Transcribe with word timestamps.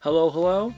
Hello, 0.00 0.28
hello, 0.28 0.74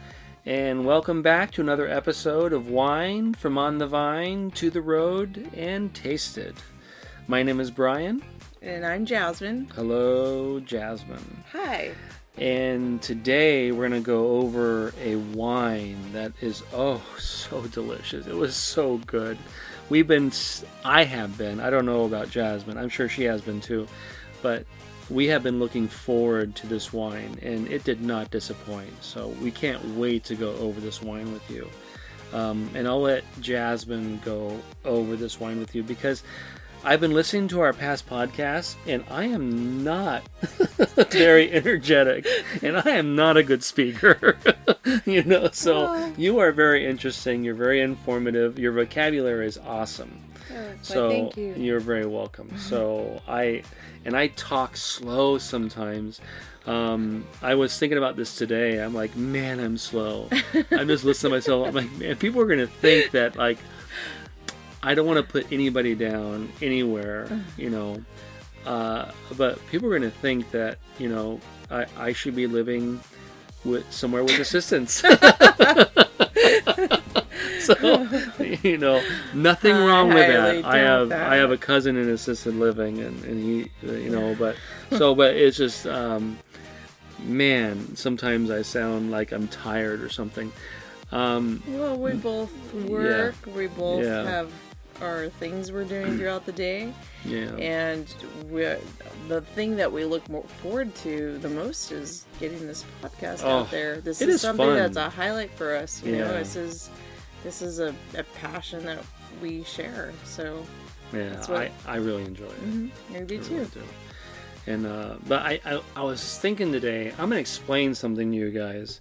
and 0.47 0.87
welcome 0.87 1.23
back 1.23 1.51
to 1.51 1.61
another 1.61 1.89
episode 1.89 2.53
of 2.53 2.71
Wine 2.71 3.35
from 3.35 3.59
On 3.59 3.79
the 3.79 3.87
Vine 3.87 4.53
to 4.53 4.71
the 4.71 4.81
Road 4.81 5.51
and 5.57 5.93
Tasted. 5.93 6.55
My 7.27 7.43
name 7.43 7.59
is 7.59 7.73
Brian. 7.73 8.23
And 8.63 8.87
I'm 8.87 9.05
Jasmine. 9.05 9.71
Hello, 9.75 10.61
Jasmine. 10.61 11.43
Hi. 11.51 11.91
And 12.37 13.03
today 13.03 13.73
we're 13.73 13.89
going 13.89 14.01
to 14.01 14.07
go 14.07 14.39
over 14.39 14.95
a 15.03 15.17
wine 15.17 16.13
that 16.13 16.33
is, 16.41 16.63
oh, 16.73 17.03
so 17.19 17.63
delicious. 17.63 18.29
It 18.29 18.37
was 18.37 18.55
so 18.55 18.99
good. 18.99 19.37
We've 19.91 20.07
been, 20.07 20.31
I 20.85 21.03
have 21.05 21.37
been, 21.37 21.59
I 21.59 21.71
don't 21.71 21.87
know 21.87 22.05
about 22.05 22.31
Jasmine, 22.31 22.79
I'm 22.79 22.89
sure 22.89 23.09
she 23.09 23.25
has 23.25 23.43
been 23.43 23.61
too, 23.61 23.89
but 24.43 24.65
we 25.11 25.27
have 25.29 25.43
been 25.43 25.59
looking 25.59 25.89
forward 25.89 26.55
to 26.57 26.67
this 26.67 26.93
wine 26.93 27.39
and 27.43 27.67
it 27.69 27.85
did 27.85 28.01
not 28.01 28.31
disappoint. 28.31 29.03
So 29.03 29.29
we 29.43 29.51
can't 29.51 29.83
wait 29.97 30.25
to 30.25 30.35
go 30.35 30.55
over 30.57 30.81
this 30.81 31.03
wine 31.03 31.33
with 31.33 31.49
you. 31.51 31.69
Um, 32.33 32.71
and 32.75 32.87
I'll 32.87 33.01
let 33.01 33.25
Jasmine 33.41 34.21
go 34.25 34.61
over 34.85 35.17
this 35.17 35.41
wine 35.41 35.59
with 35.59 35.75
you 35.75 35.83
because 35.83 36.23
I've 36.85 37.01
been 37.01 37.15
listening 37.15 37.49
to 37.49 37.61
our 37.61 37.73
past 37.73 38.09
podcasts 38.09 38.77
and 38.87 39.05
I 39.11 39.25
am 39.25 39.83
not 39.83 40.23
very 41.11 41.51
energetic 41.53 42.27
and 42.63 42.77
I 42.77 42.91
am 42.91 43.17
not 43.17 43.37
a 43.37 43.43
good 43.43 43.65
speaker. 43.65 44.39
you 45.05 45.25
know, 45.25 45.49
so 45.53 46.13
you 46.17 46.39
are 46.39 46.53
very 46.53 46.87
interesting, 46.87 47.45
you're 47.45 47.55
very 47.55 47.81
informative, 47.81 48.59
your 48.59 48.73
vocabulary 48.73 49.47
is 49.47 49.59
awesome. 49.59 50.21
So 50.83 51.11
thank 51.11 51.37
you. 51.37 51.55
you're 51.55 51.81
very 51.81 52.07
welcome. 52.07 52.57
So 52.59 53.21
I 53.29 53.63
and 54.05 54.17
I 54.17 54.29
talk 54.29 54.77
slow 54.77 55.39
sometimes. 55.39 56.21
Um, 56.67 57.25
I 57.41 57.55
was 57.55 57.79
thinking 57.79 57.99
about 57.99 58.17
this 58.17 58.37
today. 58.37 58.83
I'm 58.83 58.95
like, 58.95 59.17
man, 59.17 59.59
I'm 59.59 59.79
slow. 59.79 60.29
I'm 60.71 60.89
just 60.89 61.05
listening 61.05 61.31
to 61.31 61.37
myself. 61.37 61.69
I'm 61.69 61.75
like, 61.75 61.93
man, 61.93 62.17
people 62.17 62.41
are 62.43 62.47
gonna 62.47 62.67
think 62.67 63.13
that 63.13 63.37
like 63.37 63.59
I 64.83 64.95
don't 64.95 65.07
want 65.07 65.19
to 65.19 65.33
put 65.33 65.51
anybody 65.53 65.95
down 65.95 66.51
anywhere, 66.63 67.29
you 67.57 67.71
know. 67.71 68.03
Uh, 68.67 69.11
but 69.37 69.65
people 69.69 69.91
are 69.93 69.99
gonna 69.99 70.11
think 70.11 70.51
that 70.51 70.79
you 70.99 71.09
know 71.09 71.41
I, 71.71 71.87
I 71.97 72.13
should 72.13 72.37
be 72.37 72.47
living 72.47 73.01
with 73.65 73.91
somewhere 73.93 74.25
with 74.25 74.39
assistance. 74.39 75.03
so 77.69 78.43
you 78.63 78.79
know 78.79 79.03
nothing 79.35 79.73
I 79.75 79.87
wrong 79.87 80.09
with 80.09 80.27
that. 80.29 80.65
I 80.65 80.79
have 80.79 81.09
that. 81.11 81.33
I 81.33 81.37
have 81.37 81.51
a 81.51 81.57
cousin 81.57 81.97
in 81.97 82.09
assisted 82.09 82.55
living, 82.55 82.99
and, 83.01 83.25
and 83.25 83.43
he 83.43 83.71
you 83.87 84.11
know 84.11 84.35
but 84.39 84.57
so 84.99 85.15
but 85.15 85.37
it's 85.37 85.57
just 85.57 85.87
um, 85.87 86.39
man 87.21 87.97
sometimes 87.97 88.51
I 88.51 88.63
sound 88.63 89.11
like 89.11 89.33
I'm 89.33 89.49
tired 89.49 90.03
or 90.03 90.09
something. 90.09 90.53
Um, 91.11 91.63
Well, 91.69 91.97
we 91.97 92.13
both 92.13 92.53
work. 92.75 93.35
We 93.55 93.67
both 93.67 94.05
Yeah. 94.05 94.25
have 94.25 94.51
our 95.01 95.29
things 95.29 95.71
we're 95.71 95.85
doing 95.85 96.19
throughout 96.19 96.45
the 96.45 96.51
day, 96.53 96.93
yeah. 97.25 97.55
and 97.57 98.13
we 98.51 98.67
the 99.29 99.41
thing 99.55 99.77
that 99.77 99.91
we 99.93 100.05
look 100.05 100.29
more 100.29 100.43
forward 100.61 100.93
to 100.97 101.39
the 101.39 101.49
most 101.49 101.93
is 101.93 102.27
getting 102.41 102.67
this 102.67 102.85
podcast 103.01 103.43
Oh, 103.45 103.61
out 103.61 103.71
there. 103.71 104.01
This 104.01 104.21
is, 104.21 104.29
is 104.37 104.41
something 104.41 104.67
fun. 104.67 104.77
that's 104.77 104.97
a 104.97 105.09
highlight 105.09 105.53
for 105.53 105.77
us. 105.77 106.03
You 106.05 106.17
know, 106.19 106.33
this 106.33 106.57
is 106.57 106.91
this 107.45 107.63
is 107.63 107.79
a, 107.81 107.95
a 108.17 108.23
passion 108.35 108.85
that 108.87 108.99
we 109.41 109.63
share. 109.65 110.13
So 110.25 110.65
Yeah, 111.13 111.31
That's 111.31 111.49
what- 111.49 111.63
I, 111.63 111.71
I 111.87 111.97
really 111.97 112.25
enjoy 112.25 112.47
it. 112.47 112.65
mhm, 112.65 112.91
maybe 113.11 113.37
I 113.37 113.41
really 113.41 113.67
too. 113.67 113.81
do. 113.81 113.83
And 114.67 114.87
uh, 114.87 115.15
but 115.27 115.43
I, 115.43 115.61
I 115.65 115.81
I 115.97 116.03
was 116.03 116.39
thinking 116.39 116.73
today 116.73 117.11
I'm 117.13 117.31
gonna 117.31 117.37
explain 117.37 117.95
something 117.95 118.31
to 118.33 118.37
you 118.37 118.51
guys 118.51 119.01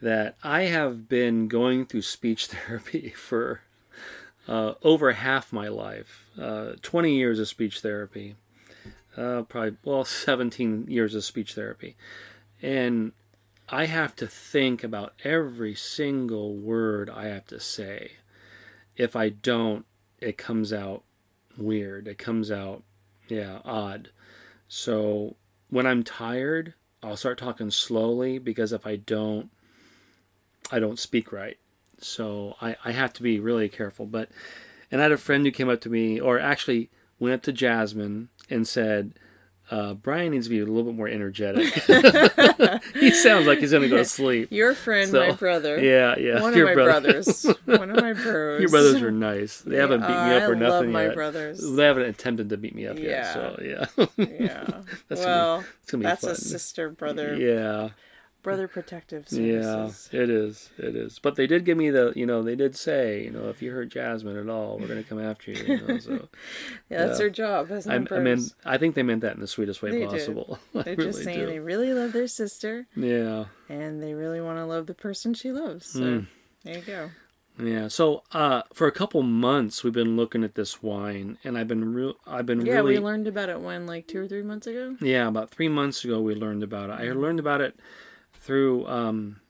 that 0.00 0.36
I 0.42 0.62
have 0.62 1.08
been 1.08 1.46
going 1.48 1.84
through 1.86 2.02
speech 2.02 2.46
therapy 2.54 3.10
for 3.10 3.60
uh, 4.48 4.74
over 4.82 5.12
half 5.12 5.52
my 5.52 5.68
life. 5.68 6.26
Uh, 6.40 6.72
20 6.82 7.14
years 7.14 7.38
of 7.38 7.48
speech 7.48 7.80
therapy. 7.80 8.36
Uh, 9.16 9.42
probably 9.42 9.76
well 9.84 10.04
17 10.04 10.86
years 10.88 11.14
of 11.14 11.22
speech 11.24 11.54
therapy, 11.54 11.94
and 12.62 13.12
I 13.68 13.86
have 13.86 14.14
to 14.16 14.26
think 14.26 14.84
about 14.84 15.14
every 15.24 15.74
single 15.74 16.54
word 16.54 17.08
I 17.08 17.26
have 17.26 17.46
to 17.46 17.58
say. 17.58 18.12
If 18.96 19.16
I 19.16 19.30
don't, 19.30 19.86
it 20.20 20.36
comes 20.36 20.72
out 20.72 21.02
weird. 21.56 22.06
It 22.06 22.18
comes 22.18 22.50
out, 22.50 22.82
yeah, 23.28 23.60
odd. 23.64 24.10
So 24.68 25.36
when 25.70 25.86
I'm 25.86 26.02
tired, 26.02 26.74
I'll 27.02 27.16
start 27.16 27.38
talking 27.38 27.70
slowly 27.70 28.38
because 28.38 28.72
if 28.72 28.86
I 28.86 28.96
don't, 28.96 29.50
I 30.70 30.78
don't 30.78 30.98
speak 30.98 31.32
right. 31.32 31.58
So 31.98 32.56
I, 32.60 32.76
I 32.84 32.92
have 32.92 33.12
to 33.14 33.22
be 33.22 33.40
really 33.40 33.68
careful. 33.68 34.06
But, 34.06 34.28
and 34.90 35.00
I 35.00 35.04
had 35.04 35.12
a 35.12 35.16
friend 35.16 35.44
who 35.44 35.52
came 35.52 35.68
up 35.68 35.80
to 35.82 35.90
me, 35.90 36.20
or 36.20 36.38
actually 36.38 36.90
went 37.18 37.34
up 37.34 37.42
to 37.42 37.52
Jasmine 37.52 38.28
and 38.50 38.68
said, 38.68 39.14
uh, 39.70 39.94
Brian 39.94 40.32
needs 40.32 40.46
to 40.46 40.50
be 40.50 40.60
a 40.60 40.64
little 40.66 40.84
bit 40.84 40.94
more 40.94 41.08
energetic. 41.08 41.72
he 42.94 43.10
sounds 43.10 43.46
like 43.46 43.58
he's 43.60 43.70
going 43.70 43.82
to 43.82 43.88
go 43.88 43.96
to 43.96 44.04
sleep. 44.04 44.48
Your 44.52 44.74
friend, 44.74 45.10
So, 45.10 45.26
my 45.26 45.32
brother. 45.34 45.82
Yeah, 45.82 46.16
yeah. 46.18 46.40
One 46.42 46.54
your 46.54 46.68
of 46.70 46.76
my 46.76 46.82
brother. 46.84 47.12
brothers. 47.12 47.46
One 47.64 47.90
of 47.90 47.96
my 48.02 48.12
bros. 48.12 48.60
Your 48.60 48.68
brothers 48.70 49.00
are 49.02 49.10
nice. 49.10 49.60
They 49.62 49.76
haven't 49.76 50.00
beat 50.00 50.08
me 50.08 50.14
up 50.34 50.42
or 50.48 50.54
I 50.54 50.58
nothing 50.58 50.68
love 50.68 50.86
my 50.88 51.04
yet. 51.06 51.14
brothers. 51.14 51.60
They 51.72 51.84
haven't 51.84 52.04
attempted 52.06 52.50
to 52.50 52.56
beat 52.56 52.74
me 52.74 52.86
up 52.86 52.98
yet. 52.98 53.32
So 53.32 53.58
yeah, 53.62 53.86
Yeah. 54.16 54.82
That's 55.08 55.20
gonna 55.20 55.22
be- 55.22 55.24
well, 55.24 55.64
gonna 55.86 56.00
be 56.02 56.04
that's 56.04 56.24
a 56.24 56.34
sister 56.36 56.90
brother 56.90 57.34
yeah, 57.36 57.90
brother 58.44 58.68
protective 58.68 59.28
services. 59.28 60.08
yeah. 60.12 60.20
It 60.22 60.30
is. 60.30 60.70
It 60.78 60.94
is. 60.94 61.18
But 61.18 61.34
they 61.34 61.48
did 61.48 61.64
give 61.64 61.76
me 61.76 61.90
the. 61.90 62.12
You 62.14 62.26
know, 62.26 62.42
they 62.42 62.54
did 62.54 62.76
say, 62.76 63.24
you 63.24 63.30
know, 63.32 63.48
if 63.48 63.60
you 63.60 63.72
hurt 63.72 63.88
Jasmine 63.88 64.36
at 64.36 64.48
all, 64.48 64.78
we're 64.78 64.86
gonna 64.86 65.02
come 65.02 65.20
after 65.20 65.50
you. 65.50 65.64
you 65.64 65.86
know, 65.88 65.98
so 65.98 66.28
Yeah, 66.90 67.06
that's 67.06 67.12
Yeah. 67.12 67.18
their 67.24 67.30
job 67.30 67.72
as 67.72 67.88
I, 67.88 67.94
I 67.96 67.98
mean, 68.20 68.38
I 68.64 68.78
think 68.78 68.94
they 68.94 69.02
meant 69.02 69.22
that 69.22 69.34
in 69.34 69.40
the 69.40 69.48
sweetest 69.48 69.82
way 69.82 69.90
They 69.90 70.06
possible. 70.06 70.60
They're 70.72 70.84
really 70.94 70.96
just 71.10 71.24
saying 71.24 71.40
do. 71.40 71.46
they 71.46 71.58
really 71.58 71.92
love 71.92 72.12
their 72.12 72.28
sister 72.28 72.86
Yeah. 72.94 73.46
and 73.68 74.00
they 74.00 74.14
really 74.14 74.40
want 74.40 74.58
to 74.58 74.64
love 74.66 74.86
the 74.86 74.94
person 74.94 75.34
she 75.34 75.50
loves. 75.50 75.86
So 75.86 76.00
Mm. 76.00 76.26
there 76.62 76.76
you 76.78 76.82
go. 76.82 77.10
Yeah. 77.56 77.86
So, 77.86 78.24
uh, 78.32 78.62
for 78.72 78.88
a 78.88 78.92
couple 78.92 79.22
months, 79.22 79.84
we've 79.84 79.92
been 79.92 80.16
looking 80.16 80.42
at 80.42 80.56
this 80.56 80.82
wine, 80.82 81.38
and 81.44 81.56
I've 81.56 81.68
been 81.68 81.94
real. 81.94 82.14
I've 82.26 82.46
been 82.46 82.66
Yeah, 82.66 82.74
really. 82.78 82.94
Yeah, 82.94 83.00
we 83.00 83.04
learned 83.06 83.28
about 83.28 83.48
it 83.48 83.60
when 83.60 83.86
like 83.86 84.08
two 84.08 84.20
or 84.22 84.26
three 84.26 84.42
months 84.42 84.66
ago. 84.66 84.96
Yeah, 85.00 85.28
about 85.28 85.50
three 85.50 85.68
months 85.68 86.04
ago 86.04 86.20
we 86.20 86.34
learned 86.34 86.64
about 86.64 86.90
it. 86.90 86.94
I 86.94 87.12
learned 87.12 87.38
about 87.38 87.60
it 87.60 87.78
through 88.44 88.86
um, 88.86 89.40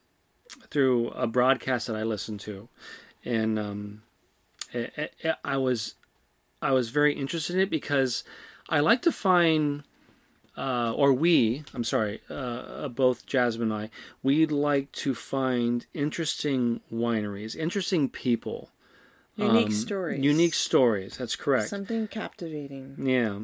through 0.71 1.09
a 1.11 1.27
broadcast 1.27 1.89
that 1.89 1.97
I 1.97 2.05
listened 2.05 2.41
to, 2.41 2.69
and 3.25 3.59
um, 3.59 4.03
it, 4.73 5.13
it, 5.19 5.35
I 5.45 5.57
was 5.57 5.95
I 6.63 6.71
was 6.73 6.91
very 6.91 7.13
interested 7.15 7.57
in 7.57 7.63
it 7.63 7.71
because 7.71 8.23
I 8.69 8.81
like 8.81 9.03
to 9.03 9.13
find, 9.13 9.83
uh, 10.57 10.93
or 10.95 11.13
we, 11.13 11.65
I'm 11.75 11.85
sorry, 11.85 12.21
uh, 12.31 12.89
both 12.89 13.27
Jasmine 13.27 13.73
and 13.73 13.83
I, 13.83 13.91
we'd 14.23 14.53
like 14.53 14.91
to 14.93 15.15
find 15.15 15.87
interesting 15.93 16.81
wineries, 16.93 17.57
interesting 17.57 18.09
people, 18.09 18.71
Unique 19.37 19.67
um, 19.67 19.73
stories. 19.73 20.25
unique 20.25 20.55
stories. 20.55 21.19
That's 21.19 21.35
correct. 21.37 21.69
Something 21.69 22.07
captivating. 22.07 22.97
yeah. 22.99 23.41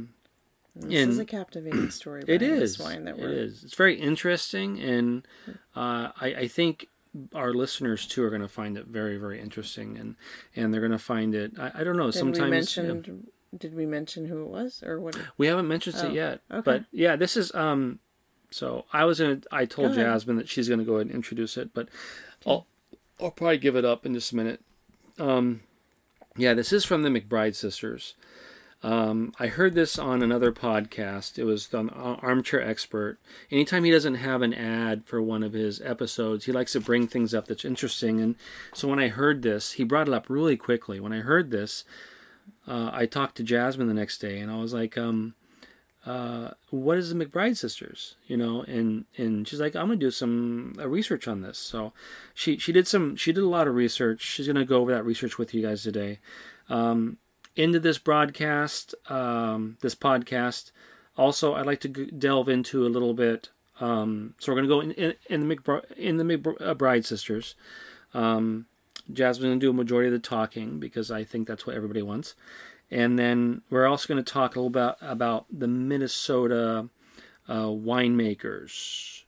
This 0.89 1.09
is 1.09 1.19
a 1.19 1.25
captivating 1.25 1.91
story. 1.91 2.23
It 2.27 2.39
behind 2.39 2.79
wine 2.79 3.05
that 3.05 3.19
It 3.19 3.21
we're, 3.21 3.29
is. 3.31 3.65
It's 3.65 3.75
very 3.75 4.01
interesting, 4.01 4.81
and 4.81 5.27
uh, 5.77 6.11
I, 6.21 6.35
I 6.39 6.49
think 6.49 6.87
our 7.35 7.53
listeners 7.53 8.07
too 8.07 8.23
are 8.23 8.31
going 8.31 8.43
to 8.43 8.49
find 8.49 8.79
it 8.79 8.87
very, 8.87 9.17
very 9.17 9.41
interesting, 9.41 9.97
and 9.99 10.17
and 10.55 10.73
they're 10.73 10.81
going 10.81 10.93
to 10.93 10.99
find 10.99 11.35
it. 11.35 11.53
I, 11.59 11.73
I 11.77 11.85
don't 11.85 11.97
know. 11.97 12.11
Did 12.11 12.19
sometimes 12.19 12.77
we 12.77 12.83
yeah. 12.85 12.95
Did 13.57 13.75
we 13.75 13.85
mention 13.85 14.27
who 14.27 14.43
it 14.43 14.49
was 14.49 14.83
or 14.85 15.01
what? 15.01 15.19
we 15.37 15.49
haven't 15.49 15.67
mentioned 15.67 15.97
Oh, 15.99 16.07
it 16.07 16.13
yet, 16.13 16.41
okay. 16.53 16.63
but 16.65 16.85
yeah, 16.93 17.17
this 17.17 17.37
is. 17.37 17.53
Um, 17.55 17.99
so 18.51 18.85
I 18.93 19.05
was 19.05 19.19
gonna. 19.19 19.41
I 19.51 19.65
told 19.65 19.95
Jasmine 19.95 20.37
that 20.37 20.49
she's 20.49 20.69
going 20.69 20.79
to 20.79 20.85
go 20.85 20.95
ahead 20.95 21.07
and 21.07 21.15
introduce 21.15 21.57
it, 21.57 21.75
but 21.75 21.89
I'll 22.47 22.67
I'll 23.21 23.31
probably 23.33 23.59
give 23.59 23.75
it 23.77 23.85
up 23.85 24.07
in 24.07 24.15
just 24.15 24.33
a 24.33 24.37
minute. 24.37 24.61
Um, 25.19 25.61
yeah, 26.37 26.55
this 26.55 26.73
is 26.73 26.85
from 26.85 27.03
the 27.03 27.09
McBride 27.11 27.55
sisters. 27.57 28.15
Um, 28.83 29.33
I 29.39 29.49
heard 29.49 29.75
this 29.75 29.99
on 29.99 30.23
another 30.23 30.53
podcast. 30.53 31.39
It 31.39 31.45
was 31.45 31.73
on 31.75 31.91
Armchair 31.91 32.63
Expert. 32.63 33.19
Anytime 33.51 33.85
he 33.85 33.91
doesn't 33.91 34.15
have 34.15 34.41
an 34.41 34.55
ad 34.55 35.05
for 35.05 35.21
one 35.21 35.43
of 35.43 35.53
his 35.53 35.83
episodes, 35.83 36.47
he 36.47 36.53
likes 36.53 36.73
to 36.73 36.81
bring 36.81 37.07
things 37.07 37.35
up 37.35 37.47
that's 37.47 37.65
interesting. 37.65 38.21
And 38.21 38.37
so 38.73 38.89
when 38.89 38.99
I 38.99 39.09
heard 39.09 39.43
this, 39.43 39.73
he 39.73 39.85
brought 39.85 40.09
it 40.09 40.15
up 40.15 40.31
really 40.31 40.57
quickly. 40.57 40.99
When 40.99 41.13
I 41.13 41.19
heard 41.19 41.51
this, 41.51 41.85
uh, 42.67 42.91
I 42.93 43.05
talked 43.05 43.37
to 43.37 43.43
Jasmine 43.43 43.89
the 43.89 43.95
next 43.95 44.19
day, 44.19 44.39
and 44.39 44.51
I 44.51 44.57
was 44.57 44.73
like, 44.73 44.97
um, 44.97 45.35
uh, 46.07 46.53
"What 46.71 46.97
is 46.97 47.13
the 47.13 47.25
McBride 47.25 47.57
sisters?" 47.57 48.17
You 48.27 48.37
know, 48.37 48.63
and 48.63 49.05
and 49.19 49.47
she's 49.47 49.61
like, 49.61 49.77
"I'm 49.77 49.89
gonna 49.89 49.97
do 49.97 50.11
some 50.11 50.75
uh, 50.79 50.89
research 50.89 51.29
on 51.29 51.43
this." 51.43 51.59
So 51.59 51.93
she 52.35 52.57
she 52.57 52.73
did 52.73 52.87
some 52.87 53.17
she 53.17 53.33
did 53.33 53.45
a 53.45 53.49
lot 53.49 53.69
of 53.69 53.75
research. 53.75 54.23
She's 54.23 54.47
gonna 54.47 54.65
go 54.65 54.81
over 54.81 54.93
that 54.93 55.05
research 55.05 55.37
with 55.37 55.53
you 55.53 55.63
guys 55.63 55.83
today. 55.83 56.19
Um, 56.69 57.19
into 57.63 57.81
this 57.81 57.99
broadcast, 57.99 58.95
um, 59.09 59.77
this 59.81 59.95
podcast. 59.95 60.73
Also, 61.17 61.55
I'd 61.55 61.67
like 61.67 61.81
to 61.81 61.89
g- 61.89 62.11
delve 62.11 62.49
into 62.49 62.87
a 62.87 62.91
little 62.95 63.15
bit 63.15 63.51
Um, 63.81 64.35
so 64.39 64.53
we're 64.53 64.57
gonna 64.57 64.69
go 64.69 64.81
in, 64.81 64.93
in, 64.93 65.15
in 65.31 65.49
the 65.49 65.57
McBride, 65.57 65.91
in 65.93 66.17
the 66.19 66.25
McBride 66.25 67.05
sisters. 67.07 67.55
Um, 68.13 68.67
Jasmine's 69.11 69.51
gonna 69.53 69.67
do 69.67 69.71
a 69.71 69.73
majority 69.83 70.09
of 70.09 70.13
the 70.13 70.29
talking 70.37 70.79
because 70.79 71.11
I 71.11 71.25
think 71.25 71.49
that's 71.49 71.67
what 71.67 71.77
everybody 71.77 72.03
wants. 72.03 72.35
And 72.91 73.19
then 73.19 73.63
we're 73.71 73.87
also 73.87 74.09
going 74.13 74.23
to 74.23 74.33
talk 74.33 74.57
a 74.57 74.59
little 74.59 74.69
bit 74.71 74.97
about 75.01 75.47
the 75.49 75.69
Minnesota 75.69 76.89
uh, 77.49 77.67
winemakers. 77.67 79.23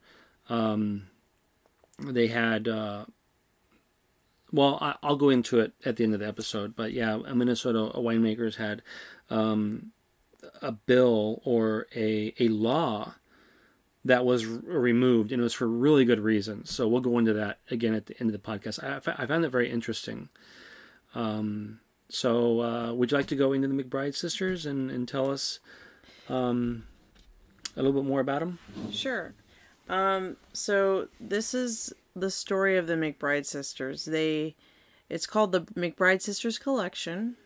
Um, 0.48 1.06
they 2.00 2.26
had, 2.26 2.66
uh, 2.66 3.04
well, 4.52 4.78
I, 4.80 5.08
will 5.08 5.16
go 5.16 5.30
into 5.30 5.60
it 5.60 5.72
at 5.84 5.96
the 5.96 6.04
end 6.04 6.14
of 6.14 6.20
the 6.20 6.28
episode, 6.28 6.76
but 6.76 6.92
yeah, 6.92 7.18
a 7.24 7.34
Minnesota 7.34 7.90
winemakers 7.98 8.56
had 8.56 8.82
um, 9.30 9.92
a 10.60 10.72
bill 10.72 11.40
or 11.44 11.86
a 11.94 12.34
a 12.38 12.48
law 12.48 13.14
that 14.04 14.24
was 14.24 14.44
removed, 14.44 15.32
and 15.32 15.40
it 15.40 15.42
was 15.42 15.54
for 15.54 15.68
really 15.68 16.04
good 16.04 16.20
reasons. 16.20 16.70
So 16.70 16.88
we'll 16.88 17.00
go 17.00 17.18
into 17.18 17.32
that 17.34 17.60
again 17.70 17.94
at 17.94 18.06
the 18.06 18.20
end 18.20 18.34
of 18.34 18.40
the 18.40 18.46
podcast. 18.46 18.82
I, 18.82 18.96
I 19.22 19.26
found 19.26 19.44
that 19.44 19.50
very 19.50 19.70
interesting. 19.70 20.28
Um, 21.14 21.80
so, 22.08 22.60
uh, 22.60 22.92
would 22.92 23.10
you 23.10 23.16
like 23.16 23.26
to 23.28 23.36
go 23.36 23.52
into 23.52 23.68
the 23.68 23.82
McBride 23.82 24.14
sisters 24.14 24.66
and, 24.66 24.90
and 24.90 25.08
tell 25.08 25.30
us 25.30 25.60
um, 26.28 26.84
a 27.76 27.82
little 27.82 27.98
bit 27.98 28.06
more 28.06 28.20
about 28.20 28.40
them? 28.40 28.58
Sure. 28.90 29.34
Um, 29.88 30.36
so, 30.52 31.08
this 31.20 31.54
is 31.54 31.92
the 32.14 32.30
story 32.30 32.76
of 32.76 32.86
the 32.86 32.94
McBride 32.94 33.46
sisters. 33.46 34.04
They, 34.04 34.54
it's 35.08 35.26
called 35.26 35.52
the 35.52 35.62
McBride 35.62 36.22
Sisters 36.22 36.58
Collection. 36.58 37.36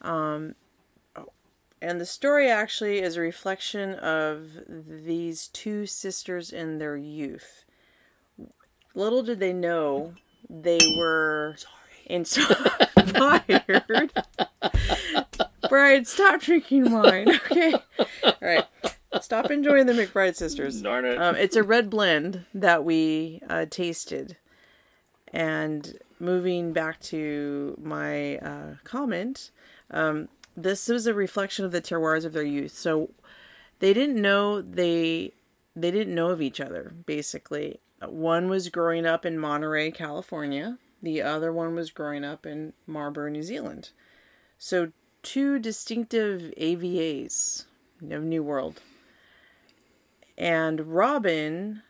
Um, 0.00 0.54
and 1.80 2.00
the 2.00 2.06
story 2.06 2.50
actually 2.50 3.00
is 3.00 3.16
a 3.16 3.20
reflection 3.20 3.94
of 3.94 4.48
these 4.68 5.48
two 5.48 5.86
sisters 5.86 6.52
in 6.52 6.78
their 6.78 6.96
youth. 6.96 7.64
Little 8.94 9.22
did 9.22 9.38
they 9.38 9.52
know 9.52 10.14
they 10.50 10.78
were 10.96 11.54
Sorry. 11.56 11.74
inspired. 12.06 13.62
Brian, 15.68 16.04
stop 16.04 16.40
drinking 16.40 16.90
wine. 16.90 17.28
Okay. 17.28 17.74
All 18.24 18.34
right. 18.40 18.64
Stop 19.28 19.50
enjoying 19.50 19.84
the 19.84 19.92
McBride 19.92 20.36
sisters. 20.36 20.80
Darn 20.82 21.04
it. 21.04 21.20
Um, 21.20 21.36
it's 21.36 21.54
a 21.54 21.62
red 21.62 21.90
blend 21.90 22.46
that 22.54 22.82
we 22.82 23.42
uh, 23.46 23.66
tasted. 23.68 24.38
And 25.34 25.98
moving 26.18 26.72
back 26.72 26.98
to 27.00 27.78
my 27.78 28.38
uh, 28.38 28.76
comment, 28.84 29.50
um, 29.90 30.30
this 30.56 30.88
was 30.88 31.06
a 31.06 31.12
reflection 31.12 31.66
of 31.66 31.72
the 31.72 31.82
terroirs 31.82 32.24
of 32.24 32.32
their 32.32 32.42
youth. 32.42 32.72
So 32.72 33.10
they 33.80 33.92
didn't 33.92 34.16
know 34.16 34.62
they 34.62 35.34
they 35.76 35.90
didn't 35.90 36.14
know 36.14 36.30
of 36.30 36.40
each 36.40 36.58
other 36.58 36.94
basically. 37.04 37.80
One 38.00 38.48
was 38.48 38.70
growing 38.70 39.04
up 39.04 39.26
in 39.26 39.38
Monterey, 39.38 39.90
California, 39.90 40.78
the 41.02 41.20
other 41.20 41.52
one 41.52 41.74
was 41.74 41.90
growing 41.90 42.24
up 42.24 42.46
in 42.46 42.72
Marlborough, 42.86 43.28
New 43.28 43.42
Zealand. 43.42 43.90
So, 44.56 44.92
two 45.22 45.58
distinctive 45.58 46.50
AVAs 46.56 47.66
of 48.10 48.22
New 48.22 48.42
World. 48.42 48.80
And 50.38 50.94
Robin 50.94 51.82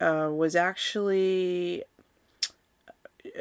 uh, 0.00 0.30
was 0.32 0.56
actually 0.56 1.84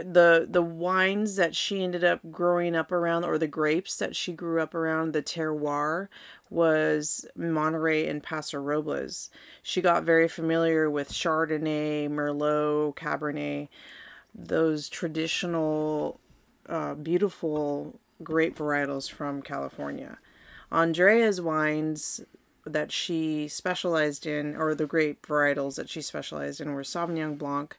the 0.04 0.46
the 0.50 0.62
wines 0.62 1.38
that 1.38 1.56
she 1.56 1.84
ended 1.84 2.04
up 2.04 2.20
growing 2.30 2.76
up 2.76 2.92
around 2.92 3.24
or 3.24 3.38
the 3.38 3.48
grapes 3.48 3.98
that 3.98 4.16
she 4.16 4.32
grew 4.32 4.62
up 4.62 4.76
around 4.76 5.14
the 5.14 5.24
terroir 5.24 6.08
was 6.50 7.26
Monterey 7.36 8.08
and 8.08 8.22
Paso 8.22 8.60
Robles. 8.60 9.30
She 9.64 9.82
got 9.82 10.04
very 10.04 10.28
familiar 10.28 10.90
with 10.90 11.10
Chardonnay, 11.10 12.10
Merlot, 12.10 12.96
Cabernet, 12.96 13.70
those 14.36 14.90
traditional, 14.90 16.20
uh, 16.68 16.94
beautiful 16.96 18.00
grape 18.22 18.58
varietals 18.58 19.10
from 19.10 19.42
California. 19.42 20.20
Andrea's 20.72 21.42
wines 21.42 22.22
that 22.66 22.92
she 22.92 23.48
specialized 23.48 24.26
in, 24.26 24.56
or 24.56 24.76
the 24.76 24.86
grape 24.86 25.26
varietals 25.26 25.76
that 25.76 25.90
she 25.90 26.02
specialized 26.02 26.62
in, 26.62 26.74
were 26.74 26.84
Sauvignon 26.84 27.38
Blanc 27.38 27.78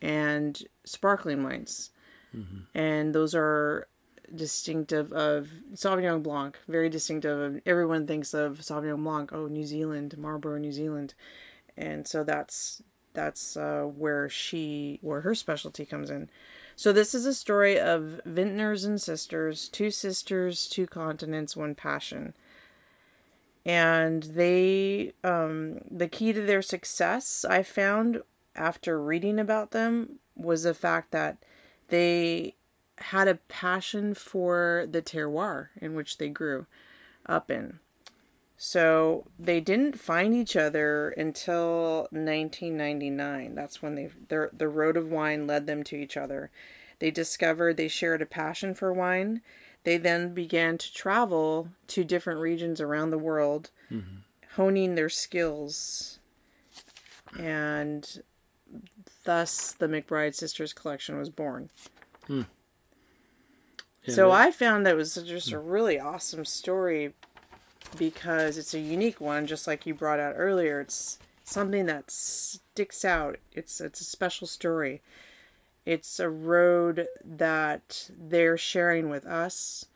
and 0.00 0.62
sparkling 0.84 1.42
wines. 1.42 1.90
Mm-hmm. 2.34 2.78
And 2.78 3.14
those 3.14 3.34
are 3.34 3.88
distinctive 4.34 5.12
of 5.12 5.48
Sauvignon 5.74 6.22
Blanc, 6.22 6.58
very 6.68 6.88
distinctive. 6.88 7.60
Everyone 7.66 8.06
thinks 8.06 8.34
of 8.34 8.58
Sauvignon 8.58 9.02
Blanc, 9.02 9.32
oh, 9.32 9.46
New 9.46 9.64
Zealand, 9.64 10.16
Marlborough, 10.18 10.58
New 10.58 10.72
Zealand. 10.72 11.14
And 11.76 12.06
so 12.06 12.24
that's 12.24 12.82
that's 13.12 13.56
uh, 13.56 13.82
where 13.82 14.28
she 14.28 14.98
where 15.02 15.22
her 15.22 15.34
specialty 15.34 15.84
comes 15.84 16.10
in. 16.10 16.28
So 16.74 16.92
this 16.92 17.14
is 17.14 17.24
a 17.24 17.34
story 17.34 17.80
of 17.80 18.20
vintners 18.26 18.84
and 18.84 19.00
sisters, 19.00 19.68
two 19.68 19.90
sisters, 19.90 20.68
two 20.68 20.86
continents, 20.86 21.56
one 21.56 21.74
passion. 21.74 22.34
And 23.66 24.22
they 24.22 25.12
um, 25.24 25.80
the 25.90 26.06
key 26.06 26.32
to 26.32 26.40
their 26.40 26.62
success 26.62 27.44
I 27.44 27.64
found 27.64 28.22
after 28.54 29.02
reading 29.02 29.40
about 29.40 29.72
them 29.72 30.20
was 30.36 30.62
the 30.62 30.72
fact 30.72 31.10
that 31.10 31.38
they 31.88 32.54
had 32.98 33.26
a 33.26 33.34
passion 33.48 34.14
for 34.14 34.86
the 34.88 35.02
terroir 35.02 35.68
in 35.80 35.94
which 35.94 36.18
they 36.18 36.28
grew 36.28 36.66
up 37.26 37.50
in. 37.50 37.80
So 38.56 39.26
they 39.36 39.60
didn't 39.60 39.98
find 39.98 40.32
each 40.32 40.56
other 40.56 41.10
until 41.10 42.08
1999. 42.12 43.54
That's 43.56 43.82
when 43.82 43.96
they 43.96 44.10
their 44.28 44.48
the 44.52 44.68
road 44.68 44.96
of 44.96 45.10
wine 45.10 45.48
led 45.48 45.66
them 45.66 45.82
to 45.84 45.96
each 45.96 46.16
other. 46.16 46.52
They 47.00 47.10
discovered 47.10 47.76
they 47.76 47.88
shared 47.88 48.22
a 48.22 48.26
passion 48.26 48.74
for 48.74 48.92
wine. 48.92 49.42
They 49.86 49.98
then 49.98 50.34
began 50.34 50.78
to 50.78 50.92
travel 50.92 51.68
to 51.86 52.02
different 52.02 52.40
regions 52.40 52.80
around 52.80 53.10
the 53.10 53.18
world, 53.18 53.70
mm-hmm. 53.88 54.16
honing 54.56 54.96
their 54.96 55.08
skills. 55.08 56.18
And 57.38 58.20
thus 59.22 59.70
the 59.70 59.86
McBride 59.86 60.34
Sisters 60.34 60.72
collection 60.72 61.16
was 61.16 61.30
born. 61.30 61.70
Hmm. 62.26 62.42
Yeah, 64.02 64.14
so 64.16 64.32
I 64.32 64.50
found 64.50 64.86
that 64.86 64.96
was 64.96 65.14
just 65.14 65.52
a 65.52 65.58
really 65.60 66.00
awesome 66.00 66.44
story 66.44 67.14
because 67.96 68.58
it's 68.58 68.74
a 68.74 68.80
unique 68.80 69.20
one, 69.20 69.46
just 69.46 69.68
like 69.68 69.86
you 69.86 69.94
brought 69.94 70.18
out 70.18 70.34
earlier. 70.36 70.80
It's 70.80 71.20
something 71.44 71.86
that 71.86 72.10
sticks 72.10 73.04
out. 73.04 73.36
It's 73.52 73.80
it's 73.80 74.00
a 74.00 74.04
special 74.04 74.48
story. 74.48 75.00
It's 75.86 76.20
a 76.20 76.28
road 76.28 77.06
that 77.24 78.10
they're 78.14 78.58
sharing 78.58 79.08
with 79.08 79.24
us. 79.24 79.86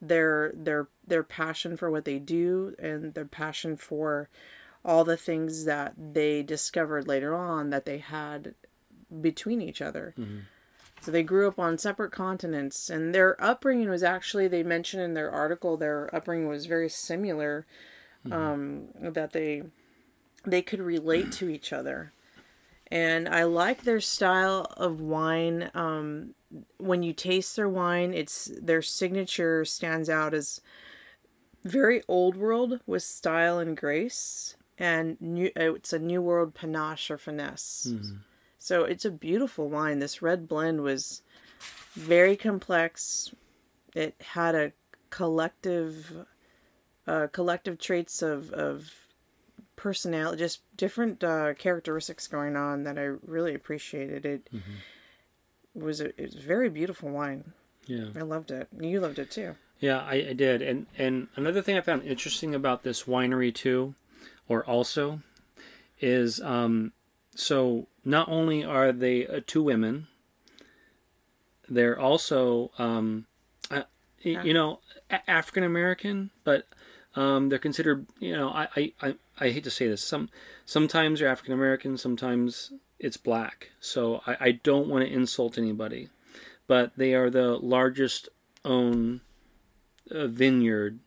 Their 0.00 0.52
their 0.54 0.88
their 1.06 1.22
passion 1.22 1.76
for 1.76 1.90
what 1.90 2.04
they 2.04 2.18
do 2.18 2.74
and 2.78 3.14
their 3.14 3.24
passion 3.24 3.76
for 3.76 4.28
all 4.84 5.04
the 5.04 5.16
things 5.16 5.64
that 5.64 5.94
they 5.96 6.42
discovered 6.42 7.06
later 7.06 7.34
on 7.34 7.70
that 7.70 7.84
they 7.84 7.98
had 7.98 8.54
between 9.20 9.60
each 9.60 9.80
other. 9.80 10.14
Mm-hmm. 10.18 10.38
So 11.00 11.10
they 11.10 11.22
grew 11.22 11.48
up 11.48 11.58
on 11.58 11.78
separate 11.78 12.12
continents, 12.12 12.88
and 12.88 13.12
their 13.12 13.42
upbringing 13.42 13.90
was 13.90 14.04
actually, 14.04 14.46
they 14.46 14.62
mentioned 14.62 15.02
in 15.02 15.14
their 15.14 15.30
article, 15.30 15.76
their 15.76 16.14
upbringing 16.14 16.46
was 16.46 16.66
very 16.66 16.88
similar, 16.88 17.66
mm-hmm. 18.24 18.32
um, 18.32 19.12
that 19.12 19.32
they 19.32 19.62
they 20.44 20.62
could 20.62 20.80
relate 20.80 21.32
to 21.32 21.48
each 21.48 21.72
other. 21.72 22.12
And 22.90 23.28
I 23.28 23.44
like 23.44 23.82
their 23.82 24.00
style 24.00 24.66
of 24.76 25.00
wine. 25.00 25.70
Um, 25.74 26.34
when 26.76 27.02
you 27.02 27.12
taste 27.12 27.56
their 27.56 27.68
wine, 27.68 28.12
it's 28.12 28.50
their 28.60 28.82
signature 28.82 29.64
stands 29.64 30.10
out 30.10 30.34
as 30.34 30.60
very 31.64 32.02
old 32.08 32.36
world 32.36 32.80
with 32.86 33.02
style 33.02 33.58
and 33.58 33.76
grace, 33.76 34.56
and 34.78 35.18
new. 35.20 35.50
It's 35.56 35.92
a 35.92 35.98
new 35.98 36.20
world 36.20 36.54
panache 36.54 37.10
or 37.10 37.18
finesse. 37.18 37.88
Mm-hmm. 37.90 38.16
So 38.58 38.84
it's 38.84 39.04
a 39.04 39.10
beautiful 39.10 39.68
wine. 39.68 39.98
This 39.98 40.22
red 40.22 40.46
blend 40.46 40.82
was 40.82 41.22
very 41.94 42.36
complex. 42.36 43.34
It 43.94 44.14
had 44.20 44.54
a 44.54 44.72
collective 45.10 46.26
uh, 47.06 47.26
collective 47.32 47.78
traits 47.78 48.22
of, 48.22 48.52
of 48.52 48.92
personality, 49.82 50.38
just 50.38 50.60
different 50.76 51.24
uh, 51.24 51.54
characteristics 51.54 52.28
going 52.28 52.54
on 52.54 52.84
that 52.84 52.96
I 52.96 53.10
really 53.26 53.52
appreciated. 53.52 54.24
It 54.24 54.48
mm-hmm. 54.54 55.84
was 55.84 56.00
a, 56.00 56.08
it 56.10 56.34
was 56.34 56.36
a 56.36 56.46
very 56.46 56.70
beautiful 56.70 57.10
wine. 57.10 57.52
Yeah, 57.86 58.10
I 58.16 58.20
loved 58.20 58.52
it. 58.52 58.68
You 58.78 59.00
loved 59.00 59.18
it 59.18 59.32
too. 59.32 59.56
Yeah, 59.80 59.98
I, 59.98 60.14
I 60.30 60.32
did. 60.34 60.62
And 60.62 60.86
and 60.96 61.26
another 61.34 61.62
thing 61.62 61.76
I 61.76 61.80
found 61.80 62.04
interesting 62.04 62.54
about 62.54 62.84
this 62.84 63.02
winery 63.04 63.52
too, 63.52 63.96
or 64.48 64.64
also, 64.64 65.20
is 66.00 66.40
um, 66.40 66.92
so 67.34 67.88
not 68.04 68.28
only 68.28 68.62
are 68.62 68.92
they 68.92 69.26
uh, 69.26 69.40
two 69.44 69.64
women, 69.64 70.06
they're 71.68 71.98
also, 71.98 72.70
um, 72.78 73.26
uh, 73.68 73.82
you 74.20 74.54
know, 74.54 74.78
African 75.26 75.64
American, 75.64 76.30
but 76.44 76.68
Um, 77.14 77.48
they're 77.48 77.58
considered, 77.58 78.06
you 78.20 78.32
know, 78.32 78.48
I, 78.48 78.92
I, 79.02 79.14
I, 79.38 79.50
hate 79.50 79.64
to 79.64 79.70
say 79.70 79.86
this. 79.86 80.02
Some 80.02 80.30
sometimes 80.64 81.20
they're 81.20 81.28
African 81.28 81.52
American, 81.52 81.98
sometimes 81.98 82.72
it's 82.98 83.18
black. 83.18 83.70
So 83.80 84.22
I, 84.26 84.36
I 84.40 84.50
don't 84.52 84.88
want 84.88 85.04
to 85.04 85.12
insult 85.12 85.58
anybody, 85.58 86.08
but 86.66 86.92
they 86.96 87.12
are 87.14 87.28
the 87.28 87.58
largest 87.58 88.30
owned 88.64 89.20
uh, 90.10 90.26
vineyard 90.26 91.00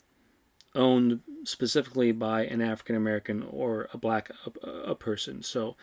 owned 0.75 1.21
specifically 1.45 2.11
by 2.11 2.45
an 2.45 2.61
African 2.61 2.95
American 2.95 3.43
or 3.49 3.87
a 3.93 3.97
black 3.97 4.29
a, 4.45 4.69
a, 4.69 4.95
person. 4.95 5.41
So 5.41 5.75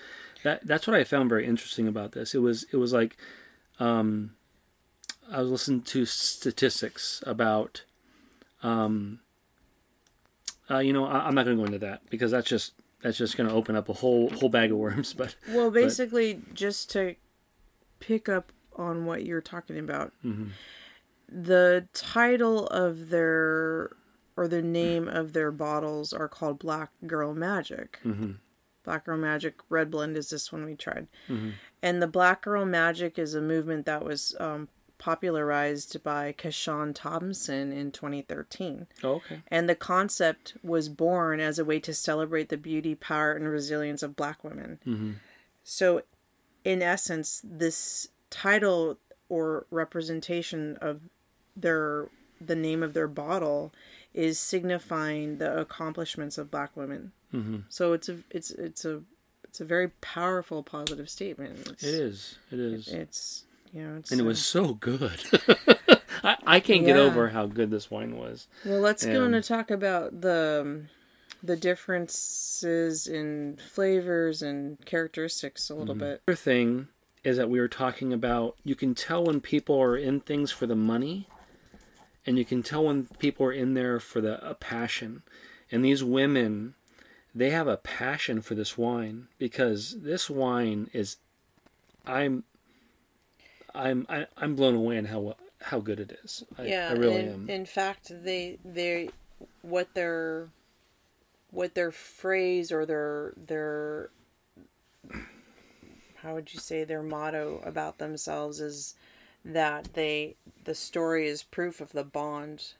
that 0.44 0.66
that's 0.66 0.86
what 0.86 0.94
I 0.94 1.02
found 1.02 1.30
very 1.30 1.46
interesting 1.46 1.88
about 1.88 2.12
this. 2.12 2.34
It 2.34 2.42
was 2.42 2.64
it 2.72 2.76
was 2.76 2.92
like 2.92 3.16
um, 3.80 4.32
I 5.30 5.40
was 5.40 5.50
listening 5.50 5.82
to 5.82 6.04
statistics 6.04 7.22
about 7.26 7.84
um, 8.62 9.20
uh, 10.72 10.78
you 10.78 10.92
know 10.92 11.06
I, 11.06 11.28
am 11.28 11.34
not 11.34 11.44
going 11.44 11.56
to 11.56 11.62
go 11.62 11.66
into 11.66 11.78
that 11.80 12.08
because 12.10 12.30
that's 12.30 12.48
just 12.48 12.74
that's 13.02 13.18
just 13.18 13.36
going 13.36 13.48
to 13.48 13.54
open 13.54 13.76
up 13.76 13.88
a 13.88 13.92
whole 13.92 14.30
whole 14.30 14.48
bag 14.48 14.70
of 14.70 14.78
worms. 14.78 15.12
But 15.16 15.34
well, 15.48 15.70
basically, 15.70 16.34
but, 16.34 16.54
just 16.54 16.90
to 16.92 17.16
pick 18.00 18.28
up 18.28 18.52
on 18.76 19.04
what 19.04 19.24
you're 19.24 19.40
talking 19.40 19.78
about. 19.78 20.12
Mm-hmm. 20.24 20.48
The 21.28 21.88
title 21.92 22.66
of 22.68 23.10
their 23.10 23.90
or 24.36 24.48
the 24.48 24.62
name 24.62 25.08
of 25.08 25.32
their 25.32 25.50
bottles 25.50 26.12
are 26.12 26.28
called 26.28 26.58
Black 26.58 26.90
Girl 27.06 27.34
Magic. 27.34 27.98
Mm-hmm. 28.04 28.32
Black 28.84 29.04
Girl 29.04 29.18
Magic 29.18 29.54
Red 29.68 29.90
Blend 29.90 30.16
is 30.16 30.30
this 30.30 30.50
one 30.50 30.64
we 30.64 30.74
tried. 30.74 31.06
Mm-hmm. 31.28 31.50
And 31.82 32.02
the 32.02 32.08
Black 32.08 32.42
Girl 32.42 32.64
Magic 32.64 33.18
is 33.18 33.34
a 33.34 33.40
movement 33.40 33.86
that 33.86 34.04
was 34.04 34.34
um, 34.40 34.68
popularized 35.02 36.00
by 36.04 36.32
CaShawn 36.32 36.94
Thompson 36.94 37.72
in 37.72 37.90
2013. 37.90 38.86
Oh, 39.02 39.14
okay. 39.14 39.42
And 39.48 39.68
the 39.68 39.74
concept 39.74 40.54
was 40.62 40.88
born 40.88 41.40
as 41.40 41.58
a 41.58 41.64
way 41.64 41.80
to 41.80 41.92
celebrate 41.92 42.50
the 42.50 42.56
beauty, 42.56 42.94
power, 42.94 43.32
and 43.32 43.48
resilience 43.48 44.04
of 44.04 44.14
black 44.14 44.44
women. 44.44 44.78
Mm-hmm. 44.86 45.10
So, 45.64 46.02
in 46.64 46.82
essence, 46.82 47.42
this 47.42 48.10
title 48.30 48.96
or 49.28 49.66
representation 49.72 50.78
of 50.80 51.00
their 51.56 52.08
the 52.40 52.54
name 52.54 52.84
of 52.84 52.94
their 52.94 53.08
bottle 53.08 53.72
is 54.14 54.38
signifying 54.38 55.38
the 55.38 55.58
accomplishments 55.58 56.38
of 56.38 56.48
black 56.48 56.76
women. 56.76 57.10
Mm-hmm. 57.34 57.58
So 57.68 57.92
it's 57.92 58.08
a 58.08 58.18
it's 58.30 58.52
it's 58.52 58.84
a 58.84 59.02
it's 59.42 59.60
a 59.60 59.64
very 59.64 59.88
powerful 59.88 60.62
positive 60.62 61.10
statement. 61.10 61.58
It's, 61.68 61.82
it 61.82 61.94
is. 61.94 62.38
It 62.52 62.60
is. 62.60 62.86
It, 62.86 63.00
it's 63.00 63.44
you 63.72 63.82
know. 63.82 63.96
It's, 63.96 64.10
and 64.10 64.20
it 64.20 64.24
was 64.24 64.44
so 64.44 64.74
good. 64.74 65.20
I, 66.24 66.36
I 66.46 66.60
can't 66.60 66.82
yeah. 66.82 66.88
get 66.88 66.96
over 66.96 67.30
how 67.30 67.46
good 67.46 67.70
this 67.70 67.90
wine 67.90 68.16
was. 68.16 68.46
Well, 68.64 68.80
let's 68.80 69.04
and... 69.04 69.12
go 69.12 69.24
on 69.24 69.32
to 69.32 69.42
talk 69.42 69.70
about 69.70 70.20
the 70.20 70.86
the 71.42 71.56
differences 71.56 73.06
in 73.06 73.58
flavors 73.72 74.42
and 74.42 74.84
characteristics 74.84 75.70
a 75.70 75.74
little 75.74 75.94
mm-hmm. 75.94 76.04
bit. 76.04 76.22
Other 76.28 76.36
thing 76.36 76.88
is 77.24 77.36
that 77.36 77.50
we 77.50 77.60
were 77.60 77.68
talking 77.68 78.12
about 78.12 78.56
you 78.64 78.74
can 78.74 78.94
tell 78.94 79.24
when 79.24 79.40
people 79.40 79.80
are 79.80 79.96
in 79.96 80.20
things 80.20 80.50
for 80.50 80.66
the 80.66 80.76
money 80.76 81.28
and 82.26 82.38
you 82.38 82.44
can 82.44 82.62
tell 82.62 82.84
when 82.84 83.06
people 83.18 83.46
are 83.46 83.52
in 83.52 83.74
there 83.74 83.98
for 84.00 84.20
the 84.20 84.44
a 84.48 84.54
passion 84.54 85.22
and 85.70 85.84
these 85.84 86.02
women 86.02 86.74
they 87.34 87.50
have 87.50 87.68
a 87.68 87.76
passion 87.76 88.42
for 88.42 88.54
this 88.54 88.76
wine 88.76 89.28
because 89.38 90.02
this 90.02 90.28
wine 90.28 90.90
is 90.92 91.16
i'm 92.06 92.44
i'm 93.74 94.06
I, 94.08 94.18
am 94.18 94.26
i 94.36 94.44
am 94.44 94.54
blown 94.54 94.74
away 94.74 94.96
in 94.96 95.04
how 95.06 95.36
how 95.60 95.80
good 95.80 96.00
it 96.00 96.18
is 96.24 96.44
I, 96.58 96.66
yeah 96.66 96.88
I 96.90 96.92
really 96.94 97.20
in, 97.20 97.28
am 97.28 97.50
in 97.50 97.66
fact 97.66 98.10
they 98.24 98.58
they 98.64 99.10
what 99.62 99.94
their 99.94 100.48
what 101.50 101.74
their 101.74 101.92
phrase 101.92 102.72
or 102.72 102.86
their 102.86 103.34
their 103.36 104.10
how 106.16 106.34
would 106.34 106.52
you 106.54 106.60
say 106.60 106.84
their 106.84 107.02
motto 107.02 107.60
about 107.64 107.98
themselves 107.98 108.60
is 108.60 108.94
that 109.44 109.94
they 109.94 110.36
the 110.64 110.74
story 110.74 111.26
is 111.26 111.42
proof 111.42 111.80
of 111.80 111.92
the 111.92 112.04
bond 112.04 112.74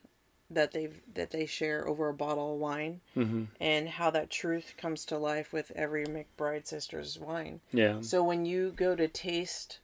that 0.49 0.71
they 0.71 0.89
that 1.13 1.31
they 1.31 1.45
share 1.45 1.87
over 1.87 2.09
a 2.09 2.13
bottle 2.13 2.53
of 2.53 2.59
wine 2.59 3.01
mm-hmm. 3.15 3.43
and 3.59 3.89
how 3.89 4.09
that 4.09 4.29
truth 4.29 4.73
comes 4.77 5.05
to 5.05 5.17
life 5.17 5.51
with 5.51 5.71
every 5.75 6.05
McBride 6.05 6.67
sisters 6.67 7.19
wine. 7.19 7.59
Yeah. 7.71 8.01
So 8.01 8.23
when 8.23 8.45
you 8.45 8.73
go 8.75 8.95
to 8.95 9.07
taste 9.07 9.79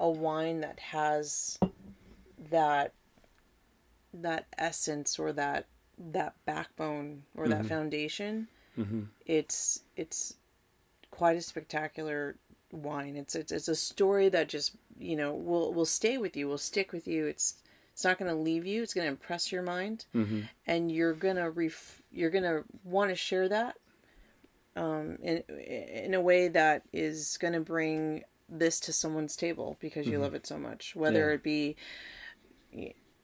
a 0.00 0.10
wine 0.10 0.62
that 0.62 0.80
has 0.80 1.58
that 2.50 2.94
that 4.12 4.46
essence 4.58 5.18
or 5.18 5.32
that 5.32 5.66
that 5.98 6.34
backbone 6.46 7.22
or 7.36 7.44
mm-hmm. 7.44 7.52
that 7.52 7.66
foundation, 7.66 8.48
mm-hmm. 8.76 9.02
it's 9.26 9.82
it's 9.96 10.34
quite 11.10 11.36
a 11.36 11.42
spectacular 11.42 12.36
wine. 12.72 13.14
It's, 13.16 13.34
it's 13.34 13.52
it's 13.52 13.68
a 13.68 13.76
story 13.76 14.28
that 14.30 14.48
just 14.48 14.74
you 14.98 15.16
know 15.16 15.34
will 15.34 15.72
will 15.72 15.86
stay 15.86 16.18
with 16.18 16.36
you, 16.36 16.48
will 16.48 16.58
stick 16.58 16.92
with 16.92 17.06
you. 17.06 17.26
It's 17.26 17.56
it's 17.92 18.04
not 18.04 18.18
going 18.18 18.30
to 18.30 18.36
leave 18.36 18.66
you. 18.66 18.82
It's 18.82 18.94
going 18.94 19.04
to 19.04 19.10
impress 19.10 19.52
your 19.52 19.62
mind, 19.62 20.06
mm-hmm. 20.14 20.42
and 20.66 20.90
you're 20.90 21.12
gonna 21.12 21.50
ref- 21.50 22.02
you're 22.10 22.30
gonna 22.30 22.62
want 22.82 23.10
to 23.10 23.16
share 23.16 23.48
that 23.50 23.76
um, 24.76 25.18
in 25.22 25.42
in 25.48 26.14
a 26.14 26.20
way 26.20 26.48
that 26.48 26.82
is 26.92 27.36
going 27.38 27.52
to 27.52 27.60
bring 27.60 28.24
this 28.50 28.80
to 28.80 28.92
someone's 28.92 29.36
table 29.36 29.76
because 29.80 30.06
you 30.06 30.14
mm-hmm. 30.14 30.22
love 30.22 30.34
it 30.34 30.46
so 30.46 30.58
much. 30.58 30.96
Whether 30.96 31.28
yeah. 31.28 31.34
it 31.34 31.42
be 31.42 31.76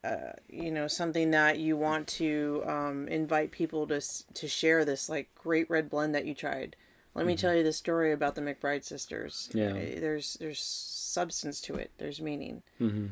uh, 0.05 0.33
you 0.49 0.71
know 0.71 0.87
something 0.87 1.31
that 1.33 1.59
you 1.59 1.77
want 1.77 2.07
to 2.07 2.63
um, 2.67 3.09
invite 3.09 3.51
people 3.51 3.87
to 3.89 4.01
to 4.35 4.49
share 4.49 4.85
this 4.85 5.09
like 5.09 5.35
great 5.35 5.69
red 5.69 5.91
blend 5.91 6.15
that 6.15 6.27
you 6.27 6.35
tried 6.35 6.77
let 7.17 7.25
me 7.25 7.33
mm-hmm. 7.33 7.41
tell 7.41 7.57
you 7.57 7.63
the 7.63 7.73
story 7.73 8.13
about 8.13 8.35
the 8.35 8.43
McBride 8.43 8.85
sisters. 8.85 9.49
Yeah. 9.55 9.73
There's 9.73 10.35
there's 10.35 10.61
substance 10.61 11.63
to 11.63 11.75
it. 11.75 11.91
There's 11.97 12.21
meaning. 12.21 12.63
Mm-hmm. 12.79 13.07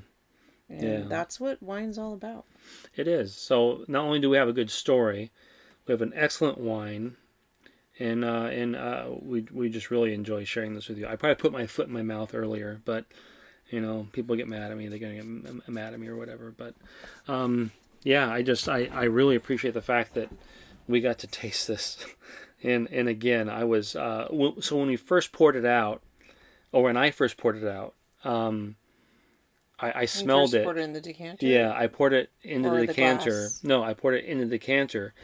And 0.69 0.83
yeah. 0.83 1.09
that's 1.09 1.41
what 1.41 1.63
wine's 1.63 1.97
all 1.97 2.13
about. 2.13 2.45
It 2.95 3.09
is. 3.09 3.35
So 3.35 3.83
not 3.89 4.05
only 4.05 4.21
do 4.21 4.29
we 4.29 4.37
have 4.37 4.49
a 4.49 4.53
good 4.53 4.71
story, 4.71 5.31
we 5.87 5.93
have 5.93 6.03
an 6.03 6.13
excellent 6.15 6.59
wine, 6.59 7.17
and 7.99 8.25
uh, 8.25 8.49
and 8.51 8.77
uh, 8.77 9.07
we 9.21 9.47
we 9.53 9.69
just 9.69 9.91
really 9.91 10.15
enjoy 10.15 10.45
sharing 10.45 10.75
this 10.75 10.89
with 10.89 10.99
you. 10.99 11.07
I 11.07 11.17
probably 11.17 11.37
put 11.37 11.53
my 11.53 11.67
foot 11.67 11.87
in 11.87 11.93
my 11.93 12.03
mouth 12.03 12.35
earlier, 12.35 12.81
but 12.85 13.05
you 13.71 13.81
know 13.81 14.09
people 14.13 14.37
get 14.37 14.49
mad 14.49 14.71
at 14.71 14.77
me. 14.77 14.89
They're 14.89 14.99
gonna 14.99 15.15
get 15.15 15.69
mad 15.69 15.95
at 15.95 16.01
me 16.01 16.09
or 16.09 16.17
whatever. 16.17 16.53
But 16.57 16.75
um, 17.29 17.71
yeah, 18.03 18.31
I 18.31 18.43
just 18.43 18.69
I 18.69 18.89
I 18.93 19.05
really 19.05 19.37
appreciate 19.37 19.75
the 19.75 19.83
fact 19.83 20.15
that 20.15 20.29
we 20.89 21.01
got 21.01 21.19
to 21.21 21.27
taste 21.27 21.69
this. 21.69 22.05
and 22.63 22.89
and 22.91 23.09
again, 23.09 23.49
I 23.49 23.65
was 23.65 23.95
uh, 23.95 24.29
so 24.61 24.77
when 24.77 24.89
we 24.89 24.97
first 24.97 25.33
poured 25.33 25.57
it 25.57 25.65
out, 25.65 26.03
or 26.73 26.83
when 26.83 26.97
I 26.97 27.11
first 27.11 27.37
poured 27.37 27.57
it 27.57 27.69
out, 27.69 27.95
um, 28.25 28.75
I, 29.79 30.01
I 30.01 30.05
smelled 30.07 30.55
it. 30.55 30.65
Poured 30.65 30.79
it 30.79 30.83
in 30.83 30.93
the 30.93 31.01
decanter. 31.01 31.47
Yeah, 31.47 31.73
I 31.75 31.87
poured 31.87 32.13
it 32.13 32.31
into 32.43 32.71
or 32.71 32.81
the 32.81 32.87
decanter. 32.89 33.51
The 33.63 33.69
no, 33.69 33.85
I 33.85 33.95
poured 33.95 34.15
it 34.15 34.25
into 34.25 34.47
the 34.47 34.59
decanter, 34.59 35.15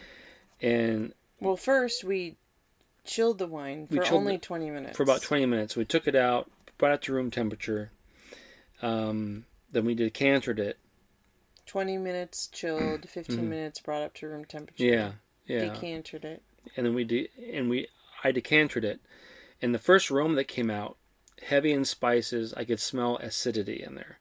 and 0.60 1.14
well, 1.40 1.56
first 1.56 2.04
we 2.04 2.36
chilled 3.04 3.38
the 3.38 3.46
wine 3.46 3.86
for 3.86 4.04
only 4.12 4.38
twenty 4.38 4.70
minutes. 4.70 4.96
For 4.96 5.02
about 5.02 5.22
twenty 5.22 5.46
minutes, 5.46 5.76
we 5.76 5.84
took 5.84 6.06
it 6.06 6.14
out, 6.14 6.50
brought 6.78 6.92
it 6.92 7.02
to 7.02 7.12
room 7.12 7.30
temperature. 7.30 7.90
Um, 8.82 9.44
then 9.70 9.84
we 9.84 9.94
decanted 9.94 10.58
it. 10.58 10.78
Twenty 11.66 11.98
minutes 11.98 12.48
chilled, 12.48 13.08
15 13.08 13.36
mm-hmm. 13.36 13.48
minutes 13.48 13.80
brought 13.80 14.02
up 14.02 14.14
to 14.14 14.28
room 14.28 14.44
temperature. 14.44 14.84
Yeah, 14.84 15.12
yeah. 15.46 15.72
Decanted 15.72 16.24
it 16.24 16.42
and 16.76 16.86
then 16.86 16.94
we 16.94 17.04
de- 17.04 17.30
and 17.52 17.68
we 17.68 17.88
I 18.22 18.32
decanted 18.32 18.84
it, 18.84 19.00
and 19.62 19.74
the 19.74 19.78
first 19.78 20.10
aroma 20.10 20.34
that 20.36 20.48
came 20.48 20.70
out, 20.70 20.96
heavy 21.42 21.72
in 21.72 21.84
spices, 21.84 22.52
I 22.54 22.64
could 22.64 22.80
smell 22.80 23.16
acidity 23.16 23.82
in 23.82 23.94
there, 23.94 24.18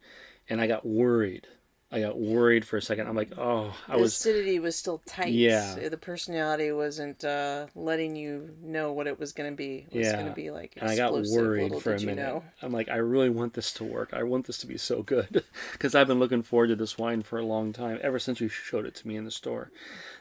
and 0.49 0.61
I 0.61 0.67
got 0.67 0.85
worried. 0.85 1.47
I 1.91 2.01
got 2.01 2.19
worried 2.19 2.65
for 2.65 2.77
a 2.77 2.81
second. 2.83 3.07
I'm 3.07 3.15
like, 3.15 3.35
oh, 3.35 3.75
I 3.87 3.95
the 3.95 4.03
was 4.03 4.13
acidity 4.13 4.59
was 4.59 4.75
still 4.75 5.01
tight. 5.07 5.33
Yeah, 5.33 5.89
the 5.89 5.97
personality 5.97 6.71
wasn't 6.71 7.23
uh, 7.23 7.65
letting 7.73 8.15
you 8.15 8.51
know 8.61 8.93
what 8.93 9.07
it 9.07 9.19
was 9.19 9.31
going 9.31 9.49
to 9.51 9.55
be. 9.55 9.87
It 9.89 9.97
was 9.97 10.07
yeah, 10.07 10.13
going 10.13 10.27
to 10.27 10.33
be 10.33 10.51
like 10.51 10.75
and 10.77 10.87
I 10.87 10.95
got 10.95 11.13
worried 11.13 11.81
for 11.81 11.95
a 11.95 11.99
minute. 11.99 12.09
You 12.09 12.15
know. 12.15 12.43
I'm 12.61 12.71
like, 12.71 12.89
I 12.89 12.97
really 12.97 13.31
want 13.31 13.55
this 13.55 13.73
to 13.73 13.83
work. 13.83 14.13
I 14.13 14.21
want 14.21 14.45
this 14.45 14.59
to 14.59 14.67
be 14.67 14.77
so 14.77 15.01
good 15.01 15.43
because 15.71 15.95
I've 15.95 16.07
been 16.07 16.19
looking 16.19 16.43
forward 16.43 16.67
to 16.67 16.75
this 16.75 16.99
wine 16.99 17.23
for 17.23 17.39
a 17.39 17.45
long 17.45 17.73
time, 17.73 17.99
ever 18.03 18.19
since 18.19 18.39
you 18.39 18.49
showed 18.49 18.85
it 18.85 18.93
to 18.95 19.07
me 19.07 19.15
in 19.15 19.25
the 19.25 19.31
store. 19.31 19.71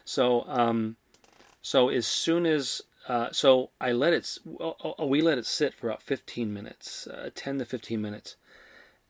So, 0.05 0.45
um, 0.47 0.95
so 1.61 1.89
as 1.89 2.07
soon 2.07 2.47
as 2.47 2.81
uh, 3.07 3.29
so 3.31 3.69
I 3.79 3.91
let 3.91 4.13
it, 4.13 4.39
we 5.03 5.21
let 5.21 5.37
it 5.37 5.45
sit 5.45 5.75
for 5.75 5.87
about 5.87 6.01
15 6.01 6.51
minutes, 6.51 7.05
uh, 7.05 7.29
10 7.33 7.59
to 7.59 7.65
15 7.65 8.01
minutes, 8.01 8.37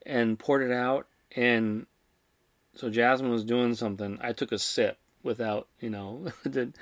and 0.06 0.38
poured 0.38 0.62
it 0.62 0.74
out. 0.74 1.08
And 1.36 1.86
so 2.80 2.90
Jasmine 2.90 3.32
was 3.32 3.44
doing 3.44 3.76
something. 3.76 4.18
I 4.22 4.32
took 4.32 4.54
a 4.54 4.58
sip 4.58 4.98
without, 5.22 5.68
you 5.82 5.90
know, 5.90 6.28
did. 6.50 6.76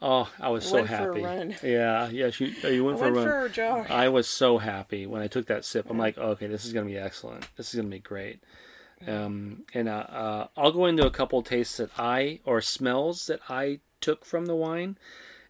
Oh, 0.00 0.28
I 0.40 0.48
was 0.48 0.64
so 0.64 0.82
happy. 0.82 1.20
Yeah, 1.62 2.08
yeah. 2.08 2.30
She, 2.30 2.56
uh, 2.64 2.68
you 2.68 2.84
went, 2.84 2.98
for, 2.98 3.04
went 3.12 3.18
a 3.18 3.22
for 3.22 3.44
a 3.44 3.50
jog. 3.50 3.88
I 3.88 4.08
was 4.08 4.26
so 4.26 4.58
happy 4.58 5.06
when 5.06 5.22
I 5.22 5.28
took 5.28 5.46
that 5.46 5.64
sip. 5.64 5.86
I'm 5.88 5.98
like, 5.98 6.18
okay, 6.18 6.48
this 6.48 6.64
is 6.64 6.72
gonna 6.72 6.86
be 6.86 6.96
excellent. 6.96 7.46
This 7.56 7.68
is 7.68 7.76
gonna 7.76 7.88
be 7.88 8.00
great. 8.00 8.42
Um, 9.06 9.64
and 9.74 9.88
uh, 9.88 10.06
uh, 10.08 10.46
I'll 10.56 10.72
go 10.72 10.86
into 10.86 11.06
a 11.06 11.10
couple 11.10 11.42
tastes 11.42 11.76
that 11.76 11.90
I 11.98 12.40
or 12.44 12.60
smells 12.60 13.26
that 13.26 13.40
I 13.48 13.80
took 14.00 14.24
from 14.24 14.46
the 14.46 14.56
wine, 14.56 14.96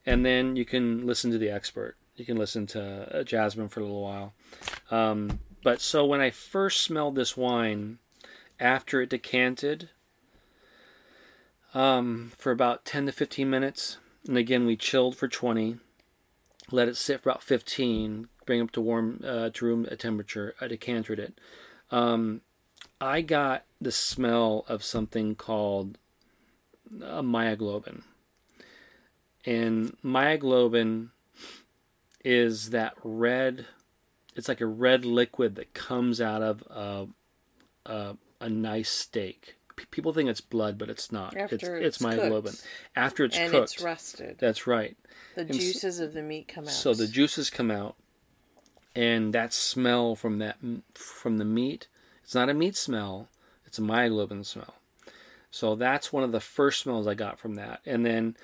and 0.04 0.26
then 0.26 0.56
you 0.56 0.64
can 0.64 1.06
listen 1.06 1.30
to 1.30 1.38
the 1.38 1.48
expert. 1.48 1.96
You 2.16 2.26
can 2.26 2.36
listen 2.36 2.66
to 2.68 3.20
uh, 3.20 3.22
Jasmine 3.22 3.68
for 3.68 3.80
a 3.80 3.84
little 3.84 4.02
while. 4.02 4.34
Um, 4.90 5.40
but 5.62 5.80
so 5.80 6.04
when 6.04 6.20
I 6.20 6.30
first 6.30 6.82
smelled 6.82 7.14
this 7.14 7.36
wine, 7.36 7.98
after 8.62 9.02
it 9.02 9.10
decanted, 9.10 9.90
um, 11.74 12.32
for 12.38 12.52
about 12.52 12.84
10 12.84 13.06
to 13.06 13.12
15 13.12 13.50
minutes, 13.50 13.98
and 14.26 14.38
again 14.38 14.64
we 14.64 14.76
chilled 14.76 15.16
for 15.16 15.28
20, 15.28 15.78
let 16.70 16.88
it 16.88 16.96
sit 16.96 17.20
for 17.20 17.30
about 17.30 17.42
15, 17.42 18.28
bring 18.46 18.60
up 18.62 18.70
to 18.70 18.80
warm 18.80 19.20
uh, 19.26 19.50
to 19.52 19.64
room 19.64 19.86
temperature. 19.98 20.54
I 20.60 20.68
decanted 20.68 21.18
it. 21.18 21.38
Um, 21.90 22.40
I 23.00 23.20
got 23.20 23.64
the 23.80 23.92
smell 23.92 24.64
of 24.68 24.84
something 24.84 25.34
called 25.34 25.98
a 27.02 27.22
myoglobin, 27.22 28.02
and 29.44 29.96
myoglobin 30.04 31.08
is 32.24 32.70
that 32.70 32.94
red. 33.02 33.66
It's 34.36 34.48
like 34.48 34.60
a 34.60 34.66
red 34.66 35.04
liquid 35.04 35.56
that 35.56 35.74
comes 35.74 36.20
out 36.20 36.42
of 36.42 36.62
a 36.70 37.08
a, 37.84 38.16
a 38.42 38.48
nice 38.48 38.90
steak. 38.90 39.56
P- 39.76 39.86
people 39.90 40.12
think 40.12 40.28
it's 40.28 40.40
blood, 40.40 40.76
but 40.78 40.90
it's 40.90 41.10
not. 41.10 41.36
After 41.36 41.54
it's 41.54 41.64
it's 41.64 41.96
it's 41.96 41.98
myoglobin. 41.98 42.44
cooked. 42.44 42.66
After 42.94 43.24
it's 43.24 43.36
and 43.38 43.50
cooked. 43.50 43.74
it's 43.74 43.82
rusted. 43.82 44.36
That's 44.38 44.66
right. 44.66 44.96
The 45.34 45.42
s- 45.48 45.56
juices 45.56 46.00
of 46.00 46.12
the 46.12 46.22
meat 46.22 46.48
come 46.48 46.64
out. 46.64 46.70
So 46.70 46.92
the 46.92 47.06
juices 47.06 47.48
come 47.48 47.70
out, 47.70 47.96
and 48.94 49.32
that 49.32 49.52
smell 49.52 50.14
from 50.14 50.38
that 50.38 50.56
from 50.94 51.38
the 51.38 51.44
meat. 51.44 51.88
It's 52.22 52.34
not 52.34 52.50
a 52.50 52.54
meat 52.54 52.76
smell. 52.76 53.28
It's 53.66 53.78
a 53.78 53.82
myoglobin 53.82 54.44
smell. 54.44 54.74
So 55.50 55.74
that's 55.74 56.12
one 56.12 56.24
of 56.24 56.32
the 56.32 56.40
first 56.40 56.80
smells 56.80 57.06
I 57.06 57.14
got 57.14 57.38
from 57.38 57.54
that. 57.56 57.80
And 57.84 58.04
then 58.06 58.36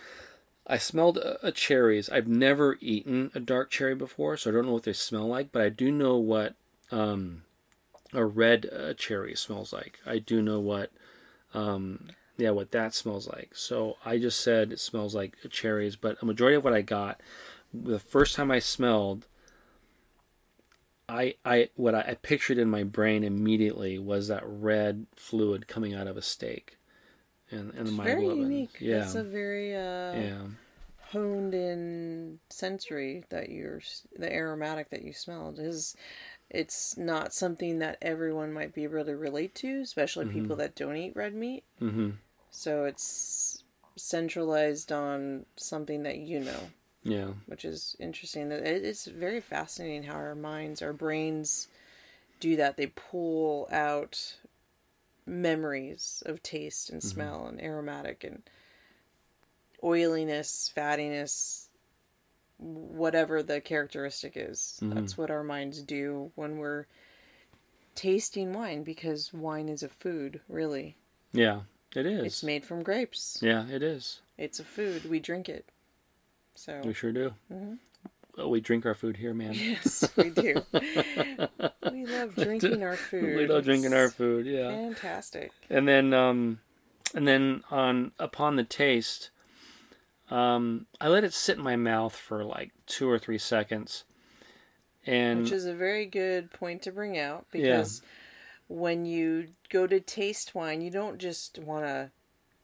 I 0.66 0.76
smelled 0.76 1.16
a, 1.16 1.46
a 1.46 1.52
cherries. 1.52 2.10
I've 2.10 2.28
never 2.28 2.76
eaten 2.80 3.30
a 3.34 3.40
dark 3.40 3.70
cherry 3.70 3.94
before, 3.94 4.36
so 4.36 4.50
I 4.50 4.52
don't 4.54 4.66
know 4.66 4.72
what 4.72 4.82
they 4.82 4.92
smell 4.92 5.26
like. 5.26 5.50
But 5.52 5.62
I 5.62 5.68
do 5.70 5.90
know 5.90 6.16
what 6.16 6.54
um, 6.90 7.42
a 8.12 8.24
red 8.24 8.68
uh, 8.72 8.94
cherry 8.94 9.34
smells 9.36 9.72
like. 9.72 10.00
I 10.06 10.18
do 10.18 10.42
know 10.42 10.60
what 10.60 10.90
um, 11.54 12.10
yeah, 12.36 12.50
what 12.50 12.70
that 12.72 12.94
smells 12.94 13.28
like. 13.28 13.50
So 13.54 13.96
I 14.04 14.18
just 14.18 14.40
said 14.40 14.72
it 14.72 14.80
smells 14.80 15.14
like 15.14 15.36
cherries, 15.50 15.96
but 15.96 16.18
a 16.22 16.26
majority 16.26 16.56
of 16.56 16.64
what 16.64 16.74
I 16.74 16.82
got, 16.82 17.20
the 17.72 17.98
first 17.98 18.36
time 18.36 18.50
I 18.50 18.60
smelled, 18.60 19.26
I 21.08 21.34
I 21.44 21.70
what 21.76 21.94
I, 21.94 22.00
I 22.00 22.14
pictured 22.14 22.58
in 22.58 22.70
my 22.70 22.84
brain 22.84 23.24
immediately 23.24 23.98
was 23.98 24.28
that 24.28 24.42
red 24.46 25.06
fluid 25.16 25.66
coming 25.66 25.94
out 25.94 26.06
of 26.06 26.16
a 26.16 26.22
steak, 26.22 26.76
and 27.50 27.72
and 27.74 27.86
the 27.88 27.92
very 27.92 28.26
unique. 28.26 28.76
Yeah, 28.80 29.04
It's 29.04 29.14
a 29.14 29.24
very 29.24 29.74
uh, 29.74 30.14
yeah, 30.14 30.42
honed 31.12 31.54
in 31.54 32.38
sensory 32.50 33.24
that 33.30 33.50
you're 33.50 33.80
the 34.16 34.32
aromatic 34.32 34.90
that 34.90 35.02
you 35.02 35.12
smelled 35.12 35.58
is 35.58 35.96
it's 36.50 36.96
not 36.96 37.32
something 37.34 37.78
that 37.78 37.98
everyone 38.00 38.52
might 38.52 38.74
be 38.74 38.84
able 38.84 39.04
to 39.04 39.16
relate 39.16 39.54
to 39.56 39.80
especially 39.80 40.26
people 40.26 40.56
that 40.56 40.74
don't 40.74 40.96
eat 40.96 41.14
red 41.14 41.34
meat. 41.34 41.64
Mm-hmm. 41.80 42.10
so 42.50 42.84
it's 42.84 43.62
centralized 43.96 44.92
on 44.92 45.44
something 45.56 46.02
that 46.04 46.18
you 46.18 46.40
know. 46.40 46.70
Yeah, 47.04 47.30
which 47.46 47.64
is 47.64 47.96
interesting 47.98 48.48
that 48.50 48.66
it's 48.66 49.06
very 49.06 49.40
fascinating 49.40 50.02
how 50.02 50.14
our 50.14 50.34
minds 50.34 50.82
our 50.82 50.92
brains 50.92 51.68
do 52.40 52.56
that. 52.56 52.76
They 52.76 52.88
pull 52.88 53.68
out 53.70 54.36
memories 55.24 56.22
of 56.26 56.42
taste 56.42 56.90
and 56.90 57.02
smell 57.02 57.46
and 57.46 57.62
aromatic 57.62 58.24
and 58.24 58.42
oiliness 59.82 60.72
fattiness 60.76 61.67
whatever 62.58 63.42
the 63.42 63.60
characteristic 63.60 64.32
is 64.34 64.78
that's 64.82 65.16
what 65.16 65.30
our 65.30 65.44
minds 65.44 65.80
do 65.82 66.32
when 66.34 66.58
we're 66.58 66.86
tasting 67.94 68.52
wine 68.52 68.82
because 68.82 69.32
wine 69.32 69.68
is 69.68 69.82
a 69.82 69.88
food 69.88 70.40
really 70.48 70.96
yeah. 71.32 71.60
It 71.96 72.04
is. 72.04 72.24
it's 72.24 72.42
made 72.42 72.64
from 72.64 72.82
grapes 72.82 73.38
yeah, 73.40 73.66
it 73.68 73.82
is. 73.82 74.20
it's 74.36 74.60
a 74.60 74.64
food 74.64 75.08
we 75.08 75.20
drink 75.20 75.48
it 75.48 75.68
so 76.58 76.80
We 76.84 76.92
sure 76.92 77.12
do. 77.12 77.34
Mm-hmm. 77.52 77.74
Oh, 78.36 78.48
we 78.48 78.60
drink 78.60 78.84
our 78.84 78.94
food 78.94 79.16
here, 79.16 79.32
man. 79.32 79.52
Yes, 79.52 80.08
we 80.16 80.30
do. 80.30 80.62
we 81.92 82.06
love 82.06 82.34
drinking 82.34 82.82
our 82.82 82.96
food. 82.96 83.22
we 83.36 83.46
love 83.46 83.64
drinking 83.64 83.94
our 83.94 84.08
food. 84.08 84.44
Yeah. 84.46 84.70
Fantastic. 84.70 85.52
and 85.70 85.86
then 85.86 86.12
um 86.12 86.58
and 87.14 87.28
then 87.28 87.62
on 87.70 88.10
upon 88.18 88.56
the 88.56 88.64
taste 88.64 89.30
um 90.30 90.86
i 91.00 91.08
let 91.08 91.24
it 91.24 91.32
sit 91.32 91.56
in 91.56 91.62
my 91.64 91.76
mouth 91.76 92.14
for 92.14 92.44
like 92.44 92.72
two 92.86 93.08
or 93.08 93.18
three 93.18 93.38
seconds 93.38 94.04
and 95.06 95.42
Which 95.42 95.52
is 95.52 95.64
a 95.64 95.74
very 95.74 96.04
good 96.04 96.50
point 96.50 96.82
to 96.82 96.92
bring 96.92 97.16
out 97.18 97.46
because 97.50 98.02
when 98.66 99.06
you 99.06 99.48
go 99.70 99.86
to 99.86 100.00
taste 100.00 100.54
wine, 100.54 100.82
you 100.82 100.90
don't 100.90 101.16
just 101.16 101.58
want 101.58 101.86
to 101.86 102.10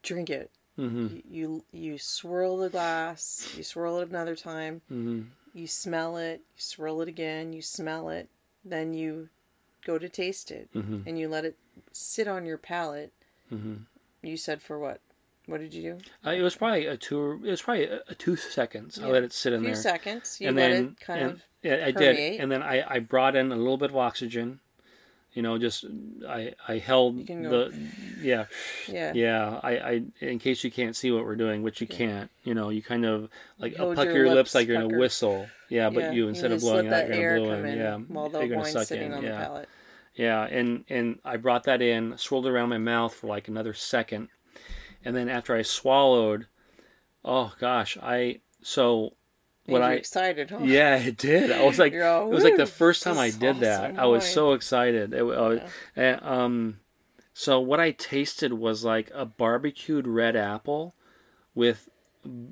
drink 0.02 0.28
it. 0.28 0.50
Mhm. 0.78 1.22
You 1.26 1.64
you 1.72 1.96
swirl 1.96 2.58
the 2.58 2.68
glass, 2.68 3.54
you 3.56 3.62
swirl 3.62 4.00
it 4.00 4.10
another 4.10 4.36
time, 4.36 4.82
Mhm. 4.90 5.28
you 5.54 5.66
smell 5.66 6.18
it, 6.18 6.40
you 6.54 6.60
swirl 6.60 7.00
it 7.00 7.08
again, 7.08 7.54
you 7.54 7.62
smell 7.62 8.10
it, 8.10 8.28
then 8.62 8.92
you 8.92 9.30
go 9.86 9.96
to 9.96 10.08
taste 10.10 10.50
it, 10.50 10.68
Mhm. 10.74 11.06
and 11.06 11.18
you 11.18 11.28
let 11.28 11.46
it 11.46 11.56
sit 11.92 12.28
on 12.28 12.44
your 12.44 12.58
palate. 12.58 13.12
Mhm. 13.50 13.86
You 14.20 14.36
said 14.36 14.60
for 14.60 14.78
what? 14.78 15.00
What 15.46 15.60
did 15.60 15.74
you 15.74 15.82
do? 15.82 15.98
uh, 16.26 16.30
it 16.32 16.42
was 16.42 16.54
probably 16.56 16.86
a 16.86 16.96
two 16.96 17.40
it 17.44 17.50
was 17.50 17.62
probably 17.62 17.84
a, 17.84 18.00
a 18.08 18.14
two 18.14 18.36
seconds 18.36 18.98
i 18.98 19.06
let 19.06 19.22
it 19.22 19.32
sit 19.32 19.52
A 19.52 19.56
in 19.56 19.62
few 19.62 19.72
there 19.74 19.82
seconds. 19.82 20.40
You 20.40 20.48
and 20.48 20.56
let 20.56 20.70
then 20.70 20.84
it 20.98 21.00
kind 21.00 21.20
and, 21.20 21.30
of 21.32 21.42
yeah 21.62 21.84
i 21.86 21.92
permeate. 21.92 22.16
did 22.32 22.40
and 22.40 22.50
then 22.52 22.62
i 22.62 22.84
i 22.94 22.98
brought 22.98 23.36
in 23.36 23.52
a 23.52 23.56
little 23.56 23.76
bit 23.76 23.90
of 23.90 23.96
oxygen 23.96 24.60
you 25.34 25.42
know 25.42 25.58
just 25.58 25.84
i 26.28 26.54
i 26.68 26.78
held 26.78 27.26
can 27.26 27.42
go- 27.42 27.68
the 27.68 27.76
yeah 28.22 28.46
yeah. 28.88 29.12
Yeah, 29.14 29.60
I, 29.62 29.70
I, 29.78 30.02
in 30.20 30.38
case 30.38 30.62
you 30.64 30.70
can't 30.70 30.94
see 30.94 31.10
what 31.10 31.24
we're 31.24 31.36
doing, 31.36 31.62
which 31.62 31.80
you 31.80 31.86
can't, 31.86 32.30
you 32.44 32.54
know, 32.54 32.68
you 32.68 32.82
kind 32.82 33.04
of 33.06 33.28
like 33.58 33.74
Hold 33.76 33.96
pucker 33.96 34.12
your 34.12 34.26
your, 34.26 34.34
lips, 34.34 34.54
like 34.54 34.68
you're 34.68 34.80
gonna 34.80 34.98
whistle. 34.98 35.46
Yeah, 35.70 35.88
but 35.90 36.00
Yeah, 36.04 36.10
you 36.12 36.28
instead 36.28 36.52
of 36.52 36.60
blowing 36.60 36.92
out, 36.92 37.08
you're 37.08 37.38
gonna 37.38 37.46
blow 37.48 37.54
in. 37.60 37.66
in 37.66 37.78
Yeah, 37.78 37.96
while 37.96 38.28
the 38.28 38.40
you're 38.40 38.56
gonna 38.56 38.68
suck 38.70 38.86
sitting 38.86 39.06
in. 39.06 39.12
on 39.14 39.22
yeah, 39.22 39.30
the 39.38 39.44
palate. 39.44 39.68
yeah, 40.14 40.42
and 40.44 40.84
and 40.90 41.18
I 41.24 41.36
brought 41.38 41.64
that 41.64 41.80
in, 41.82 42.16
swirled 42.18 42.46
around 42.46 42.68
my 42.68 42.78
mouth 42.78 43.14
for 43.14 43.26
like 43.26 43.48
another 43.48 43.72
second, 43.74 44.28
and 45.04 45.14
then 45.16 45.28
after 45.28 45.54
I 45.54 45.62
swallowed, 45.62 46.46
oh 47.24 47.54
gosh, 47.60 47.96
I 48.02 48.40
so 48.62 49.14
what 49.66 49.82
I 49.82 49.94
excited, 49.94 50.50
huh? 50.50 50.58
yeah, 50.62 50.96
it 50.96 51.16
did. 51.16 51.50
I 51.50 51.64
was 51.64 51.78
like, 51.78 51.94
all, 51.94 52.30
it 52.30 52.34
was 52.34 52.44
like 52.44 52.56
the 52.56 52.66
first 52.66 53.02
time 53.02 53.18
I 53.18 53.30
did 53.30 53.60
that. 53.60 53.98
I 53.98 54.06
was 54.06 54.24
so 54.24 54.52
excited. 54.52 55.14
It, 55.14 55.22
wa- 55.22 55.58
and, 55.96 56.22
um, 56.22 56.80
so 57.32 57.60
what 57.60 57.80
I 57.80 57.90
tasted 57.92 58.52
was 58.52 58.84
like 58.84 59.10
a 59.14 59.24
barbecued 59.24 60.06
red 60.06 60.36
apple 60.36 60.94
with 61.54 61.88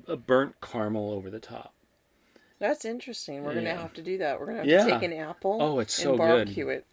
a 0.07 0.15
burnt 0.17 0.55
caramel 0.61 1.11
over 1.11 1.29
the 1.29 1.39
top. 1.39 1.73
That's 2.59 2.85
interesting. 2.85 3.43
We're 3.43 3.53
Yeah. 3.53 3.61
gonna 3.73 3.81
have 3.81 3.93
to 3.93 4.01
do 4.01 4.17
that. 4.19 4.39
We're 4.39 4.45
gonna 4.47 4.57
have 4.59 4.65
Yeah. 4.67 4.85
to 4.85 4.89
take 4.91 5.03
an 5.03 5.13
apple. 5.13 5.57
Oh, 5.61 5.79
it's 5.79 5.97
and 5.99 6.03
so 6.03 6.11
good. 6.11 6.17
barbecue 6.17 6.69
it, 6.69 6.85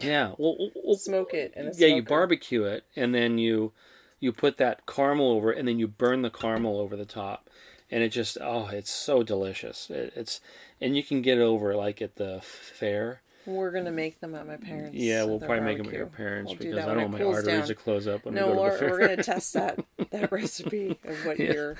Yeah. 0.00 0.32
Well, 0.38 0.56
well, 0.58 0.70
well, 0.74 0.96
smoke 0.96 1.34
it, 1.34 1.52
and 1.56 1.72
yeah, 1.76 1.88
you 1.88 2.02
barbecue 2.02 2.64
it, 2.64 2.84
and 2.96 3.14
then 3.14 3.38
you 3.38 3.72
you 4.20 4.32
put 4.32 4.56
that 4.58 4.86
caramel 4.86 5.30
over 5.30 5.52
it, 5.52 5.58
and 5.58 5.68
then 5.68 5.78
you 5.78 5.86
burn 5.88 6.22
the 6.22 6.30
caramel 6.30 6.78
over 6.80 6.96
the 6.96 7.04
top, 7.04 7.48
and 7.90 8.02
it 8.02 8.10
just 8.10 8.38
oh, 8.40 8.68
it's 8.72 8.90
so 8.90 9.22
delicious. 9.22 9.90
It, 9.90 10.12
it's 10.16 10.40
and 10.80 10.96
you 10.96 11.02
can 11.02 11.22
get 11.22 11.38
it 11.38 11.42
over 11.42 11.74
like 11.76 12.00
at 12.02 12.16
the 12.16 12.40
fair. 12.42 13.22
We're 13.46 13.70
gonna 13.70 13.92
make 13.92 14.20
them 14.20 14.34
at 14.34 14.46
my 14.46 14.56
parents. 14.56 14.96
Yeah, 14.96 15.24
we'll 15.24 15.38
probably 15.38 15.60
make 15.60 15.78
them 15.78 15.86
at 15.86 15.94
your 15.94 16.06
parents 16.06 16.50
We'll 16.50 16.58
because 16.58 16.74
that 16.76 16.88
I 16.88 16.94
don't 16.94 17.10
want 17.12 17.22
my 17.22 17.24
arteries 17.24 17.58
down. 17.60 17.66
to 17.68 17.74
close 17.74 18.06
up 18.06 18.26
when 18.26 18.34
No, 18.34 18.48
we 18.48 18.52
go 18.52 18.56
to 18.56 18.60
we're, 18.62 18.70
the 18.72 18.78
fair. 18.78 18.90
we're 18.90 18.98
gonna 19.00 19.22
test 19.22 19.52
that 19.54 19.78
that 20.10 20.30
recipe 20.32 20.98
of 21.04 21.24
what 21.26 21.38
Yeah. 21.38 21.52
your 21.52 21.76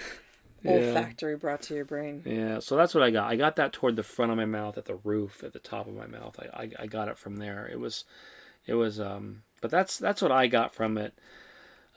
Yeah. 0.63 0.71
olfactory 0.73 1.37
brought 1.37 1.63
to 1.63 1.75
your 1.75 1.85
brain. 1.85 2.23
Yeah, 2.25 2.59
so 2.61 2.75
that's 2.77 2.95
what 2.95 3.03
I 3.05 3.11
got. 3.11 3.31
I 3.31 3.37
got 3.37 3.57
that 3.57 3.73
toward 3.73 3.97
the 3.97 4.03
front 4.03 4.33
of 4.33 4.39
my 4.39 4.45
mouth, 4.47 4.79
at 4.79 4.87
the 4.87 4.97
roof, 4.97 5.45
at 5.45 5.53
the 5.53 5.59
top 5.59 5.87
of 5.87 5.95
my 5.95 6.07
mouth. 6.07 6.39
I, 6.41 6.63
I, 6.65 6.71
I 6.81 6.87
got 6.87 7.09
it 7.09 7.19
from 7.19 7.37
there. 7.37 7.69
It 7.71 7.79
was, 7.79 8.05
it 8.67 8.75
was. 8.75 8.99
Um, 8.99 9.43
but 9.61 9.71
that's 9.71 9.99
that's 9.99 10.23
what 10.23 10.33
I 10.33 10.47
got 10.47 10.75
from 10.75 10.97
it. 10.97 11.13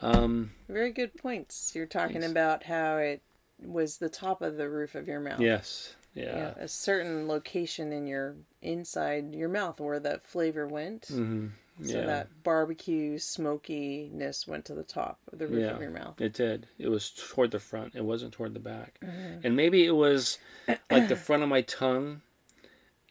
Um, 0.01 0.51
Very 0.67 0.91
good 0.91 1.15
points. 1.15 1.73
You're 1.75 1.85
talking 1.85 2.21
Thanks. 2.21 2.31
about 2.31 2.63
how 2.63 2.97
it 2.97 3.21
was 3.63 3.97
the 3.97 4.09
top 4.09 4.41
of 4.41 4.57
the 4.57 4.69
roof 4.69 4.95
of 4.95 5.07
your 5.07 5.19
mouth. 5.19 5.39
yes, 5.39 5.95
Yeah, 6.15 6.35
yeah, 6.57 6.63
a 6.63 6.67
certain 6.67 7.27
location 7.27 7.91
in 7.93 8.07
your 8.07 8.35
inside 8.61 9.33
your 9.35 9.49
mouth 9.49 9.79
where 9.79 9.99
that 9.99 10.23
flavor 10.25 10.67
went. 10.67 11.05
hmm 11.07 11.47
So 11.83 11.99
yeah. 11.99 12.05
that 12.07 12.43
barbecue 12.43 13.17
smokiness 13.17 14.47
went 14.47 14.65
to 14.65 14.73
the 14.73 14.83
top 14.83 15.19
of 15.31 15.39
the 15.39 15.47
roof 15.47 15.61
Yeah. 15.65 15.71
of 15.75 15.81
your 15.81 15.91
mouth. 15.91 16.19
It 16.19 16.33
did. 16.33 16.67
It 16.79 16.89
was 16.89 17.11
toward 17.11 17.51
the 17.51 17.59
front. 17.59 17.95
It 17.95 18.03
wasn't 18.03 18.33
toward 18.33 18.53
the 18.55 18.59
back. 18.59 18.99
Mm-hmm. 19.03 19.45
And 19.45 19.55
maybe 19.55 19.85
it 19.85 19.95
was 19.95 20.37
like 20.89 21.07
the 21.07 21.15
front 21.15 21.43
of 21.43 21.49
my 21.49 21.61
tongue 21.61 22.21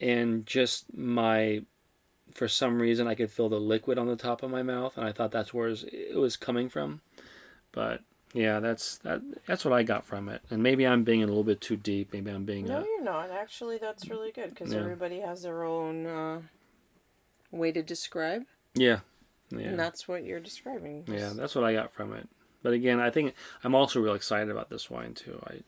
and 0.01 0.45
just 0.47 0.93
my 0.97 1.63
for 2.35 2.49
some 2.49 2.81
reason 2.81 3.07
I 3.07 3.15
could 3.15 3.31
feel 3.31 3.49
the 3.49 3.61
liquid 3.61 3.99
on 3.99 4.07
the 4.07 4.17
top 4.17 4.43
of 4.43 4.51
my 4.51 4.63
mouth 4.63 4.97
and 4.97 5.07
I 5.07 5.13
thought 5.13 5.31
that's 5.33 5.53
where 5.55 5.69
it 5.69 6.17
was, 6.17 6.37
coming 6.37 6.69
from. 6.69 7.01
But 7.73 8.01
yeah, 8.33 8.61
that's 8.61 8.99
that, 8.99 9.23
that's 9.47 9.65
what 9.65 9.75
I 9.75 9.83
got 9.83 10.05
from 10.05 10.29
it. 10.29 10.43
And 10.51 10.63
maybe 10.63 10.87
I'm 10.87 11.05
being 11.05 11.23
a 11.23 11.27
little 11.27 11.45
bit 11.45 11.61
too 11.61 11.77
deep. 11.77 12.13
Maybe 12.13 12.31
I'm 12.31 12.45
being. 12.45 12.67
No, 12.67 12.79
a, 12.79 12.85
you're 12.85 13.03
not. 13.05 13.31
Actually, 13.31 13.79
that's 13.79 14.09
really 14.09 14.33
good 14.33 14.51
because 14.51 14.73
Yeah. 14.73 14.81
everybody 14.81 15.21
has 15.21 15.43
their 15.43 15.65
own 15.65 16.07
uh, 16.07 16.41
way 17.51 17.73
to 17.73 17.83
describe, 17.83 18.45
yeah, 18.75 19.01
yeah, 19.51 19.69
and 19.69 19.79
that's 19.79 20.07
what 20.07 20.25
you're 20.25 20.39
describing. 20.41 21.05
yeah. 21.09 21.33
That's 21.35 21.55
what 21.55 21.65
I 21.65 21.73
got 21.73 21.93
from 21.93 22.13
it. 22.15 22.29
But 22.63 22.73
again, 22.75 23.01
I 23.01 23.11
think 23.11 23.35
I'm 23.65 23.75
also 23.75 24.01
real 24.01 24.15
excited 24.15 24.51
about 24.51 24.69
this 24.71 24.91
wine 24.91 25.15
too. 25.15 25.43
I 25.49 25.63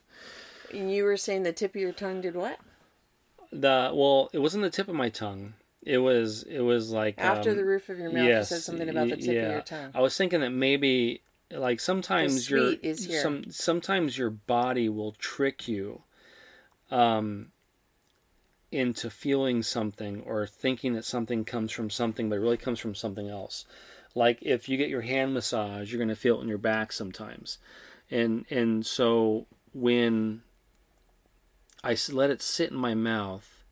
And 0.76 0.92
you 0.92 1.04
were 1.04 1.16
saying 1.16 1.42
the 1.42 1.52
tip 1.52 1.74
of 1.74 1.80
your 1.80 1.92
tongue 1.92 2.20
did 2.20 2.34
what? 2.36 2.58
the 3.50 3.90
well, 3.92 4.30
it 4.32 4.38
wasn't 4.38 4.62
the 4.62 4.70
tip 4.70 4.88
of 4.88 4.94
my 4.94 5.08
tongue. 5.08 5.54
It 5.84 5.98
was 5.98 6.44
it 6.44 6.60
was 6.60 6.90
like 6.92 7.16
After 7.18 7.50
um, 7.50 7.56
the 7.56 7.64
roof 7.64 7.88
of 7.88 7.98
your 7.98 8.12
mouth, 8.12 8.24
yes, 8.24 8.50
you 8.50 8.56
said 8.56 8.62
something 8.62 8.88
about 8.88 9.08
the 9.08 9.16
tip 9.16 9.34
yeah. 9.34 9.42
of 9.42 9.52
your 9.52 9.60
tongue. 9.62 9.90
I 9.94 10.00
was 10.00 10.16
thinking 10.16 10.40
that 10.40 10.50
maybe 10.50 11.22
like 11.50 11.80
sometimes 11.80 12.48
your 12.48 12.68
sweet 12.68 12.80
is 12.82 13.04
here. 13.06 13.20
some 13.20 13.50
sometimes 13.50 14.16
your 14.16 14.30
body 14.30 14.88
will 14.88 15.12
trick 15.12 15.68
you 15.68 16.02
um 16.90 17.50
into 18.70 19.10
feeling 19.10 19.62
something 19.62 20.22
or 20.22 20.46
thinking 20.46 20.94
that 20.94 21.04
something 21.04 21.44
comes 21.44 21.72
from 21.72 21.90
something 21.90 22.30
but 22.30 22.36
it 22.36 22.40
really 22.40 22.56
comes 22.56 22.78
from 22.78 22.94
something 22.94 23.28
else. 23.28 23.64
Like 24.14 24.38
if 24.40 24.68
you 24.68 24.76
get 24.76 24.88
your 24.88 25.02
hand 25.02 25.34
massage, 25.34 25.90
you're 25.90 25.98
going 25.98 26.08
to 26.08 26.16
feel 26.16 26.38
it 26.38 26.42
in 26.42 26.48
your 26.48 26.58
back 26.58 26.92
sometimes. 26.92 27.58
And 28.10 28.46
and 28.50 28.86
so 28.86 29.46
when 29.72 30.42
I 31.82 31.96
let 32.12 32.30
it 32.30 32.40
sit 32.40 32.70
in 32.70 32.76
my 32.76 32.94
mouth 32.94 33.64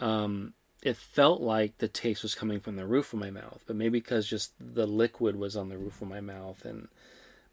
um 0.00 0.54
it 0.82 0.96
felt 0.96 1.40
like 1.40 1.78
the 1.78 1.88
taste 1.88 2.22
was 2.22 2.34
coming 2.34 2.60
from 2.60 2.76
the 2.76 2.86
roof 2.86 3.12
of 3.12 3.18
my 3.18 3.30
mouth, 3.30 3.62
but 3.66 3.76
maybe 3.76 3.98
because 4.00 4.26
just 4.26 4.52
the 4.58 4.86
liquid 4.86 5.36
was 5.36 5.56
on 5.56 5.68
the 5.68 5.76
roof 5.78 6.00
of 6.00 6.08
my 6.08 6.20
mouth, 6.20 6.64
and 6.64 6.88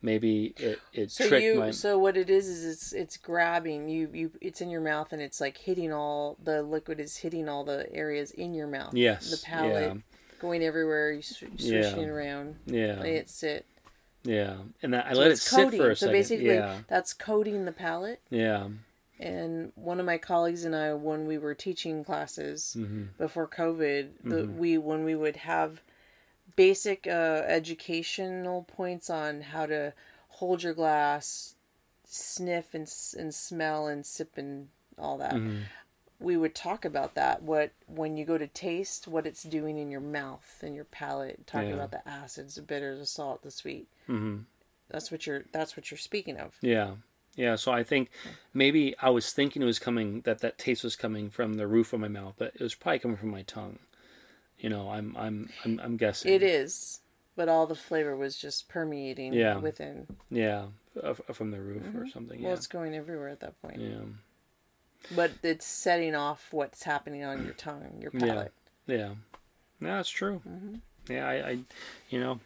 maybe 0.01 0.53
it 0.57 0.79
it 0.93 1.11
So 1.11 1.27
tricked 1.27 1.43
you, 1.43 1.55
my 1.59 1.71
so 1.71 1.97
what 1.97 2.15
it 2.17 2.29
is 2.29 2.47
is 2.47 2.63
it's 2.65 2.93
it's 2.93 3.17
grabbing 3.17 3.89
you, 3.89 4.09
you. 4.13 4.31
It's 4.39 4.61
in 4.61 4.69
your 4.69 4.81
mouth 4.81 5.11
and 5.11 5.21
it's 5.21 5.41
like 5.41 5.57
hitting 5.57 5.91
all 5.91 6.37
the 6.43 6.61
liquid 6.63 6.99
is 6.99 7.17
hitting 7.17 7.49
all 7.49 7.63
the 7.65 7.91
areas 7.93 8.31
in 8.31 8.53
your 8.53 8.67
mouth. 8.67 8.93
yes, 8.93 9.29
the 9.29 9.45
palate 9.45 9.95
yeah, 9.95 10.01
going 10.39 10.63
everywhere. 10.63 11.11
You 11.11 11.21
sw- 11.21 11.43
Yeah. 11.57 11.81
swishing 11.81 12.03
it 12.03 12.09
around. 12.09 12.55
yeah, 12.65 12.97
Let 12.99 13.07
it 13.07 13.29
sit. 13.29 13.65
yeah, 14.23 14.57
and 14.81 14.93
that, 14.93 15.07
I 15.07 15.13
So 15.13 15.19
let 15.19 15.27
it 15.27 15.31
it's 15.33 15.41
sit 15.41 15.73
for 15.73 15.89
a 15.91 15.95
so 15.95 16.05
second. 16.05 16.13
basically, 16.13 16.45
yeah, 16.55 16.77
that's 16.87 17.13
coating 17.13 17.65
the 17.65 17.71
palate. 17.73 18.21
yeah, 18.29 18.67
And 19.19 19.71
one 19.75 19.99
of 19.99 20.05
my 20.05 20.17
colleagues 20.17 20.63
and 20.63 20.75
I, 20.75 20.93
when 20.93 21.25
we 21.27 21.37
were 21.37 21.55
teaching 21.55 22.03
classes 22.03 22.73
hmm 22.77 23.03
before 23.17 23.47
COVID, 23.47 24.09
Mm-hmm. 24.25 24.57
we 24.57 24.77
when 24.77 25.03
we 25.03 25.15
would 25.15 25.37
have 25.37 25.81
basic 26.55 27.07
uh, 27.07 27.43
educational 27.47 28.63
points 28.63 29.09
on 29.09 29.41
how 29.41 29.65
to 29.65 29.93
hold 30.29 30.63
your 30.63 30.73
glass, 30.73 31.55
sniff 32.05 32.73
and 32.73 32.91
and 33.17 33.33
smell 33.33 33.87
and 33.87 34.05
sip 34.05 34.37
and 34.37 34.69
all 34.97 35.17
that. 35.17 35.33
Mm-hmm. 35.35 35.61
We 36.19 36.35
would 36.37 36.55
talk 36.55 36.83
about 36.85 37.13
that. 37.15 37.43
What 37.43 37.71
when 37.87 38.17
you 38.17 38.25
go 38.25 38.37
to 38.37 38.47
taste, 38.47 39.07
what 39.07 39.27
it's 39.27 39.43
doing 39.43 39.77
in 39.77 39.91
your 39.91 40.01
mouth 40.01 40.59
and 40.63 40.73
your 40.75 40.85
palate. 40.85 41.45
Talking 41.45 41.69
Yeah. 41.69 41.75
about 41.75 41.91
the 41.91 42.07
acids, 42.07 42.55
the 42.55 42.61
bitters, 42.63 42.99
the 42.99 43.05
salt, 43.05 43.43
the 43.43 43.51
sweet. 43.51 43.87
hmm 44.07 44.37
That's 44.89 45.11
what 45.11 45.27
you're. 45.27 45.45
That's 45.51 45.75
what 45.77 45.91
you're 45.91 45.97
speaking 45.97 46.37
of. 46.37 46.55
yeah, 46.61 46.91
yeah. 47.37 47.55
So 47.55 47.71
I 47.71 47.83
think 47.83 48.09
maybe 48.53 48.93
I 49.01 49.09
was 49.09 49.31
thinking 49.31 49.61
it 49.61 49.65
was 49.65 49.79
coming 49.79 50.21
that 50.21 50.39
that 50.39 50.57
taste 50.57 50.83
was 50.83 50.97
coming 50.97 51.29
from 51.29 51.53
the 51.53 51.67
roof 51.67 51.93
of 51.93 52.01
my 52.01 52.09
mouth, 52.09 52.33
but 52.37 52.51
it 52.55 52.61
was 52.61 52.75
probably 52.75 52.99
coming 52.99 53.15
from 53.17 53.29
my 53.31 53.43
tongue. 53.43 53.79
You 54.59 54.69
know, 54.69 54.89
I'm 54.89 55.15
I'm 55.17 55.49
I'm, 55.63 55.79
I'm 55.81 55.97
guessing 55.97 56.33
It 56.33 56.43
is, 56.43 56.99
but 57.37 57.47
all 57.47 57.65
the 57.67 57.75
flavor 57.75 58.17
was 58.17 58.35
just 58.37 58.67
permeating 58.67 59.33
Yeah. 59.33 59.57
within. 59.57 60.07
Yeah, 60.29 60.65
from 61.31 61.51
the 61.51 61.61
roof 61.61 61.83
or 61.95 62.07
something. 62.07 62.37
Mm-hmm. 62.37 62.43
Well, 62.43 62.51
Yeah, 62.51 62.57
it's 62.57 62.67
going 62.67 62.93
everywhere 62.95 63.29
at 63.29 63.39
that 63.41 63.61
point. 63.61 63.79
yeah, 63.79 63.99
But 65.15 65.31
it's 65.43 65.65
setting 65.65 66.15
off 66.15 66.47
what's 66.51 66.83
happening 66.83 67.23
on 67.23 67.45
your 67.45 67.53
tongue, 67.53 67.99
your 68.01 68.11
Yeah. 68.13 68.19
palate. 68.19 68.53
yeah. 68.87 69.13
No, 69.79 69.95
that's 69.97 70.09
true. 70.09 70.41
Mm-hmm. 70.49 70.75
Yeah, 71.13 71.27
I, 71.27 71.33
I, 71.49 71.59
you 72.09 72.19
know, 72.19 72.39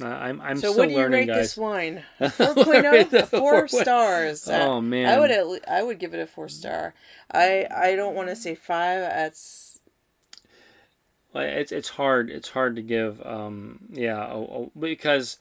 I- 0.00 0.28
I'm 0.28 0.40
I'm 0.40 0.56
So, 0.58 0.72
still 0.72 0.76
what 0.78 0.86
do 0.88 0.92
you 0.94 0.98
learning, 0.98 1.20
rate 1.20 1.26
guys. 1.26 1.36
this 1.36 1.56
wine? 1.56 2.02
4.0, 2.20 3.26
four 3.28 3.66
stars. 3.68 4.48
Oh, 4.48 4.80
man. 4.80 5.06
I 5.08 5.18
would 5.18 5.30
at 5.30 5.46
le- 5.46 5.60
I 5.68 5.82
would 5.82 5.98
give 5.98 6.14
it 6.14 6.20
a 6.20 6.26
four 6.26 6.48
star. 6.48 6.94
I 7.30 7.66
I 7.74 7.96
don't 7.96 8.14
want 8.14 8.28
to 8.28 8.36
say 8.36 8.54
five. 8.54 9.00
That's 9.00 9.80
Well, 11.32 11.44
it's 11.44 11.72
it's 11.72 11.88
hard. 11.90 12.30
It's 12.30 12.50
hard 12.50 12.76
to 12.76 12.82
give. 12.82 13.20
Um, 13.26 13.80
yeah, 13.90 14.24
oh, 14.26 14.70
oh, 14.74 14.78
because. 14.78 15.38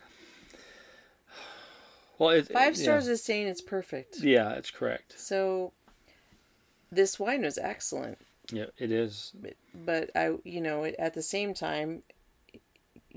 Well, 2.19 2.31
it, 2.31 2.47
five 2.47 2.75
yeah. 2.75 2.81
stars 2.83 3.07
is 3.07 3.23
saying 3.23 3.45
it's 3.47 3.61
perfect. 3.61 4.21
Yeah, 4.21 4.53
it's 4.53 4.71
correct. 4.71 5.19
So 5.19 5.71
this 6.91 7.19
wine 7.19 7.43
was 7.43 7.59
excellent, 7.59 8.17
Yeah, 8.51 8.65
it 8.79 8.91
is. 8.91 9.33
but 9.75 10.09
I 10.15 10.31
you 10.43 10.61
know 10.61 10.83
at 10.85 11.13
the 11.13 11.21
same 11.21 11.53
time 11.53 12.01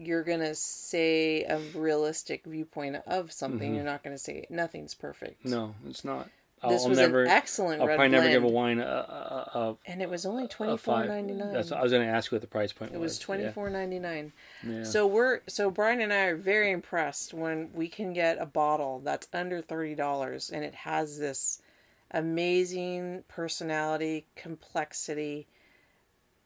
you're 0.00 0.24
gonna 0.24 0.54
say 0.54 1.44
a 1.44 1.58
realistic 1.74 2.44
viewpoint 2.46 2.96
of 3.06 3.30
something. 3.30 3.68
Mm-hmm. 3.68 3.74
You're 3.74 3.84
not 3.84 4.02
gonna 4.02 4.18
say 4.18 4.46
nothing's 4.48 4.94
perfect. 4.94 5.40
Mm-hmm. 5.40 5.50
No, 5.50 5.74
it's 5.86 6.04
not. 6.04 6.28
I'll, 6.62 6.70
this 6.70 6.82
I'll 6.82 6.90
was 6.90 6.98
never. 6.98 7.22
an 7.22 7.30
excellent 7.30 7.80
I'll 7.80 7.86
probably 7.86 8.08
blend, 8.08 8.24
never 8.24 8.28
give 8.28 8.44
a 8.44 8.48
wine 8.48 8.80
a, 8.80 8.84
a, 8.84 9.58
a, 9.58 9.76
and 9.86 10.02
it 10.02 10.10
was 10.10 10.26
only 10.26 10.46
twenty 10.46 10.76
four 10.76 11.04
ninety 11.04 11.32
nine. 11.32 11.38
twenty 11.38 11.52
four. 11.52 11.52
That's. 11.52 11.72
I 11.72 11.82
was 11.82 11.92
going 11.92 12.06
to 12.06 12.12
ask 12.12 12.30
you 12.30 12.36
what 12.36 12.42
the 12.42 12.48
price 12.48 12.72
point 12.72 12.92
It 12.92 13.00
was. 13.00 13.12
was 13.12 13.18
twenty 13.18 13.48
four 13.48 13.70
ninety 13.70 13.98
nine. 13.98 14.32
Yeah. 14.66 14.84
So 14.84 15.06
we're 15.06 15.40
so 15.46 15.70
Brian 15.70 16.00
and 16.00 16.12
I 16.12 16.24
are 16.24 16.36
very 16.36 16.70
impressed 16.70 17.32
when 17.32 17.70
we 17.72 17.88
can 17.88 18.12
get 18.12 18.36
a 18.38 18.46
bottle 18.46 19.00
that's 19.02 19.28
under 19.32 19.62
thirty 19.62 19.94
dollars 19.94 20.50
and 20.50 20.62
it 20.64 20.74
has 20.74 21.18
this 21.18 21.62
amazing 22.10 23.24
personality, 23.28 24.26
complexity, 24.36 25.46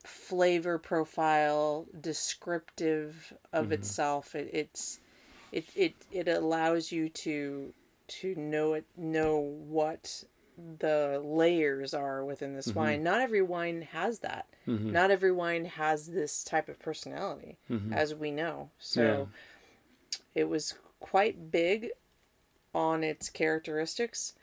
flavor 0.04 0.78
profile, 0.78 1.86
descriptive 1.98 3.32
of 3.52 3.64
mm-hmm. 3.64 3.74
itself. 3.74 4.34
It, 4.34 4.50
it's 4.52 5.00
it, 5.50 5.64
it 5.74 5.94
it 6.12 6.28
allows 6.28 6.92
you 6.92 7.08
to 7.08 7.72
to 8.06 8.34
know 8.34 8.74
it 8.74 8.84
know 8.96 9.38
what 9.38 10.24
the 10.78 11.20
layers 11.24 11.94
are 11.94 12.24
within 12.24 12.54
this 12.54 12.68
mm-hmm. 12.68 12.78
wine. 12.78 13.02
Not 13.02 13.20
every 13.20 13.42
wine 13.42 13.82
has 13.92 14.20
that. 14.20 14.46
Mm-hmm. 14.68 14.92
Not 14.92 15.10
every 15.10 15.32
wine 15.32 15.64
has 15.64 16.08
this 16.08 16.44
type 16.44 16.68
of 16.68 16.78
personality, 16.78 17.58
as 17.92 18.14
we 18.14 18.30
know. 18.30 18.70
So 18.78 19.28
it 20.34 20.48
was 20.48 20.74
quite 21.00 21.50
big 21.50 21.90
on 22.74 23.04
its 23.04 23.30
characteristics, 23.30 24.34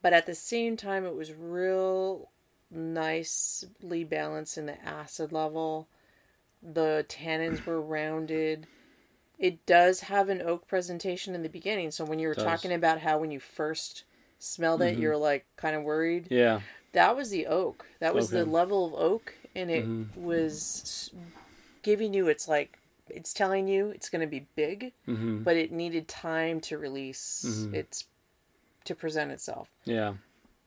but 0.00 0.12
at 0.12 0.26
the 0.26 0.34
same 0.34 0.76
time, 0.76 1.04
it 1.04 1.14
was 1.14 1.32
real 1.32 2.30
nicely 2.70 4.04
balanced 4.04 4.58
in 4.58 4.66
the 4.66 4.82
acid 4.84 5.32
level. 5.32 5.88
The 6.62 7.04
tannins 7.08 7.64
were 7.64 7.80
rounded. 7.80 8.66
It 9.38 9.64
does 9.66 10.00
have 10.00 10.28
an 10.28 10.42
oak 10.42 10.66
presentation 10.66 11.34
in 11.34 11.42
the 11.42 11.48
beginning. 11.48 11.92
So 11.92 12.04
when 12.04 12.18
you 12.18 12.28
were 12.28 12.34
talking 12.34 12.72
about 12.72 13.00
how 13.00 13.18
when 13.18 13.30
you 13.30 13.38
first 13.40 14.04
smelled 14.38 14.82
it, 14.82 14.98
you're 14.98 15.16
like 15.16 15.46
kind 15.56 15.76
of 15.76 15.82
worried 15.84 16.26
yeah. 16.30 16.60
that 16.92 17.16
was 17.16 17.30
the 17.30 17.46
oak. 17.46 17.86
That 18.00 18.14
was 18.14 18.30
the 18.30 18.38
Okay. 18.38 18.44
Mm-hmm. 18.46 18.54
level 18.54 18.86
of 18.86 18.94
oak, 18.94 19.34
and 19.54 19.70
it 19.70 19.86
was 20.16 21.10
giving 21.82 22.12
you. 22.14 22.26
It's 22.28 22.48
like 22.48 22.78
it's 23.08 23.32
telling 23.32 23.68
you 23.68 23.88
it's 23.90 24.08
going 24.10 24.20
to 24.20 24.26
be 24.26 24.46
big, 24.56 24.92
Mm-hmm. 25.06 25.42
but 25.44 25.56
it 25.56 25.70
needed 25.72 26.08
time 26.08 26.60
to 26.62 26.76
release 26.76 27.66
its 27.72 28.04
to 28.84 28.94
present 28.96 29.30
itself. 29.30 29.68
Yeah. 29.84 30.14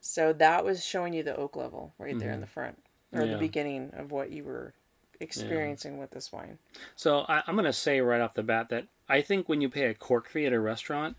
So 0.02 0.34
that 0.34 0.66
was 0.66 0.84
showing 0.84 1.14
you 1.14 1.24
the 1.24 1.36
oak 1.36 1.56
level 1.56 1.94
right 2.00 2.18
there 2.18 2.32
in 2.32 2.42
the 2.42 2.48
front, 2.48 2.78
or 3.14 3.20
Mm-hmm. 3.20 3.28
Yeah. 3.28 3.34
the 3.34 3.40
beginning 3.40 3.92
of 3.96 4.12
what 4.12 4.32
you 4.32 4.44
were 4.44 4.74
experiencing 5.20 5.98
with 6.00 6.12
this 6.12 6.32
wine. 6.32 6.58
So 6.96 7.26
I, 7.30 7.44
I'm 7.48 7.56
going 7.56 7.66
to 7.66 7.74
say 7.74 8.02
right 8.02 8.20
off 8.22 8.34
the 8.34 8.42
bat 8.44 8.70
that 8.70 8.88
I 9.08 9.22
think 9.22 9.48
when 9.48 9.62
you 9.62 9.70
pay 9.70 9.86
a 9.86 9.94
cork 9.94 10.28
fee 10.30 10.46
at 10.48 10.54
a 10.54 10.60
restaurant, 10.60 11.16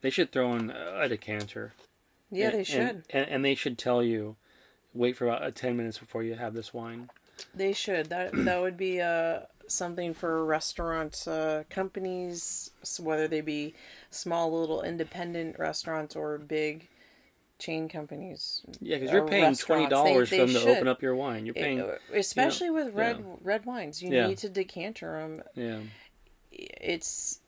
they 0.00 0.10
should 0.10 0.32
throw 0.32 0.54
in 0.56 0.70
a 0.70 1.08
decanter. 1.08 1.72
Yeah, 2.30 2.48
And- 2.48 2.58
they 2.58 2.64
should. 2.64 2.80
And, 2.80 3.02
and, 3.10 3.28
and 3.28 3.44
they 3.44 3.54
should 3.54 3.76
tell 3.78 4.02
you, 4.02 4.36
wait 4.94 5.16
for 5.16 5.26
about 5.26 5.42
uh, 5.42 5.50
10 5.50 5.76
minutes 5.76 5.98
before 5.98 6.22
you 6.22 6.34
have 6.34 6.54
this 6.54 6.72
wine. 6.72 7.10
They 7.54 7.72
should. 7.72 8.08
That 8.08 8.30
that 8.44 8.60
would 8.62 8.76
be 8.78 9.00
uh, 9.02 9.40
something 9.66 10.14
for 10.14 10.44
restaurant 10.44 11.24
uh, 11.28 11.64
companies, 11.68 12.70
whether 12.98 13.28
they 13.28 13.40
be 13.42 13.74
small 14.10 14.58
little 14.58 14.82
independent 14.82 15.58
restaurants 15.58 16.16
or 16.16 16.38
big 16.38 16.88
chain 17.62 17.88
companies. 17.88 18.62
Yeah, 18.80 18.96
because 18.98 19.12
you're 19.12 19.26
paying 19.28 19.52
$20 19.52 20.28
They- 20.28 20.36
for 20.36 20.36
them 20.36 20.48
to 20.48 20.60
should. 20.60 20.68
open 20.76 20.88
up 20.88 21.00
your 21.02 21.14
wine. 21.14 21.46
You're 21.46 21.54
paying, 21.54 21.78
It- 21.78 22.00
especially 22.12 22.70
with 22.70 22.94
red 22.94 23.18
yeah. 23.20 23.36
red 23.40 23.64
wines. 23.64 24.02
You 24.02 24.10
Yeah. 24.10 24.26
need 24.26 24.38
to 24.38 24.48
decanter 24.48 25.12
them. 25.20 25.42
yeah. 25.54 25.80
It's 26.50 27.40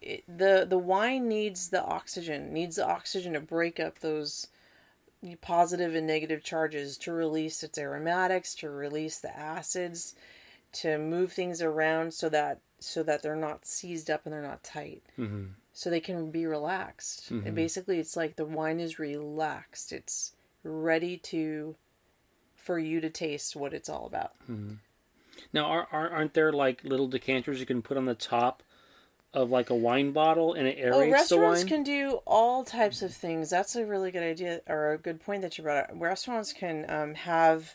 it, 0.00 0.24
the 0.28 0.66
the 0.68 0.78
wine 0.78 1.28
needs 1.28 1.70
the 1.70 1.82
oxygen. 1.82 2.52
Needs 2.52 2.76
the 2.76 2.86
oxygen 2.86 3.32
to 3.34 3.40
break 3.40 3.80
up 3.80 4.00
those 4.00 4.48
positive 5.40 5.94
and 5.94 6.06
negative 6.06 6.42
charges 6.42 6.98
to 6.98 7.12
release 7.12 7.62
its 7.62 7.78
aromatics, 7.78 8.54
to 8.56 8.68
release 8.68 9.18
the 9.20 9.36
acids, 9.36 10.14
to 10.72 10.98
move 10.98 11.32
things 11.32 11.62
around 11.62 12.12
so 12.14 12.28
that 12.28 12.58
so 12.80 13.02
that 13.04 13.22
they're 13.22 13.36
not 13.36 13.64
seized 13.64 14.10
up 14.10 14.22
and 14.26 14.32
they're 14.32 14.42
not 14.42 14.62
tight. 14.64 15.02
hmm 15.16 15.44
so 15.72 15.88
they 15.90 16.00
can 16.00 16.30
be 16.30 16.46
relaxed. 16.46 17.30
And 17.30 17.54
basically, 17.54 17.98
it's 17.98 18.16
like 18.16 18.36
the 18.36 18.44
wine 18.44 18.80
is 18.80 18.98
relaxed. 18.98 19.92
It's 19.92 20.32
ready 20.64 21.16
to 21.18 21.76
for 22.56 22.78
you 22.78 23.00
to 23.00 23.10
taste 23.10 23.56
what 23.56 23.74
it's 23.74 23.88
all 23.88 24.06
about. 24.06 24.32
Now, 25.52 25.64
are, 25.64 25.88
are 25.90 26.10
aren't 26.10 26.34
there 26.34 26.52
like 26.52 26.84
little 26.84 27.08
decanters 27.08 27.58
you 27.58 27.66
can 27.66 27.82
put 27.82 27.96
on 27.96 28.04
the 28.04 28.14
top 28.14 28.62
of 29.34 29.50
like 29.50 29.70
a 29.70 29.74
wine 29.74 30.12
bottle 30.12 30.52
and 30.52 30.66
it 30.68 30.78
aerates 30.78 30.92
Oh, 30.94 31.00
the 31.00 31.10
restaurants 31.10 31.64
can 31.64 31.82
do 31.82 32.20
all 32.26 32.64
types 32.64 33.00
of 33.02 33.14
things. 33.14 33.48
That's 33.50 33.74
a 33.74 33.86
really 33.86 34.10
good 34.10 34.22
idea 34.22 34.60
or 34.68 34.92
a 34.92 34.98
good 34.98 35.20
point 35.24 35.42
that 35.42 35.56
you 35.56 35.64
brought 35.64 35.84
up. 35.84 35.90
Restaurants 35.94 36.52
can 36.52 36.84
um, 36.90 37.14
have 37.14 37.74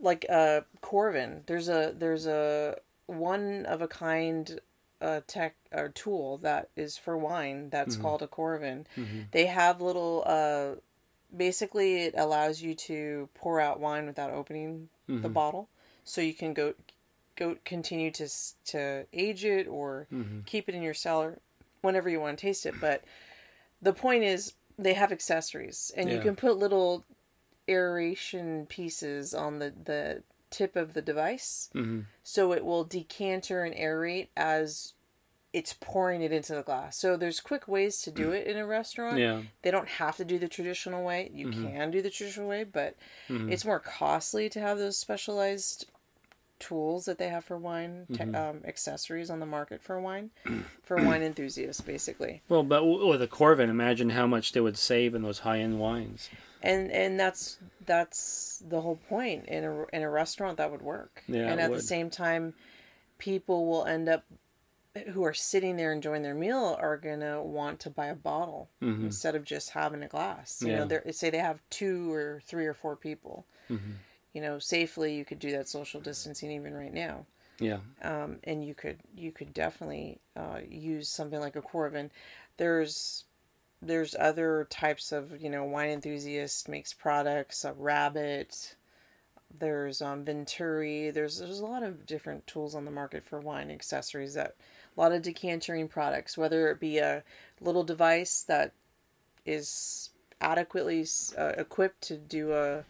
like 0.00 0.24
a 0.30 0.64
Coravin. 0.80 1.44
There's 1.46 1.68
a 1.68 1.94
there's 1.96 2.26
a 2.26 2.78
one 3.06 3.66
of 3.66 3.82
a 3.82 3.88
kind 3.88 4.60
uh, 5.00 5.20
tech 5.26 5.54
or 5.72 5.88
tool 5.88 6.38
that 6.38 6.68
is 6.76 6.96
for 6.98 7.16
wine 7.16 7.70
that's 7.70 7.96
called 8.02 8.22
a 8.22 8.26
Coravin. 8.26 8.84
They 9.32 9.46
have 9.46 9.80
little 9.80 10.24
uh, 10.26 10.76
basically 11.36 12.02
it 12.04 12.14
allows 12.16 12.62
you 12.62 12.74
to 12.74 13.28
pour 13.34 13.60
out 13.60 13.78
wine 13.80 14.06
without 14.06 14.30
opening 14.30 14.88
the 15.22 15.28
bottle, 15.28 15.68
so 16.04 16.20
you 16.20 16.34
can 16.34 16.52
go 16.54 16.74
go 17.36 17.56
continue 17.64 18.10
to 18.10 18.28
to 18.66 19.06
age 19.12 19.44
it 19.44 19.66
or 19.68 20.06
keep 20.46 20.68
it 20.68 20.74
in 20.74 20.82
your 20.82 20.94
cellar 20.94 21.38
whenever 21.82 22.08
you 22.10 22.20
want 22.20 22.36
to 22.38 22.42
taste 22.42 22.66
it. 22.66 22.74
But 22.80 23.04
the 23.80 23.92
point 23.92 24.24
is, 24.24 24.54
they 24.76 24.94
have 24.94 25.12
accessories, 25.12 25.92
and 25.96 26.08
you 26.10 26.16
can 26.22 26.34
put 26.36 26.56
little 26.58 27.04
aeration 27.68 28.66
pieces 28.66 29.34
on 29.34 29.58
the 29.58 29.72
the 29.84 30.22
tip 30.50 30.76
of 30.76 30.94
the 30.94 31.02
device, 31.02 31.70
Mhm. 31.74 32.06
so 32.22 32.52
it 32.52 32.64
will 32.64 32.84
decanter 32.84 33.64
and 33.64 33.74
aerate 33.74 34.28
as 34.36 34.94
it's 35.52 35.72
pouring 35.72 36.20
it 36.20 36.30
into 36.30 36.54
the 36.54 36.62
glass. 36.62 36.96
So 36.98 37.16
there's 37.16 37.40
quick 37.40 37.66
ways 37.66 38.02
to 38.02 38.10
do 38.10 38.32
it 38.32 38.46
in 38.46 38.58
a 38.58 38.66
restaurant. 38.66 39.18
Yeah. 39.18 39.42
They 39.62 39.70
don't 39.70 39.88
have 39.88 40.16
to 40.18 40.24
do 40.24 40.38
the 40.38 40.46
traditional 40.48 41.02
way. 41.04 41.30
You 41.32 41.50
can 41.50 41.90
do 41.90 42.02
the 42.02 42.10
traditional 42.10 42.48
way, 42.48 42.64
but 42.64 42.96
it's 43.28 43.64
more 43.64 43.80
costly 43.80 44.50
to 44.50 44.60
have 44.60 44.76
those 44.78 44.98
specialized 44.98 45.86
tools 46.58 47.04
that 47.06 47.18
they 47.18 47.28
have 47.28 47.44
for 47.44 47.56
wine 47.56 48.06
te- 48.12 48.34
um, 48.34 48.62
accessories 48.64 49.30
on 49.30 49.38
the 49.38 49.46
market 49.46 49.80
for 49.80 50.00
wine 50.00 50.30
for 50.82 50.96
wine 50.96 51.22
enthusiasts 51.22 51.80
basically 51.80 52.42
Well, 52.48 52.64
but 52.64 52.84
with 52.84 53.22
a 53.22 53.28
Coravin, 53.28 53.68
imagine 53.70 54.10
how 54.10 54.26
much 54.26 54.52
they 54.52 54.60
would 54.60 54.76
save 54.76 55.14
in 55.14 55.22
those 55.22 55.40
high 55.40 55.60
end 55.60 55.78
wines. 55.78 56.28
And 56.62 56.90
and 56.90 57.18
that's 57.20 57.58
that's 57.86 58.62
the 58.68 58.80
whole 58.80 58.96
point 59.08 59.46
in 59.46 59.64
a 59.64 59.84
in 59.92 60.02
a 60.02 60.10
restaurant 60.10 60.58
that 60.58 60.70
would 60.70 60.82
work 60.82 61.22
Yeah, 61.28 61.50
and 61.50 61.60
at 61.60 61.72
the 61.72 61.80
same 61.80 62.10
time 62.10 62.54
people 63.18 63.66
will 63.66 63.84
end 63.84 64.08
up 64.08 64.24
who 65.12 65.24
are 65.24 65.34
sitting 65.34 65.76
there 65.76 65.92
enjoying 65.92 66.22
their 66.22 66.34
meal 66.34 66.76
are 66.80 66.96
gonna 66.96 67.42
want 67.42 67.80
to 67.80 67.90
buy 67.90 68.06
a 68.06 68.14
bottle 68.14 68.68
instead 69.02 69.34
of 69.36 69.44
just 69.44 69.70
having 69.70 70.02
a 70.02 70.08
glass 70.08 70.60
you 70.62 70.68
Mm-hmm. 70.68 70.76
Yeah. 70.76 70.84
know 70.88 71.00
they 71.04 71.12
say 71.12 71.30
they 71.30 71.38
have 71.38 71.60
two 71.70 72.12
or 72.12 72.40
three 72.46 72.66
or 72.66 72.74
four 72.74 72.96
people 72.96 73.46
Mm-hmm. 73.70 73.92
you 74.32 74.40
know 74.42 74.58
safely 74.58 75.14
you 75.14 75.24
could 75.24 75.38
do 75.38 75.52
that 75.52 75.68
social 75.68 76.00
distancing 76.00 76.50
even 76.50 76.74
right 76.74 76.94
now 76.94 77.26
Yeah. 77.60 77.78
um, 78.02 78.38
and 78.44 78.64
you 78.64 78.74
could 78.74 78.98
you 79.16 79.32
could 79.32 79.52
definitely 79.54 80.20
uh, 80.36 80.60
use 80.68 81.08
something 81.08 81.40
like 81.40 81.56
a 81.56 81.62
Coravin. 81.62 82.10
There's 82.56 83.24
there's 83.80 84.14
other 84.18 84.66
types 84.70 85.12
of 85.12 85.40
you 85.40 85.50
know 85.50 85.64
wine 85.64 85.90
enthusiast 85.90 86.68
makes 86.68 86.92
products. 86.92 87.64
A 87.64 87.72
Rabbit. 87.72 88.74
There's 89.58 90.02
um, 90.02 90.24
Vinturi. 90.24 91.12
There's 91.12 91.38
there's 91.38 91.60
a 91.60 91.66
lot 91.66 91.82
of 91.82 92.06
different 92.06 92.46
tools 92.46 92.74
on 92.74 92.84
the 92.84 92.90
market 92.90 93.24
for 93.24 93.40
wine 93.40 93.70
accessories 93.70 94.34
that 94.34 94.56
a 94.96 95.00
lot 95.00 95.12
of 95.12 95.22
decantering 95.22 95.88
products. 95.88 96.36
Whether 96.36 96.70
it 96.70 96.80
be 96.80 96.98
a 96.98 97.22
little 97.60 97.84
device 97.84 98.42
that 98.42 98.72
is 99.46 100.10
adequately 100.40 101.06
uh, 101.36 101.52
equipped 101.56 102.02
to 102.02 102.16
do 102.16 102.52
a 102.52 102.84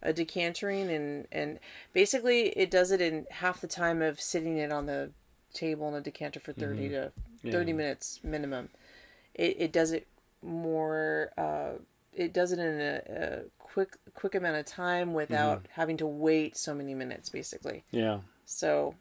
a 0.00 0.12
decantering 0.12 0.94
and 0.94 1.26
and 1.32 1.58
basically 1.92 2.50
it 2.50 2.70
does 2.70 2.92
it 2.92 3.00
in 3.00 3.26
half 3.30 3.60
the 3.60 3.66
time 3.66 4.00
of 4.00 4.20
sitting 4.20 4.56
it 4.56 4.72
on 4.72 4.86
the 4.86 5.10
table 5.52 5.88
in 5.88 5.94
a 5.94 6.00
decanter 6.00 6.38
for 6.38 6.52
30 6.52 6.90
to 6.90 7.12
30 7.50 7.72
minutes 7.72 8.20
minimum 8.22 8.68
it, 9.34 9.56
it 9.58 9.72
does 9.72 9.90
it 9.90 10.06
more 10.42 11.30
uh, 11.36 11.72
it 12.12 12.32
does 12.32 12.52
it 12.52 12.58
in 12.58 12.80
a, 12.80 13.00
a 13.08 13.42
quick 13.58 13.96
quick 14.14 14.34
amount 14.34 14.56
of 14.56 14.64
time 14.66 15.12
without 15.14 15.66
having 15.72 15.96
to 15.96 16.06
wait 16.06 16.56
so 16.56 16.74
many 16.74 16.94
minutes 16.94 17.28
basically 17.28 17.84
Yeah. 17.90 18.20
so 18.44 18.94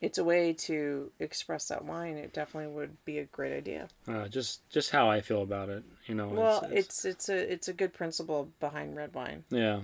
it's 0.00 0.18
a 0.18 0.24
way 0.24 0.52
to 0.52 1.10
express 1.18 1.68
that 1.68 1.84
wine 1.84 2.16
it 2.16 2.32
definitely 2.32 2.72
would 2.74 3.02
be 3.04 3.18
a 3.18 3.24
great 3.24 3.56
idea 3.56 3.88
Uh, 4.06 4.28
just 4.28 4.68
just 4.68 4.90
how 4.90 5.08
I 5.08 5.20
feel 5.20 5.42
about 5.42 5.68
it, 5.68 5.84
you 6.06 6.14
know. 6.14 6.28
well 6.28 6.68
it's 6.70 7.04
it's 7.04 7.28
a 7.28 7.52
it's 7.52 7.68
a 7.68 7.72
good 7.72 7.92
principle 7.94 8.50
behind 8.60 8.96
red 8.96 9.14
wine 9.14 9.44
yeah, 9.50 9.80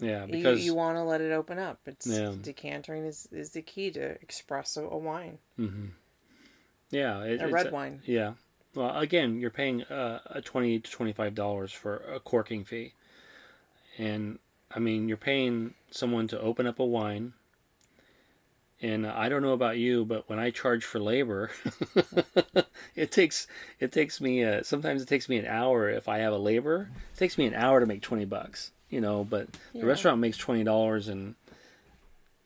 yeah. 0.00 0.24
you, 0.26 0.32
Because 0.32 0.64
you 0.64 0.74
want 0.74 0.96
to 0.96 1.02
let 1.02 1.20
it 1.20 1.32
open 1.32 1.58
up. 1.58 1.80
It's 1.86 2.06
Yeah. 2.06 2.32
decantering 2.40 3.06
is, 3.06 3.28
is 3.32 3.50
the 3.50 3.62
key 3.62 3.90
to 3.92 4.02
express 4.22 4.76
a, 4.76 4.84
a 4.84 4.96
wine, 4.98 5.38
yeah, 6.90 7.22
it, 7.22 7.40
a 7.40 7.44
it's 7.44 7.52
red 7.52 7.72
wine. 7.72 8.02
Yeah. 8.04 8.34
Well, 8.74 8.96
again, 8.96 9.40
you're 9.40 9.50
paying 9.50 9.82
uh, 9.84 10.20
a 10.26 10.40
twenty 10.40 10.78
to 10.78 10.90
twenty-five 10.90 11.34
dollars 11.34 11.72
for 11.72 11.96
a 11.96 12.20
corking 12.20 12.64
fee, 12.64 12.94
and 13.98 14.38
I 14.74 14.78
mean, 14.78 15.08
you're 15.08 15.16
paying 15.16 15.74
someone 15.90 16.28
to 16.28 16.40
open 16.40 16.66
up 16.66 16.78
a 16.78 16.84
wine. 16.84 17.32
And 18.82 19.06
I 19.06 19.28
don't 19.28 19.42
know 19.42 19.52
about 19.52 19.76
you, 19.76 20.06
but 20.06 20.26
when 20.30 20.38
I 20.38 20.48
charge 20.50 20.86
for 20.86 20.98
labor, 20.98 21.50
it 22.94 23.10
takes 23.12 23.46
it 23.78 23.92
takes 23.92 24.22
me 24.22 24.42
uh, 24.42 24.62
sometimes 24.62 25.02
it 25.02 25.08
takes 25.08 25.28
me 25.28 25.36
an 25.36 25.44
hour 25.44 25.90
if 25.90 26.08
I 26.08 26.18
have 26.18 26.32
a 26.32 26.38
labor. 26.38 26.88
It 27.14 27.18
takes 27.18 27.36
me 27.36 27.44
an 27.46 27.52
hour 27.54 27.80
to 27.80 27.86
make 27.86 28.00
twenty 28.00 28.24
bucks, 28.24 28.70
you 28.88 29.02
know. 29.02 29.22
But 29.22 29.48
the 29.74 29.84
restaurant 29.84 30.18
makes 30.20 30.38
twenty 30.38 30.64
dollars 30.64 31.08
in 31.08 31.34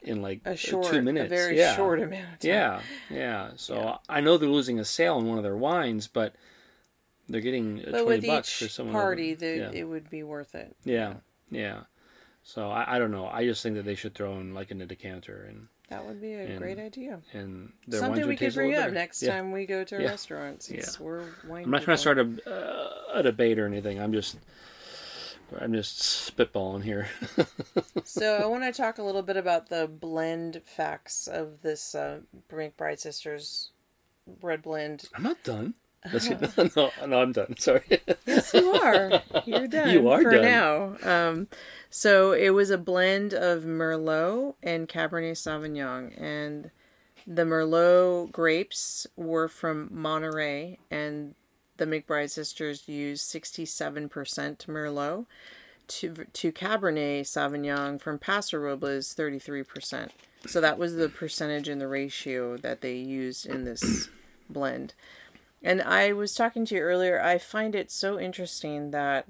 in 0.05 0.23
like 0.23 0.41
A 0.45 0.57
short, 0.57 0.87
two 0.87 1.03
minutes. 1.03 1.27
a 1.27 1.29
very 1.29 1.59
yeah. 1.59 1.75
short 1.77 1.99
amount 2.01 2.23
of 2.35 2.39
time. 2.41 2.51
Yeah, 2.51 2.81
yeah. 3.11 3.51
So 3.57 3.99
I 4.09 4.21
know 4.21 4.37
they're 4.39 4.49
losing 4.49 4.79
a 4.79 4.85
sale 4.85 5.17
on 5.17 5.27
one 5.27 5.39
of 5.39 5.45
their 5.45 5.57
wines, 5.57 6.07
but 6.09 6.35
they're 7.29 7.41
getting 7.41 7.81
uh, 7.81 7.91
But 7.91 8.03
twenty 8.03 8.19
with 8.19 8.27
bucks 8.27 8.53
for 8.59 8.65
each 8.67 8.73
someone. 8.75 8.93
party, 8.95 9.35
the, 9.35 9.57
yeah. 9.57 9.71
it 9.73 9.85
would 9.85 10.11
be 10.11 10.23
worth 10.23 10.55
it. 10.55 10.77
yeah, 10.85 11.15
yeah. 11.51 11.81
So 12.43 12.71
I, 12.71 12.97
I 12.97 12.99
don't 12.99 13.11
know. 13.11 13.27
I 13.27 13.45
just 13.47 13.63
think 13.63 13.77
that 13.77 13.85
they 13.87 13.95
should 13.95 14.15
throw 14.15 14.39
in 14.39 14.53
like 14.55 14.71
in 14.71 14.81
a 14.83 14.87
decanter 14.87 15.47
and 15.49 15.69
That 15.89 16.05
would 16.05 16.21
be 16.21 16.35
a 16.35 16.41
And 16.47 16.59
great 16.59 16.79
idea. 16.79 17.21
and 17.33 17.73
Something 17.91 18.27
we 18.29 18.37
could 18.37 18.53
bring 18.53 18.75
up 18.75 18.93
next 18.93 19.23
Yeah. 19.23 19.31
time 19.37 19.51
we 19.53 19.65
go 19.65 19.83
to 19.85 20.03
Yeah. 20.03 20.09
restaurants. 20.11 20.67
Since 20.67 21.01
we're 21.01 21.25
wine 21.49 21.65
I'm 21.65 21.71
not 21.71 21.83
trying 21.83 21.97
to 21.97 22.01
start 22.01 22.19
a 22.19 22.29
uh, 22.47 23.19
a 23.21 23.23
debate 23.23 23.59
or 23.59 23.67
anything. 23.67 23.99
I'm 23.99 24.13
just 24.13 24.37
I'm 25.61 25.73
just 25.73 26.37
spitballing 26.37 26.83
here. 26.85 27.09
so 28.05 28.37
I 28.37 28.47
want 28.47 28.65
to 28.65 28.73
talk 28.73 28.99
a 28.99 29.03
little 29.03 29.23
bit 29.23 29.37
about 29.37 29.69
the 29.69 29.87
blend 29.89 30.63
facts 30.65 31.27
of 31.27 31.63
this 31.63 31.95
uh, 31.95 32.21
McBride 32.53 32.99
Sisters 32.99 33.71
red 34.43 34.63
blend. 34.63 35.09
I'm 35.15 35.23
not 35.23 35.43
done. 35.43 35.75
No, 36.77 36.91
no, 37.07 37.23
I'm 37.23 37.33
done. 37.33 37.57
Sorry. 37.57 37.83
Yes, 38.27 38.53
you 38.53 38.73
are. 38.73 39.23
You're 39.47 39.67
done. 39.69 39.89
You 39.91 40.11
are 40.11 40.21
for 40.21 40.33
done. 40.33 40.43
now. 40.43 40.97
Um, 41.03 41.49
so 41.89 42.33
it 42.33 42.51
was 42.51 42.69
a 42.69 42.77
blend 42.77 43.33
of 43.33 43.65
Merlot 43.65 44.55
and 44.63 44.87
Cabernet 44.87 45.33
Sauvignon, 45.33 46.13
and 46.21 46.71
the 47.27 47.45
Merlot 47.45 48.33
grapes 48.33 49.07
were 49.17 49.49
from 49.49 49.89
Monterey, 49.91 50.79
and 50.91 51.35
the 51.77 51.87
McBride 51.87 52.31
sisters 52.31 52.89
used 52.89 53.25
sixty-seven 53.25 54.09
percent 54.09 54.67
Merlot 54.69 55.27
to 55.89 56.27
to 56.33 56.53
Cabernet 56.53 57.23
Sauvignon 57.23 58.01
from 58.01 58.19
Paso 58.19 58.59
Robles, 58.59 59.13
thirty-three 59.13 59.65
percent. 59.65 60.13
So 60.47 60.61
that 60.61 60.79
was 60.79 60.97
the 60.97 61.09
percentage 61.09 61.69
and 61.69 61.81
the 61.81 61.89
ratio 61.89 62.57
that 62.59 62.81
they 62.81 62.97
used 62.97 63.47
in 63.47 63.65
this 63.65 64.09
blend. 64.51 64.95
And 65.63 65.81
I 65.81 66.13
was 66.13 66.35
talking 66.35 66.67
to 66.67 66.75
you 66.75 66.83
earlier, 66.83 67.21
I 67.23 67.39
find 67.39 67.75
it 67.75 67.91
so 67.91 68.21
interesting 68.21 68.91
that 68.91 69.27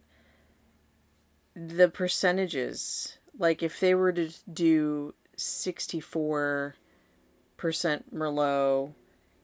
the 1.55 1.89
percentages, 1.89 3.19
like 3.39 3.63
if 3.63 3.79
they 3.79 3.95
were 3.95 4.13
to 4.13 4.31
do 4.53 5.15
64% 5.37 6.73
Merlot, 8.13 8.93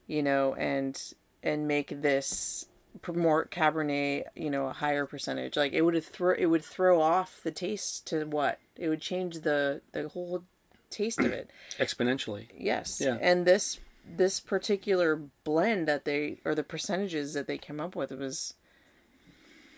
you 0.09 0.23
know, 0.23 0.55
and 0.55 1.01
and 1.43 1.69
make 1.69 2.03
this 2.03 2.67
more 3.15 3.47
Cabernet, 3.47 4.25
you 4.35 4.51
know, 4.51 4.67
a 4.67 4.73
higher 4.73 5.07
percentage, 5.07 5.57
like 5.57 5.73
it 5.73 5.83
would 5.83 6.03
throw 6.05 6.35
it 6.35 6.47
would 6.47 6.65
throw 6.65 7.01
off 7.01 7.41
the 7.43 7.51
taste 7.51 8.07
to 8.09 8.25
what? 8.25 8.59
It 8.77 8.89
would 8.89 9.01
change 9.01 9.41
the 9.41 9.81
the 9.93 10.09
whole 10.09 10.45
taste 10.91 11.21
of 11.21 11.33
it. 11.33 11.51
Exponentially. 11.79 12.49
Yes. 12.57 13.01
Yeah. 13.01 13.17
And 13.21 13.47
this 13.47 13.79
this 14.17 14.41
particular 14.41 15.21
blend 15.45 15.87
that 15.87 16.05
they 16.05 16.39
or 16.45 16.55
the 16.55 16.65
percentages 16.65 17.35
that 17.35 17.47
they 17.47 17.59
came 17.59 17.79
up 17.81 17.95
with 17.95 18.11
was 18.13 18.55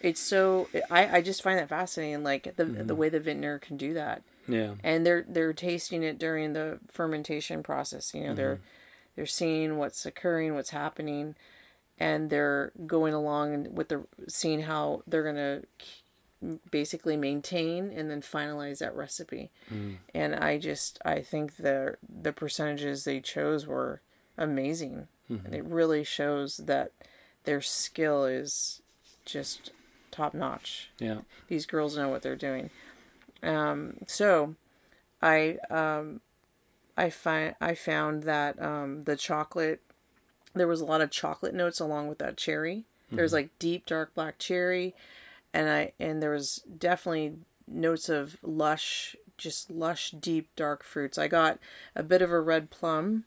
it's 0.03 0.21
so 0.21 0.69
I, 0.91 1.19
I 1.19 1.21
just 1.23 1.43
find 1.43 1.59
that 1.59 1.69
fascinating 1.69 2.25
like 2.25 2.55
the 2.57 2.65
Mm-hmm. 2.65 2.87
the 2.87 2.95
way 2.95 3.09
the 3.09 3.21
vintner 3.21 3.59
can 3.59 3.77
do 3.77 3.95
that 3.95 4.23
Yeah. 4.49 4.75
and 4.83 5.05
they're 5.07 5.25
they're 5.29 5.53
tasting 5.53 6.03
it 6.03 6.19
during 6.19 6.53
the 6.55 6.79
fermentation 6.91 7.63
process 7.63 8.15
you 8.15 8.23
know 8.25 8.35
they're 8.35 8.55
Mm-hmm. 8.57 8.63
they're 9.17 9.27
seeing 9.27 9.77
what's 9.77 10.07
occurring 10.07 10.55
what's 10.55 10.71
happening 10.71 11.35
and 12.03 12.31
they're 12.31 12.73
going 12.85 13.15
along 13.15 13.73
with 13.73 13.89
the 13.89 14.05
seeing 14.27 14.63
how 14.63 15.05
they're 15.07 15.23
gonna 15.23 15.63
basically 16.73 17.17
maintain 17.17 17.93
and 17.93 18.11
then 18.11 18.21
finalize 18.21 18.79
that 18.79 18.97
recipe. 18.97 19.53
Mm. 19.73 19.99
And 20.13 20.35
I 20.35 20.59
just 20.59 20.99
I 21.05 21.21
think 21.21 21.59
the 21.59 21.99
the 22.03 22.33
percentages 22.33 23.05
they 23.05 23.21
chose 23.21 23.69
were 23.69 24.01
amazing. 24.37 25.07
Mm-hmm. 25.31 25.47
And 25.47 25.55
it 25.55 25.65
really 25.65 26.03
shows 26.03 26.57
that 26.57 26.91
their 27.45 27.61
skill 27.61 28.25
is 28.25 28.83
just 29.25 29.71
top 30.11 30.35
notch. 30.35 30.91
Yeah. 30.99 31.19
These 31.47 31.67
girls 31.67 31.97
know 31.97 32.09
what 32.09 32.23
they're 32.23 32.35
doing. 32.35 32.71
Um, 33.45 33.99
so 34.09 34.57
I 35.23 35.59
um, 35.71 36.21
I 36.97 37.11
find 37.11 37.55
I 37.61 37.77
found 37.77 38.25
that 38.25 38.61
um, 38.61 39.05
the 39.05 39.15
chocolate 39.15 39.83
there 40.55 40.69
was 40.69 40.81
a 40.81 40.87
lot 40.87 41.01
of 41.01 41.11
chocolate 41.11 41.55
notes 41.55 41.81
along 41.81 42.09
with 42.09 42.19
that 42.19 42.37
cherry. 42.37 42.85
There's 43.11 43.31
mm-hmm. 43.31 43.37
like 43.37 43.59
deep 43.59 43.87
dark 43.87 44.15
black 44.15 44.39
cherry, 44.39 44.95
and 45.53 45.69
I 45.69 45.93
and 46.01 46.23
there 46.23 46.31
was 46.31 46.63
definitely 46.79 47.35
notes 47.69 48.09
of 48.09 48.37
lush, 48.43 49.17
just 49.37 49.71
lush 49.71 50.13
deep 50.13 50.49
dark 50.57 50.83
fruits. 50.83 51.19
I 51.19 51.29
got 51.29 51.59
a 51.95 52.03
bit 52.03 52.23
of 52.23 52.31
a 52.31 52.41
red 52.41 52.71
plum 52.71 53.25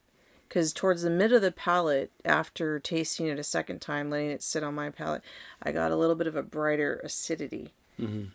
because 0.48 0.74
towards 0.74 1.02
the 1.02 1.10
mid 1.10 1.34
of 1.34 1.42
the 1.42 1.52
palate, 1.52 2.12
after 2.24 2.80
tasting 2.80 3.28
it 3.28 3.40
a 3.40 3.44
second 3.44 3.82
time, 3.82 4.10
letting 4.10 4.32
it 4.32 4.44
sit 4.44 4.64
on 4.64 4.76
my 4.76 4.90
palate, 4.90 5.24
I 5.62 5.72
got 5.72 5.92
a 5.92 5.96
little 5.96 6.16
bit 6.16 6.28
of 6.28 6.36
a 6.36 6.44
brighter 6.44 7.02
acidity. 7.04 7.74
Mm-hmm. 8.00 8.26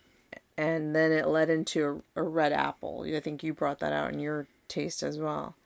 And 0.57 0.95
then 0.95 1.13
it 1.13 1.27
led 1.27 1.49
into 1.49 2.03
a, 2.17 2.21
a 2.21 2.23
red 2.23 2.53
apple. 2.53 3.07
I 3.07 3.21
think 3.21 3.43
you 3.43 3.55
brought 3.55 3.79
that 3.79 3.93
out 3.93 4.13
in 4.13 4.21
your 4.21 4.47
taste 4.69 5.03
as 5.03 5.19
well. 5.19 5.57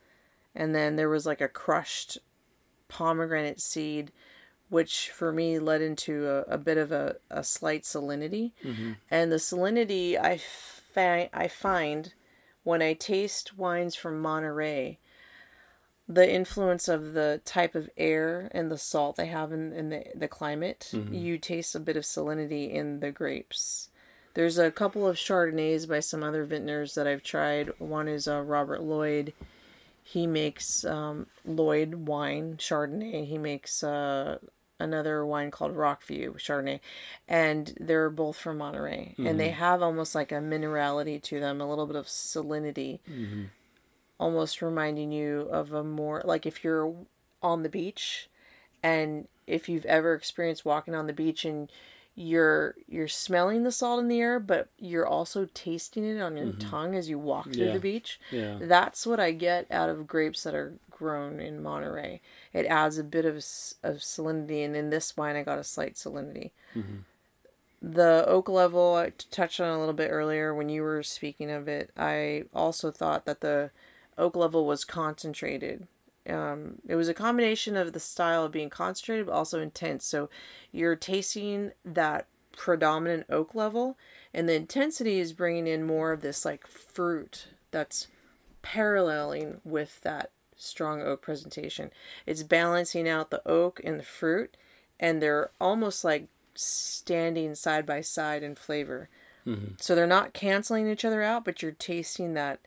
And 0.54 0.74
then 0.74 0.96
there 0.96 1.08
was 1.08 1.26
like 1.26 1.40
a 1.40 1.48
crushed 1.48 2.18
pomegranate 2.94 3.60
seed, 3.60 4.12
which 4.70 5.10
for 5.10 5.32
me 5.32 5.58
led 5.58 5.82
into 5.82 6.26
a, 6.26 6.54
a 6.54 6.58
bit 6.58 6.78
of 6.78 6.92
a, 6.92 7.16
a 7.30 7.42
slight 7.42 7.82
salinity. 7.82 8.52
And 9.10 9.30
the 9.32 9.36
salinity 9.36 10.16
I, 10.18 10.38
fi- 10.38 11.30
I 11.34 11.48
find 11.48 12.14
when 12.62 12.80
I 12.80 12.94
taste 12.94 13.58
wines 13.58 13.94
from 13.94 14.20
Monterey, 14.22 14.98
the 16.08 16.30
influence 16.30 16.86
of 16.88 17.14
the 17.14 17.40
type 17.44 17.74
of 17.74 17.88
air 17.96 18.48
and 18.52 18.70
the 18.70 18.78
salt 18.78 19.16
they 19.16 19.26
have 19.26 19.52
in, 19.52 19.72
in 19.72 19.88
the, 19.88 20.04
the 20.14 20.28
climate, 20.28 20.90
you 21.10 21.38
taste 21.38 21.74
a 21.74 21.80
bit 21.80 21.96
of 21.96 22.04
salinity 22.04 22.70
in 22.72 23.00
the 23.00 23.10
grapes. 23.10 23.88
There's 24.34 24.58
a 24.58 24.70
couple 24.70 25.06
of 25.06 25.16
Chardonnays 25.16 25.88
by 25.88 26.00
some 26.00 26.22
other 26.22 26.44
vintners 26.44 26.94
that 26.94 27.06
I've 27.06 27.22
tried. 27.22 27.70
One 27.78 28.08
is 28.08 28.26
uh, 28.28 28.40
Robert 28.42 28.82
Lloyd. 28.82 29.32
He 30.06 30.26
makes 30.26 30.84
um, 30.84 31.26
Lloyd 31.46 31.94
wine, 31.94 32.56
Chardonnay. 32.58 33.26
He 33.26 33.38
makes 33.38 33.82
uh, 33.82 34.38
another 34.78 35.24
wine 35.24 35.50
called 35.50 35.74
Rockview 35.74 36.34
Chardonnay, 36.34 36.80
and 37.26 37.72
they're 37.80 38.10
both 38.10 38.36
from 38.36 38.58
Monterey, 38.58 39.14
and 39.26 39.40
they 39.40 39.48
have 39.50 39.82
almost 39.82 40.14
like 40.14 40.30
a 40.30 40.36
minerality 40.36 41.20
to 41.22 41.40
them, 41.40 41.60
a 41.60 41.68
little 41.68 41.86
bit 41.86 41.96
of 41.96 42.06
salinity, 42.06 43.00
almost 44.20 44.60
reminding 44.62 45.10
you 45.10 45.48
of 45.50 45.72
a 45.72 45.82
more 45.82 46.22
like 46.24 46.44
if 46.46 46.62
you're 46.62 46.94
on 47.42 47.62
the 47.62 47.68
beach, 47.70 48.28
and 48.82 49.26
if 49.46 49.68
you've 49.70 49.86
ever 49.86 50.14
experienced 50.14 50.64
walking 50.66 50.94
on 50.94 51.06
the 51.06 51.12
beach 51.14 51.44
and 51.46 51.70
you're 52.16 52.76
you're 52.88 53.08
smelling 53.08 53.64
the 53.64 53.72
salt 53.72 54.00
in 54.00 54.08
the 54.08 54.20
air, 54.20 54.38
but 54.38 54.68
you're 54.78 55.06
also 55.06 55.48
tasting 55.52 56.04
it 56.04 56.20
on 56.20 56.36
your 56.36 56.46
mm-hmm. 56.46 56.68
tongue 56.68 56.94
as 56.94 57.08
you 57.08 57.18
walk 57.18 57.52
through 57.52 57.66
Yeah. 57.66 57.72
the 57.72 57.80
beach. 57.80 58.20
Yeah. 58.30 58.58
That's 58.60 59.06
what 59.06 59.18
I 59.18 59.32
get 59.32 59.66
out 59.70 59.88
of 59.88 60.06
grapes 60.06 60.44
that 60.44 60.54
are 60.54 60.74
grown 60.90 61.40
in 61.40 61.62
Monterey. 61.62 62.20
It 62.52 62.66
adds 62.66 62.98
a 62.98 63.04
bit 63.04 63.24
of 63.24 63.36
of 63.82 63.96
salinity, 63.96 64.64
and 64.64 64.76
in 64.76 64.90
this 64.90 65.16
wine, 65.16 65.36
I 65.36 65.42
got 65.42 65.58
a 65.58 65.64
slight 65.64 65.94
salinity. 65.94 66.52
Mm-hmm. 66.76 66.98
The 67.82 68.24
oak 68.26 68.48
level 68.48 68.94
i 68.94 69.10
touched 69.30 69.60
on 69.60 69.68
a 69.68 69.78
little 69.78 69.92
bit 69.94 70.08
earlier 70.10 70.54
when 70.54 70.70
you 70.70 70.82
were 70.82 71.02
speaking 71.02 71.50
of 71.50 71.68
it. 71.68 71.90
I 71.96 72.44
also 72.54 72.90
thought 72.90 73.26
that 73.26 73.40
the 73.40 73.70
oak 74.16 74.36
level 74.36 74.64
was 74.64 74.84
concentrated. 74.84 75.86
Um, 76.28 76.76
it 76.86 76.94
was 76.94 77.08
a 77.08 77.14
combination 77.14 77.76
of 77.76 77.92
the 77.92 78.00
style 78.00 78.44
of 78.44 78.52
being 78.52 78.70
concentrated 78.70 79.26
but 79.26 79.32
also 79.32 79.60
intense. 79.60 80.06
So 80.06 80.30
you're 80.72 80.96
tasting 80.96 81.72
that 81.84 82.26
predominant 82.56 83.26
oak 83.28 83.54
level, 83.54 83.98
and 84.32 84.48
the 84.48 84.54
intensity 84.54 85.18
is 85.18 85.32
bringing 85.32 85.66
in 85.66 85.84
more 85.84 86.12
of 86.12 86.22
this 86.22 86.44
like 86.44 86.66
fruit 86.66 87.48
that's 87.70 88.08
paralleling 88.62 89.60
with 89.64 90.00
that 90.02 90.30
strong 90.56 91.02
oak 91.02 91.20
presentation. 91.20 91.90
It's 92.26 92.42
balancing 92.42 93.08
out 93.08 93.30
the 93.30 93.46
oak 93.46 93.80
and 93.84 93.98
the 93.98 94.04
fruit, 94.04 94.56
and 94.98 95.20
they're 95.20 95.50
almost 95.60 96.04
like 96.04 96.28
standing 96.54 97.54
side 97.54 97.84
by 97.84 98.00
side 98.00 98.42
in 98.42 98.54
flavor. 98.54 99.08
So 99.78 99.94
they're 99.94 100.06
not 100.06 100.32
canceling 100.32 100.88
each 100.88 101.04
other 101.04 101.22
out, 101.22 101.44
but 101.44 101.60
you're 101.60 101.72
tasting 101.72 102.32
that 102.32 102.60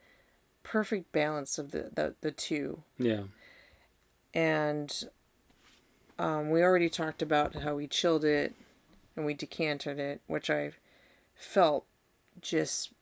perfect 0.62 1.10
balance 1.10 1.58
of 1.58 1.72
the, 1.72 1.90
the, 1.92 2.14
the 2.20 2.30
two 2.30 2.82
Yeah. 2.98 3.22
And 4.38 5.04
um, 6.18 6.50
we 6.50 6.62
already 6.62 6.88
talked 6.88 7.22
about 7.22 7.56
how 7.56 7.74
we 7.74 7.88
chilled 7.88 8.24
it 8.24 8.54
and 9.16 9.26
we 9.26 9.34
decanted 9.34 9.98
it, 9.98 10.20
which 10.28 10.48
I 10.48 10.70
felt 11.34 11.84
just 12.40 12.92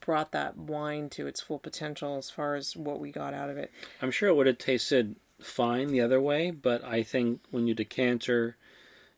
brought 0.00 0.32
that 0.32 0.58
wine 0.58 1.08
to 1.10 1.26
its 1.26 1.40
full 1.40 1.58
potential 1.58 2.16
as 2.18 2.28
far 2.30 2.54
as 2.54 2.76
what 2.76 3.00
we 3.00 3.10
got 3.10 3.32
out 3.32 3.48
of 3.48 3.56
it. 3.56 3.70
I'm 4.02 4.10
sure 4.10 4.28
it 4.28 4.34
would 4.36 4.46
have 4.46 4.58
tasted 4.58 5.16
fine 5.40 5.88
the 5.88 6.02
other 6.02 6.20
way, 6.20 6.50
but 6.50 6.84
I 6.84 7.02
think 7.02 7.40
when 7.50 7.66
you 7.66 7.74
decanter, 7.74 8.56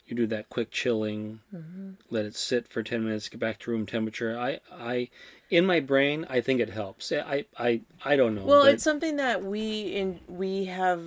you 0.06 0.14
do 0.16 0.26
that 0.28 0.48
quick 0.50 0.70
chilling, 0.70 1.40
Mm-hmm. 1.54 1.90
let 2.10 2.24
it 2.26 2.36
sit 2.36 2.68
for 2.68 2.82
10 2.84 3.04
minutes, 3.04 3.28
get 3.28 3.40
back 3.40 3.58
to 3.60 3.70
room 3.72 3.86
temperature. 3.86 4.38
I, 4.38 4.60
I, 4.72 5.08
in 5.50 5.66
my 5.66 5.80
brain, 5.80 6.26
I 6.30 6.40
think 6.40 6.60
it 6.60 6.70
helps. 6.70 7.10
I, 7.12 7.44
I, 7.58 7.80
I 8.04 8.14
don't 8.16 8.34
know. 8.36 8.44
Well, 8.44 8.64
but- 8.64 8.74
it's 8.74 8.84
something 8.84 9.16
that 9.16 9.42
we 9.44 9.80
in 9.82 10.20
we 10.28 10.66
have 10.66 11.02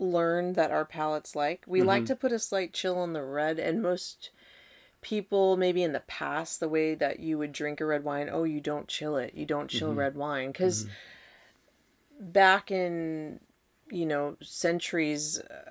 learned 0.00 0.56
that 0.56 0.70
our 0.70 0.84
palates 0.84 1.36
like. 1.36 1.64
We 1.66 1.82
like 1.82 2.04
mm-hmm. 2.04 2.06
to 2.06 2.16
put 2.16 2.32
a 2.32 2.38
slight 2.38 2.72
chill 2.72 2.98
on 2.98 3.12
the 3.12 3.22
red, 3.22 3.58
and 3.58 3.82
most 3.82 4.30
people 5.02 5.56
maybe 5.56 5.82
in 5.82 5.92
the 5.92 6.00
past 6.00 6.60
the 6.60 6.68
way 6.68 6.94
that 6.94 7.20
you 7.20 7.38
would 7.38 7.52
drink 7.52 7.80
a 7.80 7.86
red 7.86 8.04
wine 8.04 8.28
oh 8.30 8.44
you 8.44 8.60
don't 8.60 8.88
chill 8.88 9.16
it. 9.16 9.34
You 9.34 9.46
don't 9.46 9.68
chill 9.68 9.90
mm-hmm. 9.90 9.98
red 9.98 10.16
wine. 10.16 10.48
Because 10.48 10.84
mm-hmm. 10.84 12.30
back 12.32 12.70
in 12.70 13.40
you 13.90 14.06
know 14.06 14.36
centuries 14.42 15.38
uh, 15.40 15.70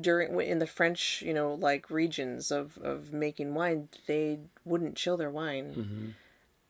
during 0.00 0.40
in 0.40 0.58
the 0.58 0.66
french 0.66 1.22
you 1.22 1.32
know 1.32 1.54
like 1.54 1.88
regions 1.88 2.50
of 2.50 2.78
of 2.78 3.12
making 3.12 3.54
wine 3.54 3.88
they 4.06 4.40
wouldn't 4.64 4.96
chill 4.96 5.16
their 5.16 5.30
wine. 5.30 6.14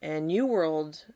And 0.02 0.26
new 0.26 0.44
world 0.44 1.07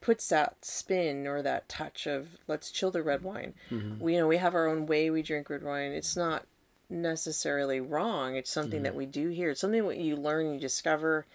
puts 0.00 0.28
that 0.28 0.64
spin 0.64 1.26
or 1.26 1.42
that 1.42 1.68
touch 1.68 2.06
of 2.06 2.38
let's 2.46 2.70
chill 2.70 2.90
the 2.90 3.02
red 3.02 3.22
wine. 3.22 3.54
Mm-hmm. 3.70 4.02
We 4.02 4.14
you 4.14 4.20
know 4.20 4.28
we 4.28 4.36
have 4.38 4.54
our 4.54 4.66
own 4.66 4.86
way 4.86 5.10
we 5.10 5.22
drink 5.22 5.50
red 5.50 5.62
wine. 5.62 5.92
It's 5.92 6.16
not 6.16 6.46
necessarily 6.90 7.80
wrong. 7.80 8.36
It's 8.36 8.50
something 8.50 8.82
that 8.82 8.90
mm-hmm. 8.90 8.98
we 8.98 9.06
do 9.06 9.28
here. 9.28 9.50
It's 9.50 9.60
something 9.60 9.86
that 9.86 9.98
you 9.98 10.16
learn 10.16 10.52
you 10.52 10.60
discover 10.60 11.26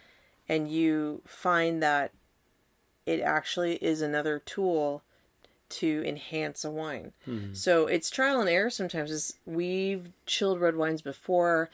and 0.49 0.69
you 0.69 1.21
find 1.25 1.81
that 1.83 2.11
it 3.05 3.21
actually 3.21 3.75
is 3.75 4.01
another 4.01 4.39
tool 4.39 5.03
to 5.69 6.03
enhance 6.05 6.63
a 6.63 6.71
wine. 6.71 7.13
Mm-hmm. 7.27 7.53
So 7.53 7.87
it's 7.87 8.09
trial 8.09 8.39
and 8.39 8.49
error 8.49 8.69
sometimes. 8.69 9.11
Is 9.11 9.35
we've 9.45 10.11
chilled 10.25 10.61
red 10.61 10.75
wines 10.75 11.01
before, 11.01 11.69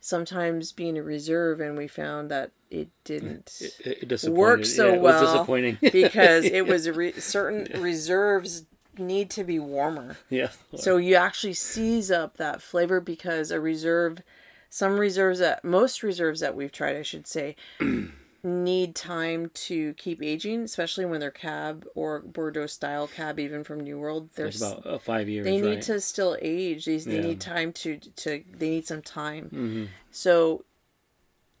sometimes 0.00 0.72
being 0.72 0.96
a 0.96 1.02
reserve, 1.02 1.60
and 1.60 1.76
we 1.76 1.88
found 1.88 2.30
that 2.30 2.50
it 2.70 2.88
didn't 3.04 3.52
it, 3.84 4.12
it 4.12 4.28
work 4.30 4.64
so 4.64 4.88
yeah, 4.88 4.94
it 4.94 5.00
well 5.00 5.22
was 5.22 5.32
disappointing. 5.32 5.78
because 5.92 6.44
it 6.44 6.66
was 6.66 6.86
a 6.86 6.92
re- 6.92 7.12
certain 7.18 7.80
reserves 7.82 8.64
need 8.98 9.30
to 9.30 9.44
be 9.44 9.58
warmer. 9.58 10.16
yeah. 10.28 10.50
So 10.76 10.96
you 10.96 11.14
actually 11.16 11.54
seize 11.54 12.10
up 12.10 12.36
that 12.36 12.60
flavor 12.62 13.00
because 13.00 13.50
a 13.50 13.58
reserve, 13.60 14.22
some 14.68 14.98
reserves 14.98 15.38
that 15.38 15.64
most 15.64 16.02
reserves 16.02 16.40
that 16.40 16.54
we've 16.54 16.72
tried, 16.72 16.96
I 16.96 17.02
should 17.02 17.26
say, 17.26 17.56
need 18.42 18.94
time 18.94 19.50
to 19.54 19.94
keep 19.94 20.22
aging, 20.22 20.62
especially 20.62 21.04
when 21.04 21.20
they're 21.20 21.30
cab 21.30 21.86
or 21.94 22.20
Bordeaux 22.20 22.66
style 22.66 23.06
cab, 23.06 23.38
even 23.38 23.64
from 23.64 23.80
New 23.80 23.98
World. 23.98 24.30
They're 24.34 24.50
about 24.54 24.86
uh, 24.86 24.98
five 24.98 25.28
years, 25.28 25.44
they 25.44 25.60
need 25.60 25.66
right? 25.76 25.82
to 25.82 26.00
still 26.00 26.36
age. 26.40 26.84
They, 26.84 26.96
they 26.98 27.16
Yeah. 27.16 27.20
need 27.22 27.40
time 27.40 27.72
to 27.74 27.98
to 27.98 28.42
they 28.56 28.70
need 28.70 28.86
some 28.86 29.02
time. 29.02 29.44
Mm-hmm. 29.46 29.84
So 30.10 30.64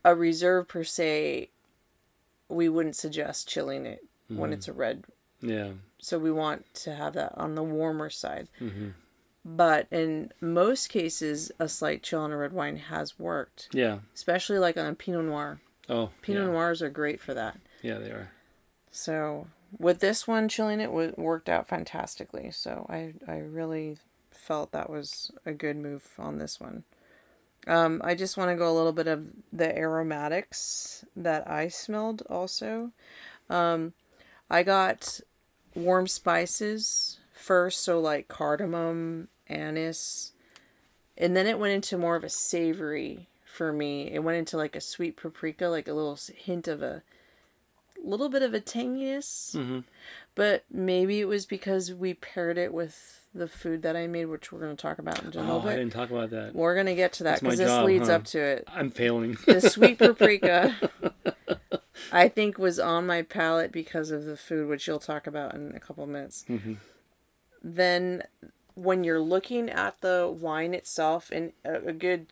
a 0.04 0.14
reserve 0.14 0.68
per 0.68 0.84
se, 0.84 1.50
we 2.48 2.68
wouldn't 2.68 2.96
suggest 2.96 3.48
chilling 3.48 3.86
it 3.86 4.00
Mm-hmm. 4.30 4.40
when 4.42 4.52
it's 4.52 4.68
a 4.68 4.72
red 4.72 5.04
Yeah. 5.40 5.72
so 5.98 6.16
we 6.16 6.30
want 6.30 6.72
to 6.74 6.94
have 6.94 7.14
that 7.14 7.36
on 7.36 7.56
the 7.56 7.64
warmer 7.64 8.08
side. 8.10 8.46
Mm-hmm. 8.60 8.90
But 9.44 9.88
in 9.90 10.30
most 10.40 10.88
cases, 10.88 11.50
a 11.58 11.68
slight 11.68 12.04
chill 12.04 12.20
on 12.20 12.30
a 12.30 12.36
red 12.36 12.52
wine 12.52 12.76
has 12.76 13.18
worked, 13.18 13.68
Yeah. 13.72 13.98
especially 14.14 14.58
like 14.58 14.76
on 14.76 14.86
a 14.86 14.94
Pinot 14.94 15.24
Noir. 15.24 15.60
Oh, 15.88 16.10
Pinot 16.22 16.44
yeah. 16.44 16.52
Noirs 16.52 16.80
are 16.80 16.90
great 16.90 17.20
for 17.20 17.34
that. 17.34 17.58
Yeah, 17.82 17.98
they 17.98 18.10
are. 18.10 18.30
So 18.92 19.48
with 19.76 19.98
this 19.98 20.28
one, 20.28 20.48
chilling 20.48 20.78
it 20.80 20.86
w- 20.86 21.14
worked 21.16 21.48
out 21.48 21.66
fantastically. 21.66 22.52
So 22.52 22.86
I 22.88 23.14
I 23.26 23.38
really 23.38 23.98
felt 24.30 24.70
that 24.70 24.90
was 24.90 25.32
a 25.44 25.52
good 25.52 25.76
move 25.76 26.08
on 26.18 26.38
this 26.38 26.60
one. 26.60 26.84
Um, 27.66 28.00
I 28.02 28.14
just 28.14 28.36
want 28.36 28.50
to 28.50 28.56
go 28.56 28.70
a 28.70 28.76
little 28.76 28.92
bit 28.92 29.06
of 29.06 29.28
the 29.52 29.76
aromatics 29.76 31.04
that 31.14 31.48
I 31.48 31.68
smelled 31.68 32.22
also. 32.28 32.92
Um, 33.48 33.92
I 34.48 34.62
got 34.62 35.20
warm 35.74 36.06
spices 36.06 37.18
first, 37.32 37.82
so 37.82 38.00
like 38.00 38.28
cardamom, 38.28 39.28
anise, 39.48 40.32
and 41.18 41.36
then 41.36 41.46
it 41.46 41.58
went 41.58 41.74
into 41.74 41.98
more 41.98 42.16
of 42.16 42.24
a 42.24 42.30
savory 42.30 43.28
for 43.44 43.72
me. 43.72 44.10
It 44.10 44.20
went 44.20 44.38
into 44.38 44.56
like 44.56 44.74
a 44.74 44.80
sweet 44.80 45.16
paprika, 45.16 45.66
like 45.66 45.88
a 45.88 45.92
little 45.92 46.18
hint 46.34 46.66
of 46.66 46.82
a 46.82 47.02
little 48.02 48.28
bit 48.28 48.42
of 48.42 48.54
a 48.54 48.60
tanginess. 48.60 49.54
Mm-hmm. 49.54 49.80
But 50.34 50.64
maybe 50.70 51.20
it 51.20 51.26
was 51.26 51.44
because 51.46 51.92
we 51.92 52.14
paired 52.14 52.56
it 52.56 52.72
with 52.72 53.26
the 53.34 53.48
food 53.48 53.82
that 53.82 53.96
I 53.96 54.06
made, 54.06 54.26
which 54.26 54.50
we're 54.52 54.60
going 54.60 54.76
to 54.76 54.80
talk 54.80 54.98
about 54.98 55.20
in 55.20 55.26
a 55.26 55.30
little 55.30 55.62
Oh, 55.64 55.68
I 55.68 55.76
didn't 55.76 55.92
talk 55.92 56.10
about 56.10 56.30
that. 56.30 56.54
We're 56.54 56.74
going 56.74 56.86
to 56.86 56.94
get 56.94 57.12
to 57.14 57.24
that 57.24 57.40
because 57.40 57.58
this 57.58 57.68
job, 57.68 57.86
leads 57.86 58.08
huh? 58.08 58.14
up 58.14 58.24
to 58.26 58.38
it. 58.40 58.64
I'm 58.68 58.90
failing. 58.90 59.36
The 59.46 59.60
sweet 59.60 59.98
paprika, 59.98 60.74
I 62.12 62.28
think, 62.28 62.58
was 62.58 62.78
on 62.78 63.06
my 63.06 63.22
palate 63.22 63.72
because 63.72 64.10
of 64.10 64.24
the 64.24 64.36
food, 64.36 64.68
which 64.68 64.86
you'll 64.86 64.98
talk 64.98 65.26
about 65.26 65.54
in 65.54 65.72
a 65.74 65.80
couple 65.80 66.04
of 66.04 66.10
minutes. 66.10 66.44
Mhm. 66.48 66.78
Then, 67.62 68.22
when 68.74 69.04
you're 69.04 69.20
looking 69.20 69.68
at 69.68 70.00
the 70.00 70.34
wine 70.34 70.74
itself, 70.74 71.30
and 71.30 71.52
a, 71.64 71.88
a 71.88 71.92
good 71.92 72.26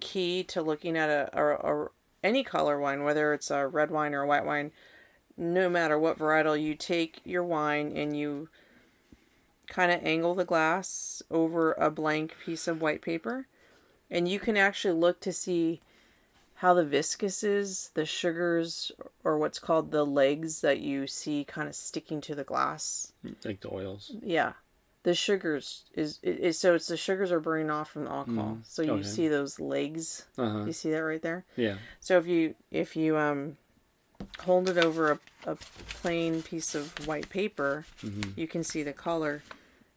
key 0.00 0.42
to 0.44 0.62
looking 0.62 0.96
at 0.96 1.08
a, 1.08 1.30
a, 1.32 1.84
a 1.84 1.88
any 2.22 2.44
color 2.44 2.78
wine, 2.78 3.02
whether 3.02 3.32
it's 3.32 3.50
a 3.50 3.66
red 3.66 3.90
wine 3.90 4.14
or 4.14 4.22
a 4.22 4.26
white 4.26 4.44
wine, 4.44 4.72
no 5.40 5.70
matter 5.70 5.98
what 5.98 6.18
varietal, 6.18 6.62
you 6.62 6.74
take 6.74 7.20
your 7.24 7.42
wine 7.42 7.96
and 7.96 8.14
you 8.14 8.50
kind 9.68 9.90
of 9.90 10.04
angle 10.04 10.34
the 10.34 10.44
glass 10.44 11.22
over 11.30 11.72
a 11.72 11.90
blank 11.90 12.36
piece 12.44 12.68
of 12.68 12.82
white 12.82 13.00
paper, 13.00 13.46
and 14.10 14.28
you 14.28 14.38
can 14.38 14.56
actually 14.56 14.92
look 14.92 15.18
to 15.20 15.32
see 15.32 15.80
how 16.56 16.74
the 16.74 16.84
viscous 16.84 17.42
is, 17.42 17.90
the 17.94 18.04
sugars, 18.04 18.92
or 19.24 19.38
what's 19.38 19.58
called 19.58 19.90
the 19.90 20.04
legs 20.04 20.60
that 20.60 20.80
you 20.80 21.06
see 21.06 21.42
kind 21.42 21.68
of 21.68 21.74
sticking 21.74 22.20
to 22.20 22.34
the 22.34 22.44
glass. 22.44 23.14
like 23.42 23.62
the 23.62 23.72
oils. 23.72 24.14
Yeah. 24.22 24.52
The 25.04 25.14
sugars 25.14 25.86
is, 25.94 26.18
is 26.22 26.58
so 26.58 26.74
it's 26.74 26.88
the 26.88 26.98
sugars 26.98 27.32
are 27.32 27.40
burning 27.40 27.70
off 27.70 27.90
from 27.90 28.04
the 28.04 28.10
alcohol. 28.10 28.58
So 28.64 28.82
you 28.82 28.92
okay. 28.92 29.02
see 29.02 29.28
those 29.28 29.58
legs. 29.58 30.26
Uh 30.36 30.50
huh. 30.50 30.64
You 30.66 30.74
see 30.74 30.90
that 30.90 30.98
right 30.98 31.22
there? 31.22 31.46
Yeah. 31.56 31.76
So 32.00 32.18
if 32.18 32.26
you 32.26 32.54
if 32.70 32.94
you 32.94 33.16
um 33.16 33.56
hold 34.40 34.68
it 34.68 34.78
over 34.78 35.12
a, 35.12 35.18
a 35.46 35.56
plain 35.88 36.42
piece 36.42 36.74
of 36.74 37.06
white 37.06 37.28
paper, 37.28 37.84
you 38.36 38.46
can 38.48 38.64
see 38.64 38.82
the 38.82 38.92
color. 38.92 39.42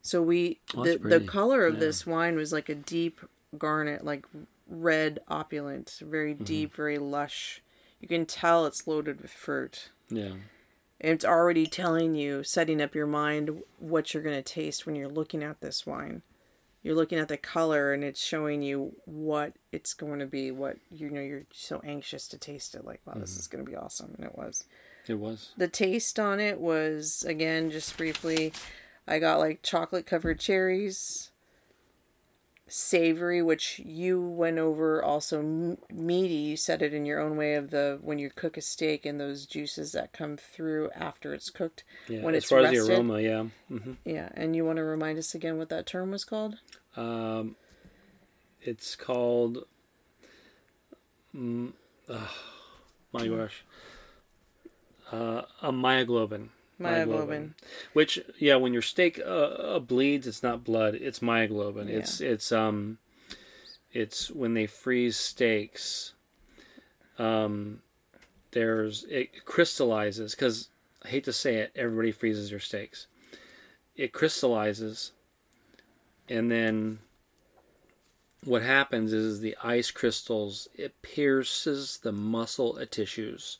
So 0.02 0.22
we 0.22 0.60
Mm-hmm. 0.70 0.80
Oh, 0.80 0.84
the 0.84 0.98
the 1.20 1.20
color 1.26 1.66
of 1.66 1.76
Yeah. 1.76 1.80
this 1.82 2.06
wine 2.08 2.36
was 2.36 2.52
like 2.52 2.68
a 2.70 2.76
deep 2.76 3.20
garnet, 3.58 4.04
like 4.04 4.26
red 4.68 5.20
opulent, 5.28 6.00
very 6.02 6.34
Mm-hmm. 6.34 6.44
deep, 6.44 6.76
very 6.76 6.98
lush. 6.98 7.62
You 8.02 8.08
can 8.08 8.26
tell 8.26 8.66
it's 8.66 8.86
loaded 8.88 9.22
with 9.22 9.32
fruit. 9.32 9.90
Yeah. 10.10 10.34
It's 11.00 11.26
already 11.26 11.66
telling 11.66 12.16
you, 12.16 12.44
setting 12.44 12.82
up 12.82 12.96
your 12.96 13.08
mind 13.08 13.62
what 13.80 14.14
you're 14.14 14.24
going 14.24 14.36
to 14.36 14.42
taste 14.42 14.86
when 14.86 14.96
you're 14.96 15.10
looking 15.10 15.44
at 15.44 15.60
this 15.62 15.86
wine. 15.86 16.22
You're 16.84 16.96
looking 16.96 17.18
at 17.18 17.30
the 17.30 17.38
color 17.38 17.94
and 17.94 18.04
it's 18.04 18.22
showing 18.22 18.62
you 18.62 18.94
what 19.06 19.54
it's 19.72 19.94
going 19.94 20.20
to 20.20 20.26
be, 20.26 20.52
what 20.52 20.78
you 20.92 21.10
know 21.10 21.22
you're 21.22 21.46
so 21.52 21.82
anxious 21.84 22.28
to 22.30 22.38
taste 22.38 22.76
it 22.76 22.86
like, 22.86 23.02
wow, 23.06 23.14
this 23.16 23.32
mm-hmm. 23.32 23.40
is 23.40 23.48
going 23.48 23.66
to 23.66 23.70
be 23.70 23.78
awesome 23.78 24.14
and 24.18 24.26
it 24.26 24.38
was. 24.38 24.66
It 25.08 25.16
was. 25.16 25.52
The 25.58 25.68
taste 25.68 26.20
on 26.20 26.40
it 26.40 26.60
was 26.60 27.26
again 27.28 27.72
just 27.72 27.98
briefly 27.98 28.54
I 29.08 29.20
got 29.20 29.40
like 29.40 29.64
chocolate 29.64 30.06
covered 30.06 30.40
cherries, 30.40 31.32
savory, 32.68 33.42
which 33.42 33.80
you 33.80 34.22
went 34.22 34.58
over 34.58 35.04
also 35.04 35.78
meaty. 35.92 36.34
You 36.34 36.58
said 36.58 36.82
it 36.82 36.94
in 36.94 37.06
your 37.06 37.20
own 37.20 37.38
way 37.38 37.56
of 37.56 37.70
the 37.70 38.00
when 38.02 38.20
you 38.20 38.30
cook 38.30 38.58
a 38.58 38.62
steak 38.62 39.06
and 39.06 39.20
those 39.20 39.46
juices 39.46 39.92
that 39.92 40.14
come 40.14 40.38
through 40.38 40.90
after 40.92 41.34
it's 41.34 41.50
cooked. 41.50 41.84
Yeah. 42.08 42.22
When 42.22 42.36
as 42.36 42.44
it's 42.44 42.50
far 42.50 42.60
as 42.60 42.72
the 42.72 42.94
aroma, 42.94 43.20
yeah. 43.20 43.44
hmm 43.68 43.94
Yeah, 44.06 44.30
and 44.34 44.56
you 44.56 44.66
want 44.66 44.78
to 44.78 44.84
remind 44.84 45.20
us 45.20 45.36
again 45.36 45.58
what 45.58 45.70
that 45.70 45.86
term 45.86 46.12
was 46.12 46.24
called? 46.24 46.58
Um, 46.96 47.56
it's 48.62 48.96
called. 48.96 49.66
Mm, 51.36 51.74
oh, 52.10 52.34
my 53.12 53.28
gosh. 53.28 53.64
Uh, 55.12 55.44
a 55.62 55.72
myoglobin. 55.72 56.50
Myoglobin. 56.80 57.52
Which, 57.94 58.20
yeah, 58.40 58.56
when 58.56 58.74
your 58.74 58.82
steak 58.82 59.20
uh, 59.20 59.30
uh, 59.30 59.80
bleeds, 59.80 60.28
it's 60.28 60.44
not 60.44 60.64
blood; 60.64 60.96
it's 60.96 61.20
myoglobin. 61.20 61.88
It's 61.88 62.20
it's 62.20 62.52
um, 62.52 62.98
it's 63.92 64.32
when 64.32 64.54
they 64.54 64.66
freeze 64.66 65.18
steaks. 65.18 66.14
Um, 67.20 67.82
there's 68.52 69.04
it 69.06 69.46
crystallizes 69.46 70.34
because 70.34 70.70
I 71.04 71.10
hate 71.10 71.24
to 71.26 71.34
say 71.34 71.58
it, 71.58 71.72
everybody 71.76 72.12
freezes 72.12 72.50
their 72.50 72.60
steaks. 72.60 73.08
It 73.96 74.12
crystallizes, 74.12 75.12
and 76.28 76.52
then 76.52 77.00
what 78.44 78.62
happens 78.62 79.14
is 79.14 79.40
the 79.40 79.56
ice 79.64 79.92
crystals 79.92 80.68
it 80.76 81.02
pierces 81.02 82.00
the 82.00 82.12
muscle 82.12 82.84
tissues 82.90 83.60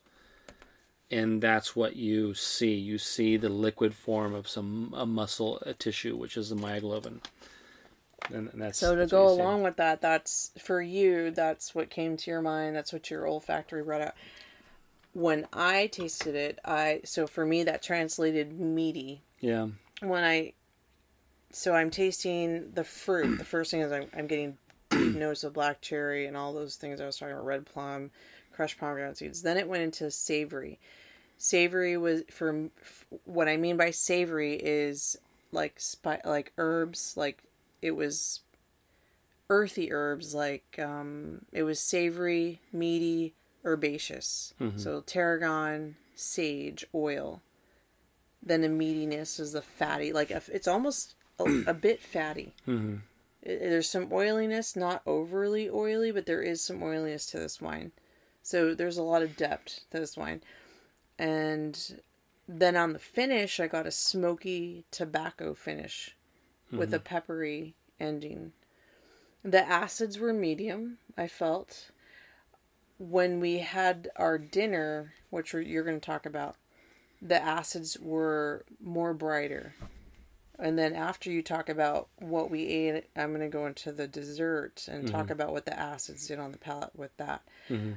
and 1.14 1.42
that's 1.42 1.76
what 1.76 1.96
you 1.96 2.34
see 2.34 2.74
you 2.76 2.98
see 2.98 3.38
the 3.38 3.50
liquid 3.50 3.94
form 3.96 4.34
of 4.34 4.48
some 4.48 4.94
a 4.98 5.06
muscle 5.06 5.60
a 5.66 5.74
tissue 5.74 6.16
which 6.18 6.38
is 6.38 6.50
the 6.50 6.56
myoglobin 6.56 7.20
and, 8.34 8.50
and 8.54 8.62
that's 8.62 8.80
So 8.80 8.96
to 8.96 9.06
that's 9.06 9.12
go 9.12 9.28
see. 9.28 9.42
along 9.42 9.64
with 9.64 9.78
that, 9.78 10.02
that's 10.02 10.52
for 10.60 10.82
you. 10.82 11.32
That's 11.32 11.76
what 11.76 11.90
came 11.90 12.18
to 12.18 12.32
your 12.32 12.42
mind. 12.42 12.76
That's 12.76 12.92
what 12.94 13.10
your 13.10 13.28
olfactory 13.28 13.84
brought 13.84 14.02
out. 14.02 14.16
When 15.14 15.48
I 15.54 15.88
tasted 15.88 16.36
it, 16.36 16.60
I 16.66 17.02
so 17.06 17.28
for 17.28 17.46
me 17.46 17.64
that 17.64 17.84
translated 17.84 18.60
meaty. 18.60 19.24
yeah 19.40 19.68
When 20.02 20.24
I, 20.24 20.54
so 21.52 21.74
I'm 21.76 21.90
tasting 21.92 22.72
the 22.72 22.84
fruit. 22.84 23.38
The 23.38 23.46
first 23.46 23.72
thing 23.72 23.82
is 23.82 23.92
I'm, 23.92 24.08
I'm 24.16 24.28
getting 24.28 24.58
deep 24.90 25.14
notes 25.16 25.44
of 25.44 25.54
black 25.54 25.82
cherry 25.82 26.26
and 26.26 26.38
all 26.38 26.54
those 26.54 26.76
things 26.76 27.00
I 27.02 27.06
was 27.06 27.18
talking 27.18 27.34
about, 27.34 27.46
red 27.46 27.66
plum, 27.66 28.12
crushed 28.52 28.80
pomegranate 28.80 29.18
seeds. 29.18 29.42
Then 29.44 29.58
it 29.58 29.68
went 29.68 29.84
into 29.84 30.12
savory. 30.12 30.80
Savory 31.38 31.98
was 31.98 32.24
for 32.32 32.70
what 33.26 33.48
I 33.50 33.58
mean 33.58 33.76
by 33.78 33.92
savory 33.92 34.56
is 34.56 35.18
like 35.52 35.80
spi- 35.80 36.22
like 36.26 36.54
herbs, 36.58 37.16
like 37.18 37.44
it 37.82 37.92
was 37.92 38.42
earthy 39.50 39.92
herbs 39.92 40.34
like 40.34 40.80
um 40.80 41.46
it 41.52 41.64
was 41.64 41.80
savory 41.80 42.62
meaty 42.72 43.34
herbaceous. 43.66 44.54
So 44.78 45.02
tarragon 45.02 45.96
sage 46.16 46.86
oil. 46.96 47.42
Then 48.42 48.62
the 48.62 48.68
meatiness 48.70 49.40
is 49.40 49.52
the 49.54 49.62
fatty 49.62 50.14
like 50.14 50.32
if- 50.32 50.50
it's 50.50 50.68
almost 50.68 51.16
a, 51.40 51.44
a 51.68 51.74
bit 51.74 52.02
fatty. 52.02 52.54
Hmm 52.66 52.96
I- 53.46 53.58
there's 53.60 53.90
some 53.90 54.08
oiliness 54.14 54.76
not 54.78 55.02
overly 55.06 55.70
oily 55.70 56.12
but 56.12 56.26
there 56.26 56.42
is 56.42 56.62
some 56.62 56.82
oiliness 56.82 57.26
to 57.28 57.40
this 57.40 57.60
wine. 57.62 57.92
So 58.42 58.74
there's 58.74 58.98
a 58.98 59.04
lot 59.04 59.22
of 59.22 59.36
depth 59.38 59.82
to 59.92 60.00
this 60.00 60.16
wine 60.18 60.42
and 61.18 62.00
then 62.48 62.76
on 62.76 62.94
the 62.94 63.00
finish 63.00 63.60
i 63.60 63.68
got 63.68 63.88
a 63.88 63.92
smoky 63.92 64.84
tobacco 64.92 65.54
finish 65.54 66.16
with 66.72 66.94
a 66.94 66.98
mm-hmm. 66.98 67.04
peppery 67.04 67.76
ending. 68.00 68.52
The 69.44 69.68
acids 69.68 70.20
were 70.20 70.34
medium 70.34 70.98
i 71.18 71.28
felt. 71.28 71.92
When 72.98 73.40
we 73.40 73.60
had 73.60 74.10
our 74.16 74.38
dinner 74.38 75.14
which 75.30 75.54
you're 75.54 75.84
going 75.84 76.00
to 76.00 76.06
talk 76.06 76.26
about 76.26 76.56
the 77.22 77.42
acids 77.42 77.98
were 78.00 78.66
more 78.82 79.14
brighter. 79.14 79.76
And 80.60 80.78
then 80.78 80.94
after 80.94 81.32
you 81.32 81.42
talk 81.42 81.70
about 81.70 82.10
what 82.20 82.50
we 82.50 82.66
ate 82.68 83.06
i'm 83.16 83.30
going 83.30 83.42
to 83.42 83.50
go 83.50 83.66
into 83.66 83.92
the 83.92 84.08
dessert 84.08 84.88
and 84.90 85.08
talk 85.08 85.24
mm-hmm. 85.24 85.34
about 85.34 85.52
what 85.52 85.66
the 85.66 85.78
acids 85.78 86.28
did 86.28 86.40
on 86.40 86.52
the 86.52 86.58
palate 86.58 86.96
with 86.96 87.16
that 87.18 87.42
mm-hmm. 87.70 87.94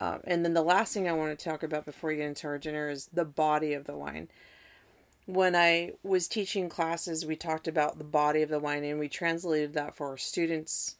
Um, 0.00 0.20
and 0.24 0.44
then 0.44 0.54
the 0.54 0.62
last 0.62 0.92
thing 0.92 1.08
i 1.08 1.12
want 1.12 1.36
to 1.36 1.44
talk 1.44 1.62
about 1.62 1.84
before 1.84 2.10
we 2.10 2.16
get 2.16 2.26
into 2.26 2.46
our 2.46 2.58
dinner 2.58 2.88
is 2.88 3.08
the 3.12 3.24
body 3.24 3.72
of 3.72 3.84
the 3.84 3.96
wine 3.96 4.28
when 5.26 5.56
I 5.56 5.92
was 6.04 6.28
teaching 6.28 6.68
classes, 6.68 7.26
we 7.26 7.36
talked 7.36 7.68
about 7.68 7.98
the 7.98 8.04
body 8.04 8.42
of 8.42 8.48
the 8.48 8.60
wine 8.60 8.84
and 8.84 8.98
we 8.98 9.08
translated 9.08 9.74
that 9.74 9.94
for 9.94 10.08
our 10.08 10.16
students. 10.16 10.96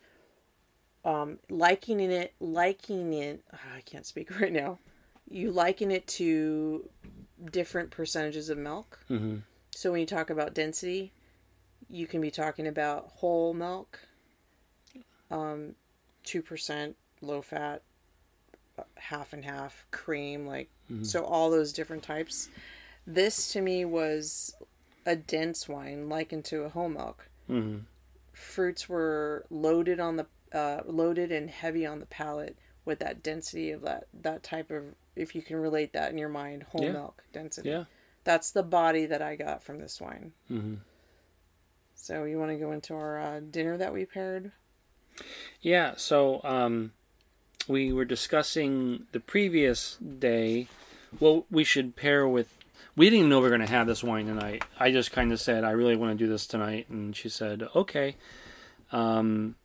Um, 1.05 1.39
liking 1.49 2.01
it, 2.01 2.35
liking 2.41 3.15
it, 3.15 3.45
ah, 3.53 3.77
I 3.77 3.81
can't 3.83 4.05
speak 4.05 4.41
right 4.41 4.53
now. 4.53 4.81
You 5.31 5.53
liken 5.53 5.93
it 5.93 6.07
to 6.09 6.89
different 7.51 7.91
percentages 7.91 8.51
of 8.51 8.59
milk. 8.59 8.99
hmm 9.07 9.37
So 9.71 9.93
when 9.93 10.01
you 10.01 10.07
talk 10.07 10.31
about 10.31 10.55
density, 10.55 11.13
you 11.89 12.09
can 12.09 12.21
be 12.21 12.33
talking 12.33 12.67
about 12.67 13.13
whole 13.17 13.55
milk, 13.55 14.01
um, 15.31 15.77
2% 16.25 16.95
low 17.21 17.43
fat, 17.43 17.83
half 18.97 19.33
and 19.33 19.45
half, 19.45 19.87
cream, 19.91 20.47
like, 20.47 20.71
so 21.03 21.25
all 21.25 21.51
those 21.51 21.73
different 21.73 22.03
types. 22.03 22.49
This 23.07 23.53
to 23.53 23.61
me 23.61 23.85
was 23.85 24.55
a 25.05 25.17
dense 25.17 25.69
wine 25.69 26.09
likened 26.09 26.45
to 26.47 26.63
a 26.65 26.69
whole 26.69 26.89
milk. 26.89 27.29
hmm 27.47 27.79
fruits 28.33 28.89
were 28.89 29.47
loaded 29.51 29.99
on 29.99 30.17
the 30.17 30.27
uh, 30.53 30.83
loaded 30.87 31.33
and 31.33 31.51
heavy 31.51 31.87
on 31.87 32.01
the 32.01 32.07
palate 32.07 32.57
with 32.85 32.99
that 32.99 33.23
density 33.23 33.71
of 33.71 33.83
that 33.83 34.07
that 34.13 34.43
type 34.43 34.71
of 34.71 34.95
if 35.17 35.35
you 35.35 35.43
can 35.43 35.57
relate 35.57 35.93
that 35.93 36.11
in 36.11 36.19
your 36.19 36.29
mind 36.29 36.63
whole 36.65 36.83
Yeah. 36.83 36.93
milk 36.93 37.25
density. 37.33 37.71
Yeah. 37.71 37.85
That's 38.25 38.51
the 38.51 38.63
body 38.63 39.07
that 39.07 39.23
I 39.23 39.37
got 39.37 39.63
from 39.63 39.79
this 39.79 40.01
wine. 40.01 40.33
hmm 40.49 40.75
So 41.95 42.25
you 42.25 42.39
want 42.39 42.51
to 42.53 42.59
go 42.59 42.73
into 42.73 42.95
our 42.95 43.19
uh, 43.21 43.41
dinner 43.41 43.77
that 43.77 43.93
we 43.93 44.05
paired? 44.05 44.53
Yeah, 45.61 45.95
so 45.97 46.41
um, 46.45 46.93
we 47.69 47.93
were 47.93 48.05
discussing 48.05 49.07
the 49.13 49.21
previous 49.21 49.97
day. 49.97 50.69
Well, 51.19 51.47
we 51.51 51.65
should 51.65 51.97
pair 51.97 52.27
with. 52.27 52.53
We 52.95 53.07
didn't 53.07 53.19
even 53.19 53.31
know 53.31 53.39
we 53.39 53.45
were 53.45 53.57
going 53.57 53.61
to 53.61 53.67
have 53.67 53.87
this 53.87 54.03
wine 54.03 54.27
tonight. 54.27 54.65
I 54.79 54.91
just 54.91 55.13
kind 55.13 55.33
of 55.33 55.41
said, 55.41 55.65
I 55.65 55.73
really 55.73 55.97
want 55.97 56.19
to 56.19 56.25
do 56.25 56.31
this 56.31 56.47
tonight. 56.47 56.89
And 56.89 57.15
she 57.15 57.29
said, 57.29 57.69
okay. 57.75 58.17
Um, 58.91 59.57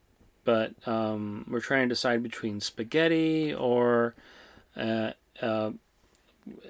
but 0.44 0.74
um, 0.86 1.46
we're 1.50 1.62
trying 1.62 1.88
to 1.88 1.96
decide 1.96 2.24
between 2.24 2.60
spaghetti 2.60 3.54
or. 3.54 4.16
Uh, 4.76 5.12
uh, 5.42 5.72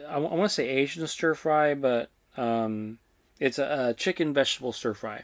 I, 0.08 0.18
want 0.18 0.44
to 0.44 0.50
say 0.50 0.68
Asian 0.68 1.06
stir 1.08 1.34
fry, 1.34 1.74
but 1.74 2.10
um, 2.38 3.00
it's 3.40 3.58
a, 3.58 3.90
a 3.90 3.94
chicken 3.94 4.34
vegetable 4.34 4.72
stir 4.72 4.94
fry 4.94 5.24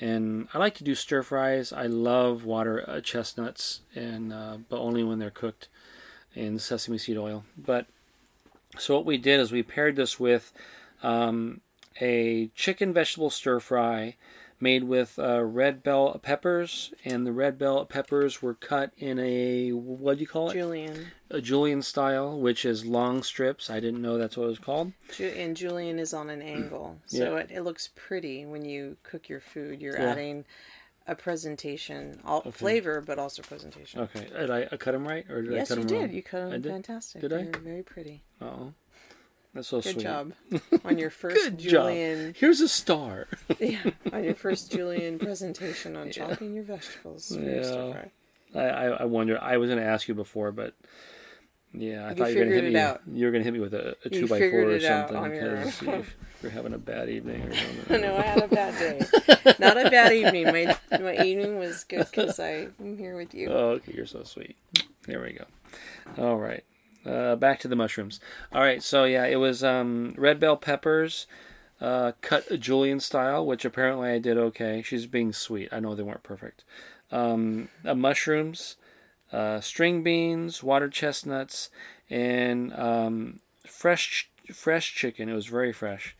and 0.00 0.48
I 0.52 0.58
like 0.58 0.74
to 0.76 0.84
do 0.84 0.94
stir 0.94 1.22
fries. 1.22 1.72
I 1.72 1.86
love 1.86 2.44
water 2.44 2.84
uh, 2.88 3.00
chestnuts, 3.00 3.80
and 3.94 4.32
uh, 4.32 4.58
but 4.68 4.78
only 4.78 5.02
when 5.02 5.18
they're 5.18 5.30
cooked 5.30 5.68
in 6.34 6.58
sesame 6.58 6.98
seed 6.98 7.16
oil. 7.16 7.44
But 7.56 7.86
so 8.78 8.94
what 8.94 9.06
we 9.06 9.16
did 9.16 9.40
is 9.40 9.52
we 9.52 9.62
paired 9.62 9.96
this 9.96 10.20
with 10.20 10.52
um, 11.02 11.60
a 12.00 12.50
chicken 12.54 12.92
vegetable 12.92 13.30
stir 13.30 13.60
fry 13.60 14.16
made 14.60 14.84
with 14.84 15.18
uh, 15.18 15.42
red 15.44 15.82
bell 15.82 16.18
peppers, 16.22 16.92
and 17.04 17.26
the 17.26 17.32
red 17.32 17.58
bell 17.58 17.84
peppers 17.84 18.40
were 18.42 18.54
cut 18.54 18.92
in 18.96 19.18
a 19.18 19.70
what 19.72 20.14
do 20.16 20.20
you 20.22 20.26
call 20.26 20.50
it? 20.50 20.54
Julian. 20.54 21.06
A 21.30 21.40
julienne 21.40 21.82
style, 21.82 22.38
which 22.38 22.64
is 22.64 22.84
long 22.86 23.22
strips. 23.22 23.68
I 23.68 23.80
didn't 23.80 24.00
know 24.02 24.16
that's 24.16 24.36
what 24.36 24.44
it 24.44 24.48
was 24.48 24.58
called. 24.58 24.92
And 25.20 25.56
Julian 25.56 25.98
is 25.98 26.14
on 26.14 26.30
an 26.30 26.40
angle, 26.40 26.98
so 27.06 27.36
it, 27.36 27.50
it 27.50 27.62
looks 27.62 27.90
pretty 27.96 28.46
when 28.46 28.64
you 28.64 28.96
cook 29.02 29.28
your 29.28 29.40
food. 29.40 29.80
You're 29.82 29.98
Yeah. 29.98 30.10
adding 30.12 30.44
a 31.08 31.14
presentation, 31.14 32.20
all 32.24 32.40
flavor, 32.50 33.00
but 33.00 33.18
also 33.18 33.40
presentation. 33.42 34.00
Okay, 34.00 34.26
did 34.28 34.50
I, 34.50 34.66
I 34.72 34.76
cut 34.76 34.92
them 34.92 35.06
right, 35.06 35.24
or 35.30 35.42
did 35.42 35.52
yes, 35.52 35.70
I 35.70 35.74
cut 35.76 35.82
you 35.82 35.88
them 35.88 35.98
did. 35.98 36.06
wrong? 36.06 36.14
You 36.16 36.22
cut 36.22 36.40
I 36.42 36.50
them 36.50 36.60
did? 36.62 36.72
fantastic. 36.72 37.20
Did 37.20 37.32
I? 37.32 37.42
You're 37.42 37.52
very 37.60 37.82
pretty. 37.82 38.22
Oh, 38.40 38.72
that's 39.56 39.68
so 39.68 39.80
Good 39.80 39.94
sweet. 39.94 40.02
job 40.02 40.32
on 40.84 40.98
your 40.98 41.10
first 41.10 41.36
Good 41.36 41.58
Julian. 41.58 42.26
job. 42.28 42.36
Here's 42.36 42.60
a 42.60 42.68
star. 42.68 43.26
yeah, 43.58 43.82
on 44.12 44.22
your 44.24 44.34
first 44.34 44.70
Julian 44.76 45.18
presentation 45.18 45.96
on 45.96 46.10
chopping 46.10 46.54
your 46.54 46.64
vegetables 46.64 47.28
for 47.34 47.40
your 47.42 47.64
stir 47.64 47.86
Yeah. 47.86 47.92
fry. 47.92 48.10
I, 48.60 48.86
I, 48.86 49.04
wonder. 49.04 49.38
I 49.42 49.56
was 49.58 49.68
going 49.68 49.80
to 49.80 49.84
ask 49.86 50.08
you 50.08 50.14
before, 50.14 50.50
but 50.52 50.72
yeah, 51.74 52.06
I 52.06 52.10
You 52.10 52.14
thought 52.16 52.32
you 52.32 52.38
were 52.38 52.44
going 52.44 52.48
to 52.56 52.62
hit 52.62 52.72
me. 52.72 52.80
out. 52.80 53.02
You 53.12 53.26
were 53.26 53.32
going 53.32 53.42
to 53.42 53.44
hit 53.44 53.52
me 53.52 53.60
with 53.60 53.74
a, 53.74 53.90
a 54.04 54.08
You 54.08 54.20
two 54.20 54.26
by 54.28 54.38
four 54.38 54.60
or 54.70 54.80
something 54.80 55.34
your 55.34 55.56
because 55.56 55.82
own. 55.82 55.94
you- 55.94 56.04
you're 56.42 56.52
having 56.52 56.74
a 56.74 56.78
bad 56.78 57.08
evening 57.08 57.42
or 57.42 57.54
something. 57.54 58.00
no, 58.02 58.14
I 58.16 58.20
had 58.22 58.42
a 58.42 58.48
bad 58.48 58.78
day. 58.78 59.54
Not 59.58 59.78
a 59.84 59.90
bad 59.90 60.12
evening. 60.12 60.44
My 60.44 60.76
my 61.00 61.24
evening 61.24 61.58
was 61.58 61.82
good 61.84 62.06
because 62.10 62.38
I'm 62.38 62.96
here 62.98 63.16
with 63.16 63.34
you. 63.34 63.48
Oh, 63.48 63.70
okay, 63.70 63.92
you're 63.94 64.04
so 64.06 64.22
sweet. 64.22 64.54
There 65.06 65.20
we 65.22 65.32
go. 65.32 65.44
All 66.22 66.36
right. 66.36 66.62
Uh, 67.06 67.36
back 67.36 67.60
to 67.60 67.68
the 67.68 67.76
mushrooms. 67.76 68.18
All 68.52 68.60
right, 68.60 68.82
so 68.82 69.04
yeah, 69.04 69.26
it 69.26 69.36
was 69.36 69.62
um, 69.62 70.14
red 70.18 70.40
bell 70.40 70.56
peppers, 70.56 71.26
uh, 71.80 72.12
cut 72.20 72.58
julienne 72.58 72.98
style, 73.00 73.46
which 73.46 73.64
apparently 73.64 74.10
I 74.10 74.18
did 74.18 74.36
okay. 74.36 74.82
She's 74.82 75.06
being 75.06 75.32
sweet. 75.32 75.68
I 75.70 75.78
know 75.78 75.94
they 75.94 76.02
weren't 76.02 76.24
perfect. 76.24 76.64
Um, 77.12 77.68
uh, 77.84 77.94
mushrooms, 77.94 78.76
uh, 79.32 79.60
string 79.60 80.02
beans, 80.02 80.64
water 80.64 80.88
chestnuts, 80.88 81.70
and 82.10 82.72
um, 82.74 83.40
fresh 83.64 84.28
fresh 84.52 84.94
chicken. 84.94 85.28
It 85.28 85.34
was 85.34 85.46
very 85.46 85.72
fresh. 85.72 86.16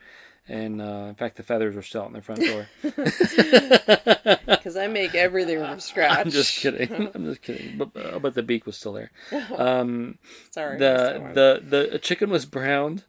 And 0.48 0.80
uh, 0.80 1.06
in 1.08 1.14
fact, 1.16 1.36
the 1.36 1.42
feathers 1.42 1.74
were 1.74 1.82
still 1.82 2.02
out 2.02 2.08
in 2.08 2.12
the 2.14 2.22
front 2.22 2.42
door. 2.42 2.68
Because 4.46 4.76
I 4.76 4.86
make 4.88 5.14
everything 5.14 5.58
from 5.58 5.78
scratch. 5.80 6.18
I'm 6.26 6.30
just 6.30 6.58
kidding. 6.58 7.10
I'm 7.14 7.24
just 7.24 7.42
kidding. 7.42 7.78
But, 7.78 7.90
uh, 7.96 8.18
but 8.18 8.34
the 8.34 8.42
beak 8.42 8.66
was 8.66 8.76
still 8.76 8.92
there. 8.92 9.10
Um, 9.56 10.18
Sorry. 10.50 10.78
that's 10.78 11.34
the 11.34 11.62
the 11.64 11.88
the 11.90 11.98
chicken 11.98 12.30
was 12.30 12.46
browned, 12.46 13.04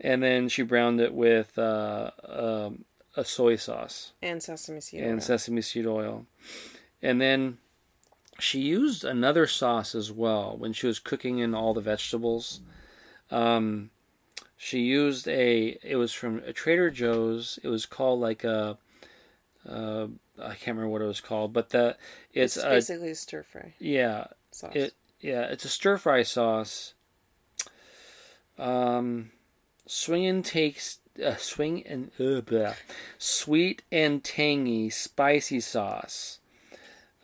and 0.00 0.22
then 0.22 0.48
she 0.48 0.62
browned 0.62 1.00
it 1.00 1.14
with 1.14 1.56
uh, 1.58 2.10
um, 2.26 2.84
a 3.16 3.24
soy 3.24 3.56
sauce 3.56 4.12
and 4.22 4.42
sesame 4.42 4.80
seed 4.80 5.00
and 5.02 5.14
oil. 5.14 5.20
sesame 5.20 5.62
seed 5.62 5.86
oil, 5.86 6.26
and 7.02 7.20
then 7.20 7.58
she 8.38 8.60
used 8.60 9.04
another 9.04 9.46
sauce 9.46 9.94
as 9.94 10.10
well 10.12 10.56
when 10.56 10.72
she 10.72 10.86
was 10.86 10.98
cooking 10.98 11.38
in 11.38 11.54
all 11.54 11.72
the 11.72 11.80
vegetables. 11.80 12.60
Um, 13.30 13.90
she 14.56 14.80
used 14.80 15.28
a. 15.28 15.78
It 15.82 15.96
was 15.96 16.12
from 16.12 16.42
a 16.46 16.52
Trader 16.52 16.90
Joe's. 16.90 17.58
It 17.62 17.68
was 17.68 17.86
called 17.86 18.20
like 18.20 18.44
a. 18.44 18.78
Uh, 19.68 20.06
I 20.38 20.54
can't 20.54 20.76
remember 20.76 20.88
what 20.88 21.02
it 21.02 21.06
was 21.06 21.20
called, 21.20 21.52
but 21.52 21.70
the 21.70 21.96
it's, 22.32 22.56
It's 22.56 22.64
a 22.64 22.68
basically 22.68 23.10
a 23.10 23.14
stir 23.14 23.42
fry 23.42 23.74
yeah 23.78 24.28
sauce. 24.50 24.72
it 24.74 24.94
yeah, 25.20 25.42
it's 25.42 25.64
a 25.64 25.68
stir 25.68 25.98
fry 25.98 26.22
sauce. 26.22 26.94
Um, 28.58 29.32
swinging 29.86 30.42
takes 30.42 30.98
uh, 31.24 31.36
swing 31.36 31.86
and 31.86 32.10
uh, 32.20 32.72
sweet 33.18 33.82
and 33.90 34.22
tangy 34.22 34.90
spicy 34.90 35.60
sauce. 35.60 36.38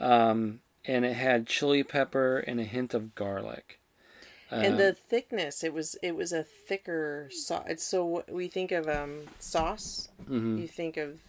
Um, 0.01 0.61
and 0.85 1.05
it 1.05 1.15
had 1.15 1.47
chili 1.47 1.85
pepper 1.85 2.39
and 2.39 2.59
a 2.59 2.65
hint 2.65 2.93
of 2.93 3.15
garlic. 3.15 3.79
And 4.61 4.77
Uh, 4.77 4.79
the 4.79 4.93
thickness, 4.95 5.65
it 5.65 5.73
was 5.73 5.97
it 6.03 6.13
was 6.17 6.33
a 6.33 6.45
thicker 6.45 7.29
sauce. 7.33 7.83
So 7.83 8.25
we 8.29 8.49
think 8.49 8.73
of 8.73 8.89
um 8.89 9.31
sauce, 9.39 10.09
mhm. 10.29 10.57
you 10.57 10.69
think 10.69 10.97
of 10.97 11.21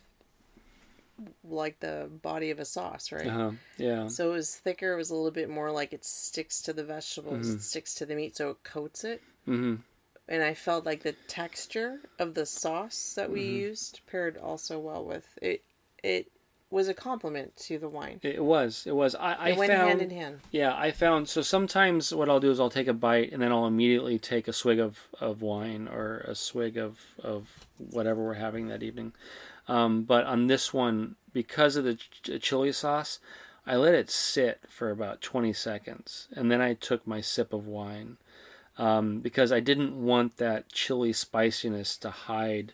like 1.43 1.79
the 1.79 2.09
body 2.21 2.49
of 2.51 2.59
a 2.59 2.65
sauce, 2.65 3.11
right? 3.11 3.35
uh-huh, 3.35 3.51
yeah, 3.77 4.09
So 4.09 4.31
it 4.31 4.33
was 4.35 4.55
thicker. 4.55 4.93
It 4.93 4.97
was 4.97 5.11
a 5.11 5.15
little 5.15 5.31
bit 5.31 5.49
more 5.49 5.71
like 5.71 5.93
it 5.93 6.05
sticks 6.05 6.61
to 6.63 6.73
the 6.73 6.83
vegetables. 6.85 7.37
Mm-hmm. 7.37 7.55
It 7.55 7.61
sticks 7.61 7.95
to 7.95 8.05
the 8.05 8.15
meat, 8.15 8.37
so 8.37 8.51
it 8.51 8.63
coats 8.63 9.03
it. 9.03 9.23
hmm 9.45 9.75
And 10.27 10.43
I 10.43 10.53
felt 10.53 10.85
like 10.85 11.03
the 11.03 11.13
texture 11.13 12.09
of 12.19 12.33
the 12.33 12.45
sauce 12.45 13.13
that 13.15 13.31
we 13.31 13.41
Mm-hmm. 13.41 13.59
used 13.59 14.01
paired 14.05 14.37
also 14.37 14.77
well 14.79 15.05
with 15.05 15.37
it. 15.41 15.63
It 16.03 16.29
was 16.73 16.87
a 16.89 16.93
compliment 16.93 17.55
to 17.55 17.77
the 17.77 17.87
wine. 17.87 18.19
it 18.23 18.43
was. 18.43 18.83
It 18.85 18.95
was. 18.95 19.15
I, 19.15 19.33
I 19.33 19.49
It 19.49 19.57
went 19.57 19.71
found. 19.71 19.87
hand 19.89 20.01
in 20.01 20.09
hand. 20.09 20.39
Yeah, 20.51 20.75
I 20.75 20.91
found 20.91 21.29
so 21.29 21.41
sometimes 21.41 22.13
what 22.13 22.27
I'll 22.29 22.39
do 22.39 22.51
is 22.51 22.59
I'll 22.59 22.69
take 22.69 22.87
a 22.87 22.93
bite 22.93 23.31
and 23.31 23.41
then 23.41 23.51
I'll 23.51 23.67
immediately 23.67 24.17
take 24.19 24.47
a 24.47 24.53
swig 24.53 24.79
of, 24.79 25.07
of 25.21 25.41
wine 25.41 25.87
or 25.87 26.17
a 26.27 26.35
swig 26.35 26.77
of, 26.77 26.99
of 27.21 27.47
whatever 27.77 28.23
we're 28.23 28.33
having 28.33 28.67
that 28.67 28.83
evening. 28.83 29.13
Um, 29.67 30.03
but 30.03 30.25
on 30.25 30.47
this 30.47 30.73
one, 30.73 31.15
because 31.31 31.75
of 31.77 31.85
the 31.85 31.95
ch- 31.95 32.41
chili 32.41 32.71
sauce, 32.73 33.19
I 33.65 33.75
let 33.77 33.93
it 33.93 34.09
sit 34.09 34.61
for 34.67 34.89
about 34.91 35.21
20 35.21 35.53
seconds 35.53 36.27
and 36.35 36.51
then 36.51 36.59
I 36.59 36.73
took 36.73 37.07
my 37.07 37.21
sip 37.21 37.53
of 37.53 37.65
wine 37.67 38.17
um, 38.77 39.19
because 39.19 39.51
I 39.51 39.59
didn't 39.61 39.95
want 39.95 40.37
that 40.37 40.71
chili 40.71 41.13
spiciness 41.13 41.95
to 41.97 42.09
hide 42.09 42.73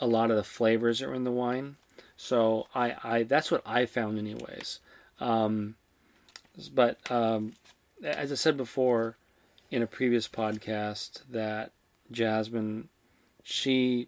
a 0.00 0.06
lot 0.06 0.30
of 0.30 0.36
the 0.36 0.42
flavors 0.42 0.98
that 0.98 1.08
were 1.08 1.14
in 1.14 1.22
the 1.24 1.30
wine. 1.30 1.76
So 2.22 2.68
I, 2.72 2.94
I 3.02 3.22
that's 3.24 3.50
what 3.50 3.62
I 3.66 3.84
found 3.84 4.16
anyways. 4.16 4.78
Um, 5.18 5.74
but 6.72 6.98
um, 7.10 7.54
as 8.04 8.30
I 8.30 8.36
said 8.36 8.56
before 8.56 9.16
in 9.72 9.82
a 9.82 9.88
previous 9.88 10.28
podcast, 10.28 11.22
that 11.28 11.72
Jasmine, 12.12 12.90
she 13.42 14.06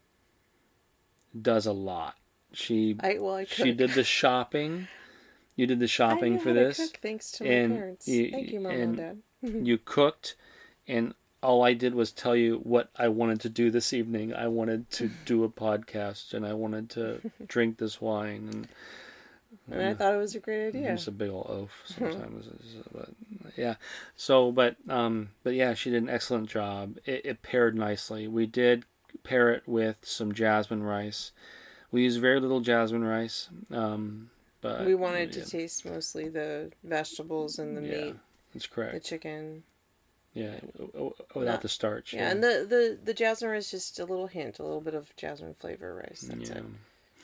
does 1.41 1.67
a 1.67 1.73
lot. 1.73 2.15
She 2.53 2.97
I 3.01 3.19
well, 3.21 3.35
I 3.35 3.47
she 3.47 3.73
did 3.73 3.91
the 3.95 4.05
shopping. 4.05 4.87
You 5.57 5.67
did 5.67 5.81
the 5.81 5.89
shopping 5.89 6.39
for 6.39 6.53
this. 6.53 6.77
cook 6.77 6.99
thanks 7.03 7.33
to 7.33 7.45
my 7.45 7.51
and 7.51 7.75
parents. 7.75 8.07
you- 8.07 8.31
Thank 8.31 8.53
you, 8.53 8.61
mom 8.61 8.73
and- 8.73 8.99
and 9.01 9.23
dad. 9.43 9.67
you 9.67 9.77
cooked, 9.79 10.37
and 10.87 11.15
all 11.45 11.63
I 11.63 11.75
did 11.75 11.95
was 11.95 12.11
tell 12.11 12.35
you 12.35 12.57
what 12.63 12.89
I 12.97 13.09
wanted 13.09 13.41
to 13.43 13.49
do 13.49 13.71
this 13.71 13.93
evening. 13.93 14.33
I 14.35 14.49
wanted 14.49 14.91
to 14.93 15.11
do 15.27 15.45
a 15.45 15.49
podcast, 15.49 16.33
and 16.35 16.47
I 16.47 16.55
wanted 16.55 16.91
to 16.91 17.21
drink 17.47 17.79
this 17.79 18.01
wine, 18.01 18.49
and 18.53 18.69
And 19.71 19.83
I 19.87 19.95
thought 19.95 20.15
it 20.15 20.19
was 20.19 20.35
a 20.35 20.41
great 20.41 20.69
idea. 20.69 20.95
It's 20.95 21.07
a 21.07 21.13
big 21.13 21.31
old 21.31 21.47
oaf 21.49 21.83
sometimes. 21.87 22.49
but 22.93 23.11
yeah. 23.57 23.77
So, 24.17 24.51
but 24.51 24.77
um, 24.89 25.31
but 25.43 25.55
yeah, 25.55 25.75
she 25.75 25.91
did 25.91 26.03
an 26.03 26.09
excellent 26.11 26.49
job. 26.49 26.97
It, 27.05 27.21
it 27.25 27.43
paired 27.43 27.77
nicely. 27.77 28.27
We 28.27 28.47
did 28.47 28.85
pair 29.23 29.51
it 29.53 29.63
with 29.67 29.99
some 30.03 30.33
jasmine 30.33 30.83
rice. 30.83 31.33
We 31.93 32.03
used 32.03 32.21
very 32.21 32.41
little 32.41 32.61
jasmine 32.61 33.05
rice. 33.05 33.49
Um, 33.71 34.31
but 34.61 34.85
we 34.87 34.95
wanted 34.95 35.31
to 35.33 35.45
taste 35.45 35.85
mostly 35.85 36.29
the 36.29 36.73
vegetables 36.83 37.59
and 37.59 37.77
the 37.77 37.83
Yeah, 37.83 38.05
meat, 38.07 38.17
That's 38.53 38.67
correct. 38.67 38.95
the 38.95 39.01
chicken. 39.01 39.63
Yeah, 40.35 40.55
without 41.35 41.35
Not- 41.37 41.63
the 41.63 41.69
starch. 41.69 42.13
Yeah, 42.13 42.29
and 42.31 42.43
the, 42.43 42.67
the 42.69 42.99
the 43.03 43.15
jasmine 43.15 43.51
rice 43.51 43.71
just 43.71 43.99
a 44.01 44.05
little 44.05 44.27
hint, 44.27 44.59
a 44.59 44.63
little 44.65 44.81
bit 44.81 44.95
of 44.95 45.15
jasmine 45.17 45.55
flavor 45.55 45.95
rice. 45.95 46.23
That's 46.29 46.51
yeah. 46.51 46.57
it. 46.59 46.65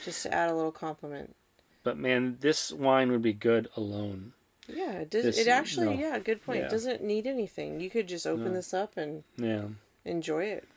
Just 0.04 0.22
to 0.22 0.32
add 0.34 0.48
a 0.50 0.54
little 0.54 0.72
compliment. 0.72 1.34
but 1.82 1.98
man, 1.98 2.36
this 2.40 2.72
wine 2.72 3.11
would 3.11 3.22
be 3.22 3.32
good 3.32 3.68
alone. 3.76 4.32
Yeah, 4.68 4.92
it 4.92 5.11
does. 5.11 5.24
This- 5.24 5.38
it 5.38 5.48
actually, 5.48 5.96
no. 5.96 6.00
yeah, 6.00 6.18
good 6.20 6.44
point. 6.44 6.61
Yeah. 6.61 6.66
It 6.66 6.70
doesn't 6.70 7.02
need 7.02 7.26
anything. 7.26 7.80
You 7.80 7.90
could 7.90 8.06
just 8.06 8.26
open 8.26 8.44
No. 8.44 8.52
this 8.52 8.72
up 8.72 8.96
and 8.96 9.24
Yeah. 9.36 9.64
enjoy 10.04 10.44
it. 10.44 10.68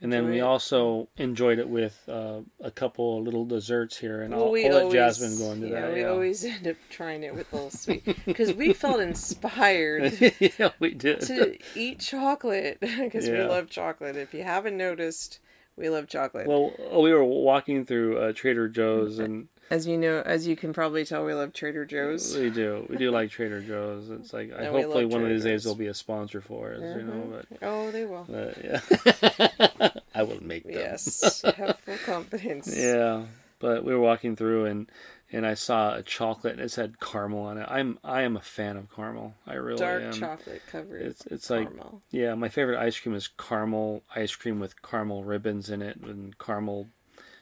And 0.00 0.12
then 0.12 0.28
we 0.28 0.40
also 0.40 1.08
enjoyed 1.16 1.58
it 1.58 1.68
with 1.68 2.06
uh, 2.06 2.40
a 2.60 2.70
couple 2.70 3.22
little 3.22 3.46
desserts 3.46 3.96
here, 3.96 4.20
and 4.20 4.34
I'll, 4.34 4.50
we 4.50 4.66
I'll 4.66 4.72
let 4.72 4.82
always, 4.82 4.94
Jasmine 4.94 5.38
go 5.38 5.52
into 5.52 5.66
that. 5.66 5.72
yeah, 5.72 5.80
that. 5.80 5.94
we 5.94 6.00
yeah. 6.00 6.08
always 6.08 6.44
end 6.44 6.68
up 6.68 6.76
trying 6.90 7.22
it 7.22 7.34
with 7.34 7.50
a 7.52 7.56
little 7.56 7.70
sweet 7.70 8.04
because 8.26 8.52
we 8.52 8.74
felt 8.74 9.00
inspired 9.00 10.34
yeah, 10.58 10.70
we 10.78 10.92
did. 10.92 11.22
to 11.22 11.58
eat 11.74 12.00
chocolate 12.00 12.78
because 12.80 13.28
we 13.28 13.42
love 13.42 13.70
chocolate. 13.70 14.16
If 14.16 14.34
you 14.34 14.42
haven't 14.42 14.76
noticed, 14.76 15.40
we 15.76 15.88
love 15.88 16.08
chocolate. 16.08 16.46
Well, 16.46 16.72
we 17.02 17.12
were 17.12 17.24
walking 17.24 17.86
through 17.86 18.18
uh, 18.18 18.32
Trader 18.34 18.68
Joe's, 18.68 19.18
and 19.18 19.48
as 19.70 19.86
you 19.86 19.96
know, 19.98 20.22
as 20.24 20.46
you 20.46 20.56
can 20.56 20.72
probably 20.72 21.04
tell, 21.04 21.24
we 21.24 21.34
love 21.34 21.52
Trader 21.52 21.84
Joe's. 21.84 22.36
we 22.36 22.50
do, 22.50 22.86
we 22.88 22.96
do 22.96 23.10
like 23.10 23.30
Trader 23.30 23.60
Joe's. 23.60 24.10
It's 24.10 24.32
like 24.32 24.52
I 24.52 24.66
hopefully 24.66 25.04
love 25.04 25.12
one 25.12 25.22
of 25.24 25.28
these 25.28 25.44
days 25.44 25.64
they'll 25.64 25.74
be 25.74 25.86
a 25.88 25.94
sponsor 25.94 26.40
for 26.40 26.72
us, 26.72 26.80
you 26.80 27.02
know. 27.02 27.12
Mm-hmm. 27.12 27.30
But, 27.32 27.46
Oh, 27.62 27.90
they 27.90 28.04
will. 28.04 28.26
but 28.28 28.64
yeah, 28.64 29.88
I 30.14 30.22
will 30.22 30.42
make 30.42 30.64
them. 30.64 30.72
Yes, 30.74 31.44
I 31.44 31.52
have 31.52 31.78
full 31.80 31.96
confidence. 32.04 32.74
Yeah, 32.76 33.24
but 33.58 33.84
we 33.84 33.94
were 33.94 34.00
walking 34.00 34.36
through 34.36 34.66
and 34.66 34.90
and 35.32 35.44
I 35.44 35.54
saw 35.54 35.94
a 35.96 36.02
chocolate 36.02 36.52
and 36.52 36.62
it 36.62 36.70
said 36.70 37.00
caramel 37.00 37.40
on 37.40 37.58
it. 37.58 37.66
I'm 37.68 37.98
I 38.04 38.22
am 38.22 38.36
a 38.36 38.40
fan 38.40 38.76
of 38.76 38.94
caramel. 38.94 39.34
I 39.46 39.54
really 39.54 39.78
Dark 39.78 40.02
am. 40.04 40.12
chocolate 40.12 40.62
covered. 40.70 41.02
It's 41.02 41.26
it's 41.26 41.50
like 41.50 41.68
caramel. 41.68 42.02
yeah, 42.10 42.34
my 42.34 42.48
favorite 42.48 42.78
ice 42.78 42.98
cream 42.98 43.14
is 43.14 43.26
caramel 43.28 44.02
ice 44.14 44.34
cream 44.36 44.60
with 44.60 44.80
caramel 44.82 45.24
ribbons 45.24 45.70
in 45.70 45.82
it 45.82 45.96
and 45.96 46.38
caramel 46.38 46.88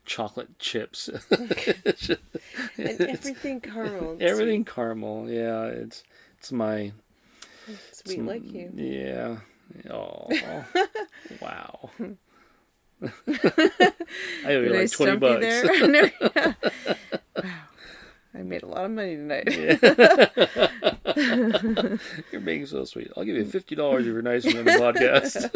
chocolate 0.04 0.58
chips. 0.58 1.08
It's 1.08 2.08
and 2.10 2.18
it's- 2.78 3.00
everything 3.00 3.60
caramel. 3.60 4.16
everything 4.20 4.64
caramel. 4.64 5.30
Yeah, 5.30 5.64
it's 5.66 6.02
it's 6.38 6.52
my 6.52 6.92
sweet, 7.92 8.04
sweet 8.04 8.22
like 8.22 8.44
you. 8.52 8.70
yeah. 8.74 9.36
Oh 9.90 10.28
wow. 11.40 11.90
I 11.98 13.06
owe 14.44 14.50
you 14.50 14.68
Did 14.68 14.76
I 14.76 14.78
like 14.80 14.90
twenty 14.90 15.16
bucks. 15.16 15.40
there? 15.40 15.88
No, 15.88 16.08
yeah. 16.20 16.52
Wow, 17.42 17.50
I 18.34 18.42
made 18.42 18.62
a 18.62 18.66
lot 18.66 18.84
of 18.84 18.90
money 18.90 19.16
tonight. 19.16 19.48
You're 22.30 22.40
being 22.42 22.66
so 22.66 22.84
sweet. 22.84 23.10
I'll 23.16 23.24
give 23.24 23.36
you 23.36 23.44
mm. 23.44 23.50
fifty 23.50 23.74
dollars 23.74 24.06
if 24.06 24.12
you're 24.12 24.20
nice 24.22 24.46
on 24.46 24.64
the 24.64 24.70
podcast. 24.72 25.50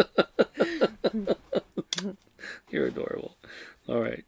you're 2.71 2.87
adorable. 2.87 3.37
All 3.89 4.01
right, 4.01 4.25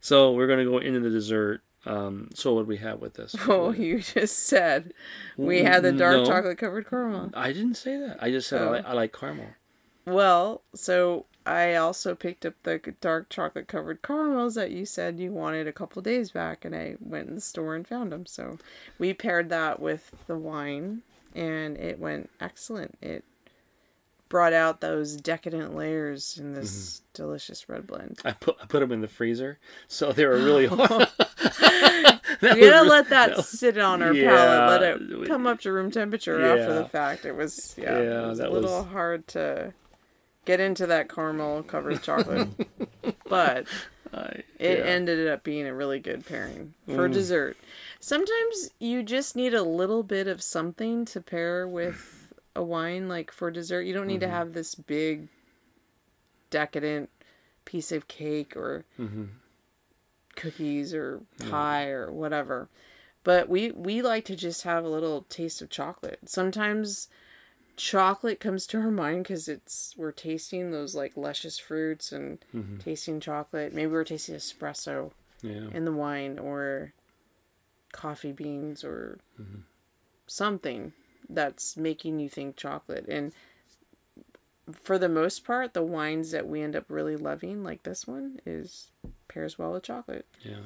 so 0.00 0.32
we're 0.32 0.46
gonna 0.46 0.64
go 0.64 0.78
into 0.78 1.00
the 1.00 1.10
dessert. 1.10 1.62
Um, 1.86 2.28
so 2.34 2.54
what 2.54 2.62
do 2.62 2.66
we 2.66 2.76
have 2.78 3.00
with 3.00 3.14
this? 3.14 3.34
Oh, 3.48 3.70
you 3.86 4.00
just 4.00 4.38
said 4.40 4.92
we 5.36 5.62
had 5.62 5.82
the 5.82 5.92
dark 5.92 6.16
No. 6.18 6.26
chocolate 6.26 6.58
covered 6.58 6.88
caramel. 6.88 7.30
I 7.34 7.52
didn't 7.52 7.74
say 7.76 7.96
that. 7.98 8.18
I 8.22 8.30
just 8.30 8.48
said 8.48 8.62
I, 8.62 8.64
Oh. 8.66 8.70
like, 8.70 8.84
I 8.86 8.92
like 8.92 9.12
caramel. 9.18 9.46
Well, 10.06 10.62
so 10.74 11.26
I 11.46 11.74
also 11.76 12.14
picked 12.14 12.44
up 12.44 12.54
the 12.64 12.78
dark 13.00 13.28
chocolate 13.30 13.66
covered 13.68 14.02
caramels 14.02 14.54
that 14.56 14.70
you 14.72 14.84
said 14.84 15.18
you 15.18 15.32
wanted 15.32 15.66
a 15.66 15.72
couple 15.72 16.02
days 16.02 16.30
back, 16.30 16.64
and 16.64 16.74
I 16.74 16.96
went 17.00 17.28
in 17.28 17.34
the 17.34 17.40
store 17.40 17.74
and 17.74 17.86
found 17.86 18.12
them. 18.12 18.26
So 18.26 18.58
we 18.98 19.14
paired 19.14 19.48
that 19.50 19.80
with 19.80 20.12
the 20.26 20.36
wine, 20.36 21.02
and 21.34 21.76
it 21.78 21.98
went 21.98 22.28
excellent. 22.40 22.98
It 23.00 23.24
brought 24.30 24.54
out 24.54 24.80
those 24.80 25.16
decadent 25.16 25.74
layers 25.76 26.38
in 26.38 26.54
this 26.54 27.02
delicious 27.12 27.68
red 27.68 27.86
blend. 27.86 28.18
I 28.24 28.32
put 28.32 28.56
I 28.62 28.64
put 28.66 28.80
them 28.80 28.92
in 28.92 29.02
the 29.02 29.08
freezer, 29.08 29.58
so 29.88 30.10
they 30.12 30.24
were 30.24 30.36
really. 30.38 30.66
That 32.40 32.56
You 32.56 32.70
gotta 32.70 32.84
was- 32.84 32.88
let 32.88 33.08
that 33.10 33.36
was- 33.36 33.48
sit 33.48 33.76
on 33.76 34.02
our 34.02 34.14
Yeah, 34.14 34.30
palate. 34.30 34.80
Let 34.80 35.22
it 35.22 35.28
come 35.28 35.46
up 35.46 35.60
to 35.60 35.72
room 35.72 35.90
temperature 35.90 36.40
after 36.42 36.72
the 36.74 36.86
fact. 36.86 37.26
It 37.26 37.32
was 37.36 37.74
yeah, 37.76 38.00
Yeah, 38.00 38.24
it 38.24 38.28
was 38.28 38.38
that 38.38 38.48
a 38.48 38.50
little 38.52 38.78
was- 38.78 38.86
hard 38.92 39.26
to 39.28 39.74
get 40.46 40.58
into 40.60 40.86
that 40.86 41.08
caramel 41.10 41.62
covered 41.64 42.02
chocolate, 42.04 42.48
but 43.28 43.66
it 44.58 44.86
ended 44.86 45.28
up 45.28 45.42
being 45.44 45.66
a 45.66 45.74
really 45.74 45.98
good 45.98 46.24
pairing 46.24 46.72
for 46.86 47.08
Mm. 47.08 47.12
dessert. 47.12 47.56
Sometimes 47.98 48.70
you 48.78 49.02
just 49.02 49.36
need 49.36 49.52
a 49.52 49.62
little 49.62 50.02
bit 50.02 50.26
of 50.26 50.40
something 50.42 51.04
to 51.06 51.20
pair 51.20 51.68
with 51.68 52.19
a 52.56 52.62
wine, 52.62 53.08
like 53.08 53.30
for 53.30 53.50
dessert. 53.50 53.82
You 53.82 53.94
don't 53.94 54.06
need 54.06 54.20
Mm-hmm. 54.20 54.30
to 54.30 54.36
have 54.36 54.52
this 54.52 54.74
big, 54.74 55.28
decadent 56.50 57.10
piece 57.64 57.92
of 57.92 58.08
cake 58.08 58.56
or 58.56 58.84
Mm-hmm. 58.98 59.24
cookies 60.36 60.94
or 60.94 61.20
pie 61.50 61.88
or 61.88 62.10
whatever. 62.12 62.68
But 63.22 63.48
we 63.48 63.70
we 63.72 64.00
like 64.02 64.24
to 64.26 64.36
just 64.36 64.62
have 64.62 64.84
a 64.84 64.88
little 64.88 65.22
taste 65.28 65.60
of 65.62 65.68
chocolate. 65.70 66.20
Sometimes 66.24 67.08
chocolate 67.76 68.40
comes 68.40 68.66
to 68.66 68.78
our 68.78 68.90
mind 68.90 69.24
because 69.24 69.48
it's 69.48 69.94
we're 69.96 70.12
tasting 70.12 70.70
those 70.70 70.94
like 70.94 71.16
luscious 71.16 71.58
fruits 71.58 72.12
and 72.12 72.38
Mm-hmm. 72.54 72.78
tasting 72.78 73.20
chocolate. 73.20 73.74
Maybe 73.74 73.92
we're 73.92 74.04
tasting 74.04 74.34
espresso 74.34 75.12
yeah. 75.42 75.68
in 75.72 75.84
the 75.84 75.92
wine 75.92 76.38
or 76.38 76.92
coffee 77.92 78.32
beans 78.32 78.82
or 78.84 79.18
Mm-hmm. 79.40 79.60
something 80.26 80.92
that's 81.34 81.76
making 81.76 82.20
you 82.20 82.28
think 82.28 82.56
chocolate. 82.56 83.06
And 83.08 83.32
for 84.72 84.98
the 84.98 85.08
most 85.08 85.44
part, 85.44 85.74
the 85.74 85.82
wines 85.82 86.30
that 86.30 86.46
we 86.48 86.62
end 86.62 86.76
up 86.76 86.84
really 86.88 87.16
loving, 87.16 87.64
like 87.64 87.82
this 87.82 88.06
one, 88.06 88.40
is 88.46 88.90
pairs 89.28 89.58
well 89.58 89.72
with 89.72 89.82
chocolate. 89.82 90.26
Yeah. 90.42 90.56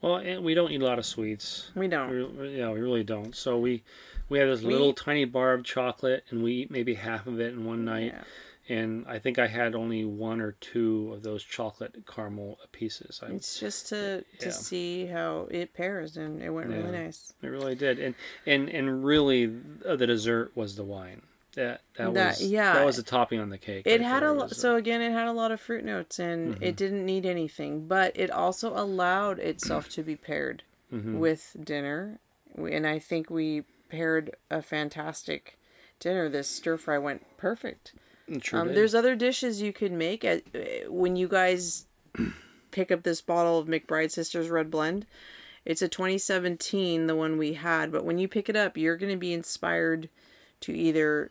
Well, 0.00 0.16
and 0.16 0.44
we 0.44 0.54
don't 0.54 0.70
eat 0.72 0.82
a 0.82 0.84
lot 0.84 0.98
of 0.98 1.06
sweets. 1.06 1.70
We 1.74 1.88
don't. 1.88 2.38
We, 2.38 2.58
yeah, 2.58 2.70
we 2.70 2.80
really 2.80 3.04
don't. 3.04 3.34
So 3.36 3.58
we 3.58 3.82
we 4.28 4.38
have 4.38 4.48
this 4.48 4.62
We- 4.62 4.72
little 4.72 4.92
tiny 4.92 5.24
bar 5.24 5.52
of 5.54 5.64
chocolate, 5.64 6.24
and 6.30 6.42
we 6.42 6.52
eat 6.52 6.70
maybe 6.70 6.94
half 6.94 7.26
of 7.26 7.40
it 7.40 7.52
in 7.52 7.64
one 7.64 7.84
night. 7.84 8.12
Yeah. 8.14 8.22
And 8.68 9.06
I 9.06 9.18
think 9.20 9.38
I 9.38 9.46
had 9.46 9.74
only 9.76 10.04
one 10.04 10.40
or 10.40 10.52
two 10.60 11.12
of 11.14 11.22
those 11.22 11.44
chocolate 11.44 12.04
caramel 12.12 12.58
pieces. 12.72 13.20
I, 13.22 13.26
It's 13.32 13.60
just 13.60 13.88
to 13.90 14.24
to 14.40 14.50
see 14.50 15.06
how 15.06 15.46
it 15.50 15.72
pairs, 15.72 16.16
and 16.16 16.42
it 16.42 16.50
went 16.50 16.68
really 16.68 16.90
nice. 16.90 17.32
it 17.42 17.46
really 17.48 17.74
did. 17.76 17.98
And 18.00 18.14
and 18.44 18.68
and 18.68 19.04
really, 19.04 19.52
uh, 19.86 19.94
the 19.96 20.06
dessert 20.08 20.50
was 20.56 20.74
the 20.76 20.84
wine. 20.84 21.22
That 21.54 21.80
that, 21.96 22.12
That- 22.14 22.38
was 22.40 22.42
yeah. 22.46 22.74
that 22.74 22.84
was 22.84 22.96
the 22.96 23.02
topping 23.02 23.38
on 23.40 23.50
the 23.50 23.56
cake. 23.58 23.86
It 23.86 24.00
right 24.00 24.00
had 24.02 24.22
a 24.24 24.32
lot. 24.32 24.50
So 24.50 24.76
again, 24.76 25.00
it 25.00 25.12
had 25.12 25.28
a 25.28 25.32
lot 25.32 25.52
of 25.52 25.60
fruit 25.60 25.84
notes, 25.84 26.18
and 26.18 26.54
Mm-hmm. 26.56 26.62
it 26.64 26.76
didn't 26.76 27.06
need 27.06 27.24
anything, 27.24 27.86
but 27.86 28.12
it 28.18 28.30
also 28.30 28.76
allowed 28.76 29.38
itself 29.38 29.88
to 29.90 30.02
be 30.02 30.16
paired 30.16 30.64
Mm-hmm. 30.92 31.18
with 31.18 31.56
dinner, 31.64 32.18
and 32.56 32.86
I 32.86 32.98
think 32.98 33.28
we 33.30 33.62
paired 33.88 34.36
a 34.50 34.60
fantastic 34.62 35.58
dinner. 35.98 36.28
This 36.28 36.48
stir 36.48 36.76
fry 36.76 36.98
went 36.98 37.24
perfect. 37.36 37.92
Sure 38.42 38.60
Um, 38.60 38.74
there's 38.74 38.94
other 38.94 39.14
dishes 39.16 39.62
you 39.62 39.72
could 39.72 39.92
make 39.92 40.24
at, 40.24 40.42
uh, 40.54 40.90
when 40.90 41.16
you 41.16 41.28
guys 41.28 41.86
pick 42.70 42.90
up 42.90 43.02
this 43.02 43.20
bottle 43.20 43.58
of 43.58 43.68
McBride 43.68 44.10
Sisters 44.10 44.48
Red 44.48 44.70
Blend. 44.70 45.06
It's 45.64 45.82
a 45.82 45.88
2017, 45.88 47.06
the 47.06 47.16
one 47.16 47.38
we 47.38 47.54
had, 47.54 47.90
but 47.90 48.04
when 48.04 48.18
you 48.18 48.28
pick 48.28 48.48
it 48.48 48.56
up, 48.56 48.76
you're 48.76 48.96
going 48.96 49.12
to 49.12 49.18
be 49.18 49.32
inspired 49.32 50.08
to 50.60 50.72
either 50.72 51.30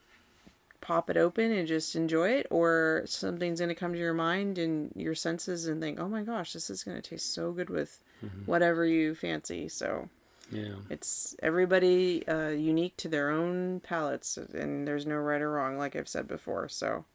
pop 0.82 1.10
it 1.10 1.18
open 1.18 1.52
and 1.52 1.68
just 1.68 1.96
enjoy 1.96 2.30
it, 2.30 2.48
or 2.50 3.04
something's 3.06 3.60
going 3.60 3.70
to 3.70 3.76
come 3.76 3.94
to 3.94 4.00
your 4.00 4.14
mind 4.14 4.58
and 4.58 4.92
your 4.96 5.16
senses 5.16 5.68
and 5.68 5.82
think, 5.82 6.00
oh 6.00 6.08
my 6.10 6.22
gosh, 6.22 6.54
this 6.54 6.70
is 6.70 6.84
going 6.84 7.02
to 7.02 7.10
taste 7.10 7.34
so 7.34 7.52
good 7.52 7.70
with 7.70 8.02
whatever 8.46 8.86
you 8.86 9.16
fancy. 9.16 9.68
So 9.70 10.10
yeah. 10.52 10.76
it's 10.90 11.36
everybody 11.42 12.28
uh, 12.28 12.50
unique 12.50 12.98
to 12.98 13.08
their 13.08 13.30
own 13.30 13.80
palates, 13.82 14.38
and 14.38 14.88
there's 14.88 15.06
no 15.06 15.16
right 15.16 15.42
or 15.42 15.52
wrong, 15.52 15.78
like 15.78 15.96
I've 15.96 16.08
said 16.08 16.28
before. 16.28 16.70
So, 16.70 17.06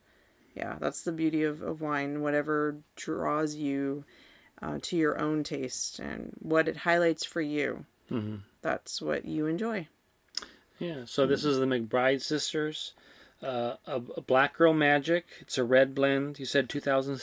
yeah, 0.55 0.76
that's 0.81 1.03
the 1.03 1.12
beauty 1.12 1.43
of, 1.45 1.62
of 1.62 1.81
wine. 1.81 2.22
Whatever 2.22 2.76
draws 2.97 3.55
you 3.55 4.05
uh, 4.62 4.78
to 4.83 4.97
your 4.97 5.20
own 5.20 5.45
taste 5.45 5.99
and 5.99 6.33
what 6.39 6.68
it 6.68 6.78
highlights 6.78 7.24
for 7.24 7.41
you, 7.41 7.85
hmm 8.09 8.37
that's 8.62 9.01
what 9.01 9.24
you 9.24 9.47
enjoy. 9.47 9.89
Yeah, 10.78 11.05
so 11.05 11.26
this 11.26 11.45
is 11.45 11.59
the 11.59 11.66
McBride 11.66 12.22
sisters, 12.22 12.95
uh, 13.43 13.74
a, 13.87 14.03
a 14.16 14.20
Black 14.20 14.57
Girl 14.57 14.72
Magic. 14.72 15.26
It's 15.41 15.59
a 15.59 15.64
red 15.64 15.95
blend. 15.95 16.39
You 16.39 16.47
said 16.47 16.68
2000, 16.68 17.14
uh, 17.14 17.18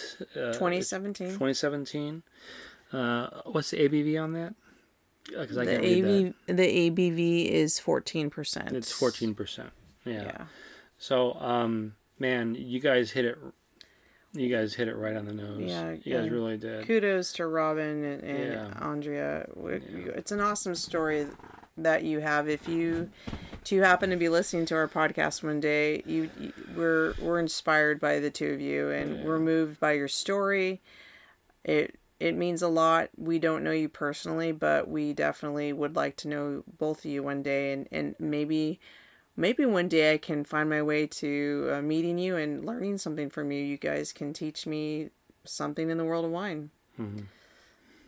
2017. 0.53 1.27
2017. 1.27 2.23
Uh, 2.93 3.29
what's 3.45 3.71
the 3.71 3.77
ABV 3.77 4.21
on 4.21 4.33
that? 4.33 4.53
Because 5.27 5.57
I 5.57 5.65
The 5.65 5.75
AV, 5.77 6.33
the 6.47 6.89
ABV 6.89 7.45
is 7.49 7.79
14%. 7.79 8.73
It's 8.73 8.91
14%. 8.93 9.71
Yeah. 10.05 10.23
Yeah. 10.23 10.45
So, 10.97 11.33
um, 11.33 11.95
man, 12.19 12.55
you 12.55 12.79
guys 12.79 13.11
hit 13.11 13.25
it. 13.25 13.37
You 14.33 14.55
guys 14.55 14.73
hit 14.75 14.87
it 14.87 14.95
right 14.95 15.15
on 15.15 15.25
the 15.25 15.33
nose. 15.33 15.61
Yeah, 15.61 15.95
you 16.03 16.13
guys 16.13 16.29
really 16.29 16.57
did. 16.57 16.85
Kudos 16.85 17.33
to 17.33 17.47
Robin 17.47 18.03
and, 18.03 18.23
and 18.23 18.53
Yeah. 18.53 18.73
Andrea. 18.79 19.47
It's 19.57 20.31
an 20.31 20.41
awesome 20.41 20.75
story 20.75 21.27
that 21.77 22.03
you 22.03 22.19
have. 22.19 22.47
If 22.49 22.67
you 22.67 23.09
do 23.63 23.81
happen 23.81 24.09
to 24.09 24.15
be 24.15 24.29
listening 24.29 24.65
to 24.67 24.75
our 24.75 24.87
podcast 24.87 25.43
one 25.43 25.59
day, 25.59 26.03
you, 26.05 26.29
you 26.39 26.53
we're 26.75 27.13
we're 27.21 27.39
inspired 27.39 27.99
by 27.99 28.19
the 28.19 28.29
two 28.29 28.51
of 28.51 28.61
you, 28.61 28.89
and 28.91 29.23
we're 29.23 29.39
moved 29.39 29.79
by 29.79 29.93
your 29.93 30.07
story. 30.07 30.81
It 31.63 31.99
it 32.19 32.35
means 32.35 32.61
a 32.61 32.67
lot. 32.67 33.09
We 33.17 33.39
don't 33.39 33.63
know 33.63 33.71
you 33.71 33.89
personally, 33.89 34.51
but 34.51 34.87
we 34.87 35.13
definitely 35.13 35.71
would 35.73 35.95
like 35.95 36.15
to 36.17 36.27
know 36.27 36.63
both 36.77 36.99
of 36.99 37.05
you 37.11 37.23
one 37.23 37.43
day, 37.43 37.73
and 37.73 37.87
and 37.91 38.15
maybe 38.19 38.79
maybe 39.35 39.65
one 39.65 39.87
day 39.87 40.13
I 40.13 40.17
can 40.17 40.43
find 40.43 40.69
my 40.69 40.81
way 40.81 41.07
to 41.07 41.69
uh, 41.73 41.81
meeting 41.81 42.17
you 42.17 42.35
and 42.35 42.65
learning 42.65 42.97
something 42.97 43.29
from 43.29 43.51
you. 43.51 43.61
You 43.63 43.77
guys 43.77 44.11
can 44.11 44.33
teach 44.33 44.65
me 44.65 45.09
something 45.45 45.89
in 45.89 45.97
the 45.97 46.05
world 46.05 46.25
of 46.25 46.31
wine. 46.31 46.71
Mm-hmm. 46.99 47.25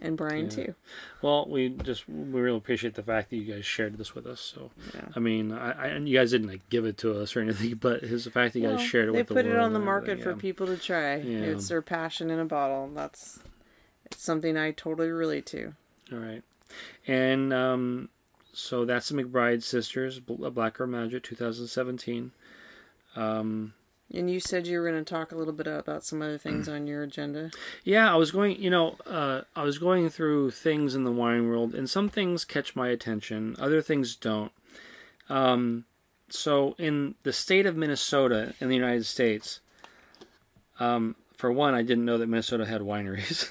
And 0.02 0.16
Brian 0.16 0.46
Yeah. 0.46 0.50
too. 0.50 0.76
Well, 1.22 1.46
we 1.50 1.70
just 1.70 2.08
we 2.08 2.40
really 2.40 2.58
appreciate 2.58 2.96
the 2.96 3.04
fact 3.04 3.30
that 3.30 3.36
you 3.36 3.54
guys 3.54 3.66
shared 3.66 3.98
this 3.98 4.16
with 4.16 4.26
us. 4.26 4.40
So, 4.40 4.72
Yeah. 4.96 5.10
I 5.14 5.20
mean, 5.20 5.52
I, 5.52 5.72
I 5.72 5.88
and 5.88 6.08
you 6.08 6.18
guys 6.18 6.32
didn't 6.32 6.48
like 6.48 6.68
give 6.70 6.86
it 6.86 6.98
to 7.00 7.20
us 7.20 7.36
or 7.36 7.42
anything, 7.42 7.76
but 7.76 8.02
it's 8.04 8.24
the 8.24 8.32
fact 8.32 8.54
that 8.54 8.60
you 8.60 8.70
guys 8.70 8.82
shared 8.82 9.10
it 9.10 9.12
they 9.12 9.20
with 9.20 9.28
the 9.28 9.34
put 9.34 9.46
it 9.46 9.50
world 9.50 9.66
on 9.66 9.74
the 9.74 9.80
market 9.80 10.22
for 10.24 10.34
people 10.36 10.68
to 10.68 10.78
try. 10.78 11.16
It's 11.16 11.68
their 11.68 11.82
passion 11.82 12.30
in 12.30 12.40
a 12.40 12.46
bottle. 12.46 12.90
That's 12.96 13.40
it's 14.12 14.24
something 14.24 14.58
I 14.58 14.72
totally 14.72 15.10
relate 15.10 15.46
to. 15.48 15.74
All 16.12 16.20
right, 16.20 16.44
and 17.08 17.54
um, 17.54 18.10
so 18.54 18.86
that's 18.86 19.10
the 19.10 19.22
McBride 19.22 19.64
sisters, 19.64 20.20
Bl- 20.20 20.50
Black 20.50 20.76
Girl 20.76 20.88
Magic, 20.88 21.24
2017. 21.24 22.32
Um, 23.16 23.74
And 24.12 24.30
you 24.32 24.40
said 24.40 24.66
you 24.68 24.80
were 24.80 24.90
going 24.90 25.04
to 25.04 25.10
talk 25.14 25.32
a 25.32 25.36
little 25.36 25.54
bit 25.54 25.68
about 25.68 26.04
some 26.04 26.22
other 26.22 26.38
things 26.38 26.68
on 26.68 26.88
your 26.88 27.04
agenda. 27.04 27.52
Yeah, 27.84 28.12
I 28.12 28.16
was 28.18 28.32
going, 28.32 28.62
you 28.62 28.70
know, 28.70 28.96
uh, 29.06 29.42
I 29.56 29.64
was 29.64 29.78
going 29.78 30.10
through 30.10 30.52
things 30.52 30.96
in 30.96 31.04
the 31.04 31.12
wine 31.12 31.48
world, 31.48 31.76
and 31.76 31.90
some 31.90 32.10
things 32.10 32.46
catch 32.46 32.76
my 32.76 32.90
attention, 32.90 33.56
other 33.60 33.82
things 33.82 34.16
don't. 34.16 34.52
Um, 35.28 35.86
so, 36.30 36.76
in 36.78 37.16
the 37.24 37.34
state 37.34 37.66
of 37.66 37.76
Minnesota 37.76 38.54
in 38.60 38.68
the 38.70 38.76
United 38.76 39.06
States, 39.06 39.60
um, 40.80 41.16
for 41.40 41.54
one, 41.54 41.74
I 41.74 41.84
didn't 41.84 42.04
know 42.04 42.18
that 42.18 42.28
Minnesota 42.28 42.66
had 42.66 42.82
wineries. 42.82 43.48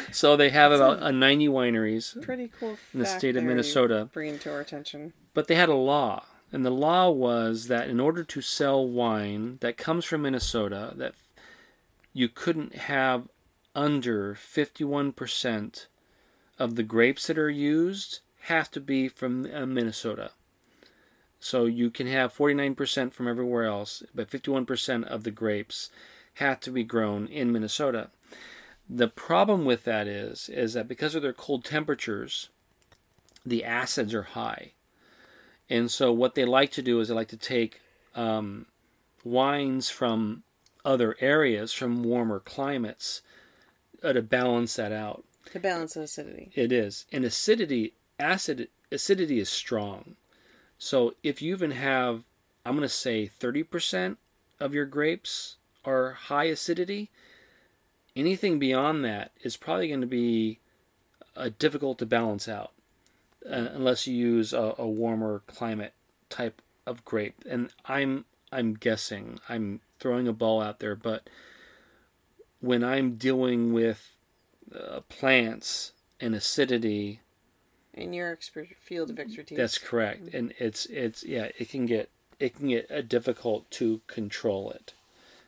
so 0.10 0.38
they 0.38 0.48
have 0.48 0.72
about 0.72 1.02
uh, 1.02 1.10
90 1.10 1.48
wineries, 1.48 2.20
Pretty 2.22 2.50
cool. 2.58 2.78
In 2.94 3.00
the 3.00 3.04
state 3.04 3.36
of 3.36 3.44
Minnesota. 3.44 4.08
bringing 4.10 4.38
to 4.38 4.50
our 4.50 4.60
attention. 4.60 5.12
but 5.34 5.48
they 5.48 5.54
had 5.54 5.68
a 5.68 5.74
law, 5.74 6.24
and 6.50 6.64
the 6.64 6.70
law 6.70 7.10
was 7.10 7.66
that 7.66 7.90
in 7.90 8.00
order 8.00 8.24
to 8.24 8.40
sell 8.40 8.88
wine 8.88 9.58
that 9.60 9.76
comes 9.76 10.06
from 10.06 10.22
Minnesota, 10.22 10.94
that 10.96 11.12
you 12.14 12.30
couldn't 12.30 12.74
have 12.74 13.28
under 13.74 14.34
51% 14.34 15.86
of 16.58 16.76
the 16.76 16.82
grapes 16.82 17.26
that 17.26 17.36
are 17.36 17.50
used 17.50 18.20
have 18.44 18.70
to 18.70 18.80
be 18.80 19.08
from 19.08 19.46
uh, 19.54 19.66
Minnesota. 19.66 20.30
So 21.38 21.66
you 21.66 21.90
can 21.90 22.06
have 22.06 22.34
49% 22.34 23.12
from 23.12 23.28
everywhere 23.28 23.64
else, 23.64 24.02
but 24.14 24.30
51% 24.30 25.04
of 25.04 25.24
the 25.24 25.30
grapes 25.30 25.90
have 26.34 26.60
to 26.60 26.70
be 26.70 26.84
grown 26.84 27.26
in 27.26 27.52
Minnesota. 27.52 28.10
The 28.88 29.08
problem 29.08 29.64
with 29.64 29.84
that 29.84 30.06
is 30.06 30.48
is 30.48 30.74
that 30.74 30.88
because 30.88 31.14
of 31.14 31.22
their 31.22 31.32
cold 31.32 31.64
temperatures, 31.64 32.50
the 33.44 33.64
acids 33.64 34.14
are 34.14 34.22
high. 34.22 34.72
And 35.70 35.90
so 35.90 36.12
what 36.12 36.34
they 36.34 36.44
like 36.44 36.70
to 36.72 36.82
do 36.82 37.00
is 37.00 37.08
they 37.08 37.14
like 37.14 37.28
to 37.28 37.36
take 37.36 37.80
um, 38.14 38.66
wines 39.24 39.88
from 39.88 40.42
other 40.84 41.16
areas, 41.20 41.72
from 41.72 42.02
warmer 42.02 42.40
climates, 42.40 43.22
uh, 44.02 44.12
to 44.12 44.22
balance 44.22 44.74
that 44.74 44.92
out. 44.92 45.24
To 45.52 45.60
balance 45.60 45.94
the 45.94 46.02
acidity. 46.02 46.50
It 46.54 46.72
is. 46.72 47.06
And 47.12 47.24
acidity, 47.24 47.94
acid, 48.18 48.68
acidity 48.90 49.38
is 49.38 49.48
strong. 49.48 50.16
So 50.78 51.14
if 51.22 51.40
you 51.40 51.54
even 51.54 51.70
have, 51.72 52.24
I'm 52.66 52.76
going 52.76 52.82
to 52.82 52.88
say 52.88 53.30
30% 53.40 54.16
of 54.60 54.74
your 54.74 54.86
grapes 54.86 55.56
are 55.84 56.12
high 56.12 56.44
acidity, 56.44 57.10
anything 58.14 58.58
beyond 58.58 59.04
that 59.04 59.32
is 59.42 59.56
probably 59.56 59.88
going 59.88 60.00
to 60.00 60.06
be 60.06 60.58
uh, 61.36 61.50
difficult 61.58 61.98
to 61.98 62.06
balance 62.06 62.48
out 62.48 62.72
uh, 63.46 63.68
unless 63.74 64.06
you 64.06 64.14
use 64.14 64.52
a, 64.52 64.74
a 64.78 64.86
warmer 64.86 65.42
climate 65.46 65.94
type 66.28 66.60
of 66.86 67.04
grape. 67.04 67.44
And 67.48 67.70
I'm 67.86 68.24
I'm 68.50 68.74
guessing, 68.74 69.40
I'm 69.48 69.80
throwing 69.98 70.28
a 70.28 70.32
ball 70.32 70.60
out 70.60 70.78
there, 70.78 70.94
but 70.94 71.28
when 72.60 72.84
I'm 72.84 73.14
dealing 73.14 73.72
with 73.72 74.12
uh, 74.74 75.00
plants 75.08 75.92
and 76.20 76.34
acidity, 76.34 77.20
In 77.94 78.12
your 78.12 78.30
expert 78.30 78.68
field 78.78 79.10
of 79.10 79.18
expertise. 79.18 79.56
that's 79.56 79.78
correct, 79.78 80.34
and 80.34 80.52
it's 80.58 80.86
it's 80.86 81.24
yeah, 81.24 81.48
it 81.58 81.70
can 81.70 81.86
get 81.86 82.10
it 82.38 82.54
can 82.56 82.68
get 82.68 82.90
uh, 82.90 83.00
difficult 83.00 83.70
to 83.72 84.02
control 84.06 84.70
it. 84.70 84.92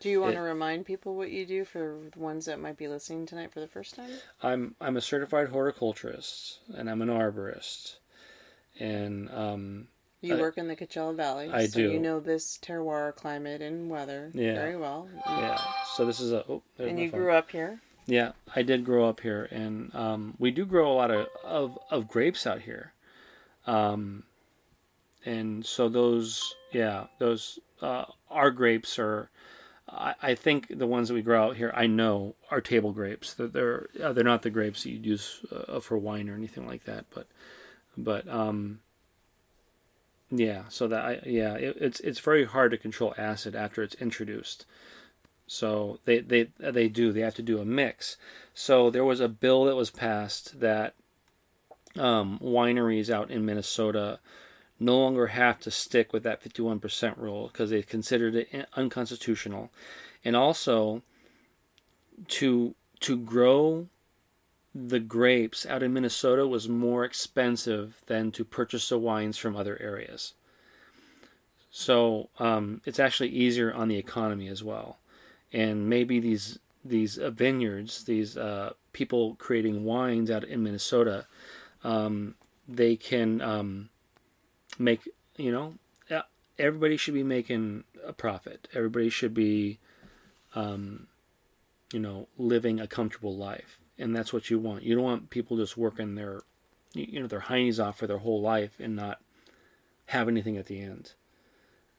Do 0.04 0.10
you 0.10 0.20
want 0.20 0.32
it- 0.34 0.36
to 0.36 0.42
remind 0.42 0.84
people 0.84 1.14
what 1.16 1.30
you 1.30 1.46
do 1.46 1.64
for 1.64 1.96
the 2.12 2.18
ones 2.18 2.44
that 2.44 2.60
might 2.60 2.76
be 2.76 2.88
listening 2.88 3.24
tonight 3.24 3.50
for 3.50 3.60
the 3.60 3.66
first 3.66 3.94
time? 3.94 4.10
I'm 4.42 4.74
I'm 4.78 4.98
a 4.98 5.00
certified 5.00 5.48
horticulturist 5.48 6.58
and 6.76 6.90
I'm 6.90 7.00
an 7.00 7.08
arborist, 7.08 7.96
and 8.78 9.30
um, 9.30 9.88
You 10.20 10.36
I- 10.36 10.40
work 10.42 10.58
in 10.58 10.68
the 10.68 10.76
Coachella 10.76 11.16
Valley. 11.16 11.48
I 11.50 11.64
so 11.68 11.78
do. 11.80 11.90
You 11.90 11.98
know 12.00 12.20
this 12.20 12.58
terroir, 12.58 13.16
climate, 13.16 13.62
and 13.62 13.88
weather 13.88 14.30
Yeah. 14.34 14.52
very 14.56 14.76
well. 14.76 15.08
yeah. 15.26 15.58
So 15.94 16.04
this 16.04 16.20
is 16.20 16.32
a 16.32 16.44
oh, 16.50 16.62
And 16.78 17.00
you 17.00 17.10
phone. 17.10 17.20
grew 17.20 17.32
up 17.32 17.50
here. 17.50 17.80
Yeah, 18.04 18.32
I 18.54 18.60
did 18.60 18.84
grow 18.84 19.08
up 19.08 19.20
here, 19.20 19.48
and 19.50 19.94
um, 19.94 20.34
we 20.38 20.50
do 20.50 20.66
grow 20.66 20.92
a 20.92 20.92
lot 20.92 21.10
of, 21.10 21.28
of, 21.42 21.78
of 21.90 22.08
grapes 22.08 22.46
out 22.46 22.60
here. 22.60 22.92
Um, 23.66 24.24
and 25.24 25.64
so 25.64 25.88
those, 25.88 26.54
yeah, 26.72 27.06
those 27.18 27.58
uh, 27.80 28.04
our 28.28 28.50
grapes 28.50 28.98
are. 28.98 29.30
I, 29.96 30.34
think 30.34 30.78
the 30.78 30.86
ones 30.86 31.08
that 31.08 31.14
we 31.14 31.22
grow 31.22 31.44
out 31.44 31.56
here, 31.56 31.72
I 31.74 31.86
know, 31.86 32.34
are 32.50 32.60
table 32.60 32.92
grapes. 32.92 33.34
That 33.34 33.52
they're 33.52 33.88
uh, 34.02 34.12
they're 34.12 34.24
not 34.24 34.42
the 34.42 34.50
grapes 34.50 34.82
that 34.82 34.90
you'd 34.90 35.06
use 35.06 35.44
uh, 35.52 35.80
for 35.80 35.96
wine 35.98 36.28
or 36.28 36.34
anything 36.34 36.66
like 36.66 36.84
that. 36.84 37.06
But 37.14 37.26
but 37.96 38.28
um, 38.28 38.80
yeah. 40.30 40.64
So 40.68 40.88
that 40.88 41.04
I 41.04 41.20
yeah, 41.24 41.54
it, 41.54 41.76
it's 41.80 42.00
it's 42.00 42.18
very 42.18 42.44
hard 42.44 42.70
to 42.72 42.78
control 42.78 43.14
acid 43.16 43.54
after 43.54 43.82
it's 43.82 43.94
introduced. 43.96 44.66
So 45.46 46.00
they, 46.04 46.20
they 46.20 46.48
they 46.58 46.88
do 46.88 47.12
they 47.12 47.20
have 47.20 47.34
to 47.36 47.42
do 47.42 47.60
a 47.60 47.64
mix. 47.64 48.16
So 48.54 48.90
there 48.90 49.04
was 49.04 49.20
a 49.20 49.28
bill 49.28 49.64
that 49.64 49.76
was 49.76 49.90
passed 49.90 50.60
that 50.60 50.94
um, 51.96 52.38
wineries 52.42 53.10
out 53.10 53.30
in 53.30 53.44
Minnesota 53.44 54.18
no 54.84 54.98
longer 54.98 55.28
have 55.28 55.58
to 55.60 55.70
stick 55.70 56.12
with 56.12 56.22
that 56.24 56.42
51% 56.42 57.16
rule 57.18 57.48
because 57.48 57.70
they 57.70 57.82
considered 57.82 58.34
it 58.34 58.68
unconstitutional, 58.74 59.70
and 60.24 60.36
also 60.36 61.02
to 62.28 62.74
to 63.00 63.16
grow 63.16 63.88
the 64.74 65.00
grapes 65.00 65.66
out 65.66 65.82
in 65.82 65.92
Minnesota 65.92 66.46
was 66.46 66.68
more 66.68 67.04
expensive 67.04 68.02
than 68.06 68.32
to 68.32 68.44
purchase 68.44 68.88
the 68.88 68.98
wines 68.98 69.38
from 69.38 69.54
other 69.54 69.80
areas. 69.80 70.34
So 71.70 72.28
um, 72.38 72.80
it's 72.84 72.98
actually 72.98 73.28
easier 73.28 73.72
on 73.72 73.88
the 73.88 73.98
economy 73.98 74.48
as 74.48 74.64
well 74.64 74.98
and 75.54 75.88
maybe 75.88 76.20
these 76.20 76.58
these 76.84 77.16
uh, 77.16 77.30
vineyards, 77.30 78.04
these 78.04 78.36
uh, 78.36 78.74
people 78.92 79.36
creating 79.36 79.84
wines 79.84 80.30
out 80.30 80.44
in 80.44 80.62
Minnesota, 80.62 81.26
um, 81.82 82.34
they 82.68 82.94
can 82.94 83.40
um, 83.40 83.88
make 84.78 85.00
you 85.36 85.52
know 85.52 85.74
everybody 86.58 86.96
should 86.96 87.14
be 87.14 87.22
making 87.24 87.82
a 88.04 88.12
profit. 88.12 88.68
Everybody 88.72 89.08
should 89.08 89.34
be, 89.34 89.80
um, 90.54 91.08
you 91.92 91.98
know, 91.98 92.28
living 92.38 92.78
a 92.78 92.86
comfortable 92.86 93.36
life, 93.36 93.80
and 93.98 94.14
that's 94.14 94.32
what 94.32 94.50
you 94.50 94.58
want. 94.60 94.84
You 94.84 94.94
don't 94.94 95.02
want 95.04 95.30
people 95.30 95.56
just 95.56 95.76
working 95.76 96.14
their, 96.14 96.42
you 96.92 97.20
know, 97.20 97.26
their 97.26 97.40
heinies 97.40 97.84
off 97.84 97.98
for 97.98 98.06
their 98.06 98.18
whole 98.18 98.40
life 98.40 98.78
and 98.78 98.94
not 98.94 99.20
have 100.06 100.28
anything 100.28 100.56
at 100.56 100.66
the 100.66 100.80
end. 100.80 101.14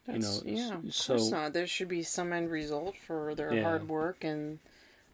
You 0.08 0.14
That's, 0.14 0.44
know, 0.46 0.52
yeah, 0.52 0.74
of 0.78 0.94
so- 0.96 1.18
course 1.18 1.32
not. 1.32 1.52
There 1.54 1.68
should 1.68 1.90
be 1.90 2.04
some 2.04 2.32
end 2.32 2.50
result 2.50 2.96
for 2.96 3.36
their 3.36 3.54
Yeah. 3.54 3.64
hard 3.64 3.90
work 3.90 4.24
and 4.24 4.60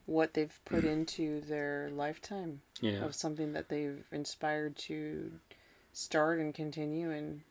what 0.05 0.34
they've 0.36 0.59
put 0.66 0.84
into 0.84 1.41
their 1.41 1.89
lifetime 1.91 2.62
Yeah. 2.82 3.03
of 3.05 3.16
something 3.16 3.53
that 3.53 3.70
they've 3.70 4.03
inspired 4.12 4.76
to 4.80 5.39
start 5.93 6.39
and 6.39 6.53
continue 6.53 7.09
and 7.09 7.41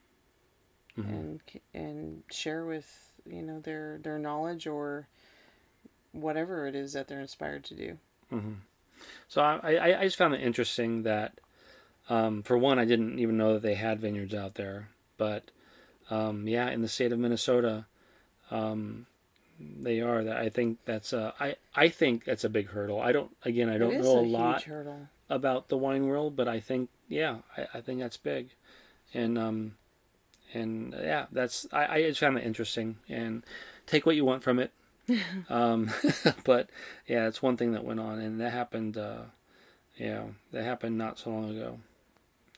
Mhm. 1.04 1.08
and 1.08 1.40
and 1.74 2.22
share 2.30 2.64
with 2.64 3.12
you 3.26 3.42
know 3.42 3.60
their 3.60 3.98
their 3.98 4.18
knowledge 4.18 4.66
or 4.66 5.06
whatever 6.12 6.66
it 6.66 6.74
is 6.74 6.92
that 6.92 7.08
they're 7.08 7.20
inspired 7.20 7.64
to 7.64 7.74
do. 7.74 7.98
So 9.28 9.40
I, 9.40 9.74
I, 9.74 10.00
I 10.00 10.04
just 10.04 10.16
found 10.16 10.34
it 10.34 10.42
interesting 10.42 11.04
that, 11.04 11.40
um, 12.08 12.42
for 12.42 12.58
one, 12.58 12.78
I 12.78 12.84
didn't 12.84 13.18
even 13.18 13.36
know 13.36 13.54
that 13.54 13.62
they 13.62 13.74
had 13.74 14.00
vineyards 14.00 14.34
out 14.34 14.54
there. 14.54 14.88
But 15.16 15.50
um, 16.10 16.46
yeah, 16.48 16.68
in 16.70 16.82
the 16.82 16.88
state 16.88 17.12
of 17.12 17.18
Minnesota, 17.18 17.86
um, 18.50 19.06
they 19.58 20.00
are. 20.00 20.24
That 20.24 20.36
I 20.36 20.48
think 20.48 20.78
that's 20.84 21.12
a, 21.12 21.34
I, 21.38 21.56
I 21.74 21.88
think 21.88 22.24
that's 22.24 22.44
a 22.44 22.48
big 22.48 22.68
hurdle. 22.68 23.00
I 23.00 23.12
don't 23.12 23.30
again 23.44 23.68
I 23.68 23.78
don't 23.78 23.98
know 24.00 24.18
a, 24.18 24.20
a 24.20 24.26
lot 24.26 24.62
hurdle. 24.62 25.08
about 25.28 25.68
the 25.68 25.76
wine 25.78 26.06
world, 26.06 26.34
but 26.36 26.48
I 26.48 26.60
think 26.60 26.88
yeah 27.08 27.38
I, 27.56 27.66
I 27.74 27.80
think 27.80 28.00
that's 28.00 28.16
big, 28.16 28.50
and 29.14 29.38
um, 29.38 29.76
and 30.52 30.94
yeah 30.94 31.26
that's 31.30 31.66
I, 31.72 31.96
I 31.96 32.02
just 32.02 32.20
found 32.20 32.38
it 32.38 32.44
interesting 32.44 32.96
and 33.08 33.44
take 33.86 34.06
what 34.06 34.16
you 34.16 34.24
want 34.24 34.42
from 34.42 34.58
it. 34.58 34.72
um, 35.50 35.90
but 36.44 36.70
yeah, 37.06 37.26
it's 37.26 37.42
one 37.42 37.56
thing 37.56 37.72
that 37.72 37.84
went 37.84 38.00
on, 38.00 38.20
and 38.20 38.40
that 38.40 38.52
happened. 38.52 38.96
Uh, 38.96 39.22
yeah, 39.96 40.24
that 40.52 40.64
happened 40.64 40.96
not 40.96 41.18
so 41.18 41.30
long 41.30 41.50
ago. 41.50 41.78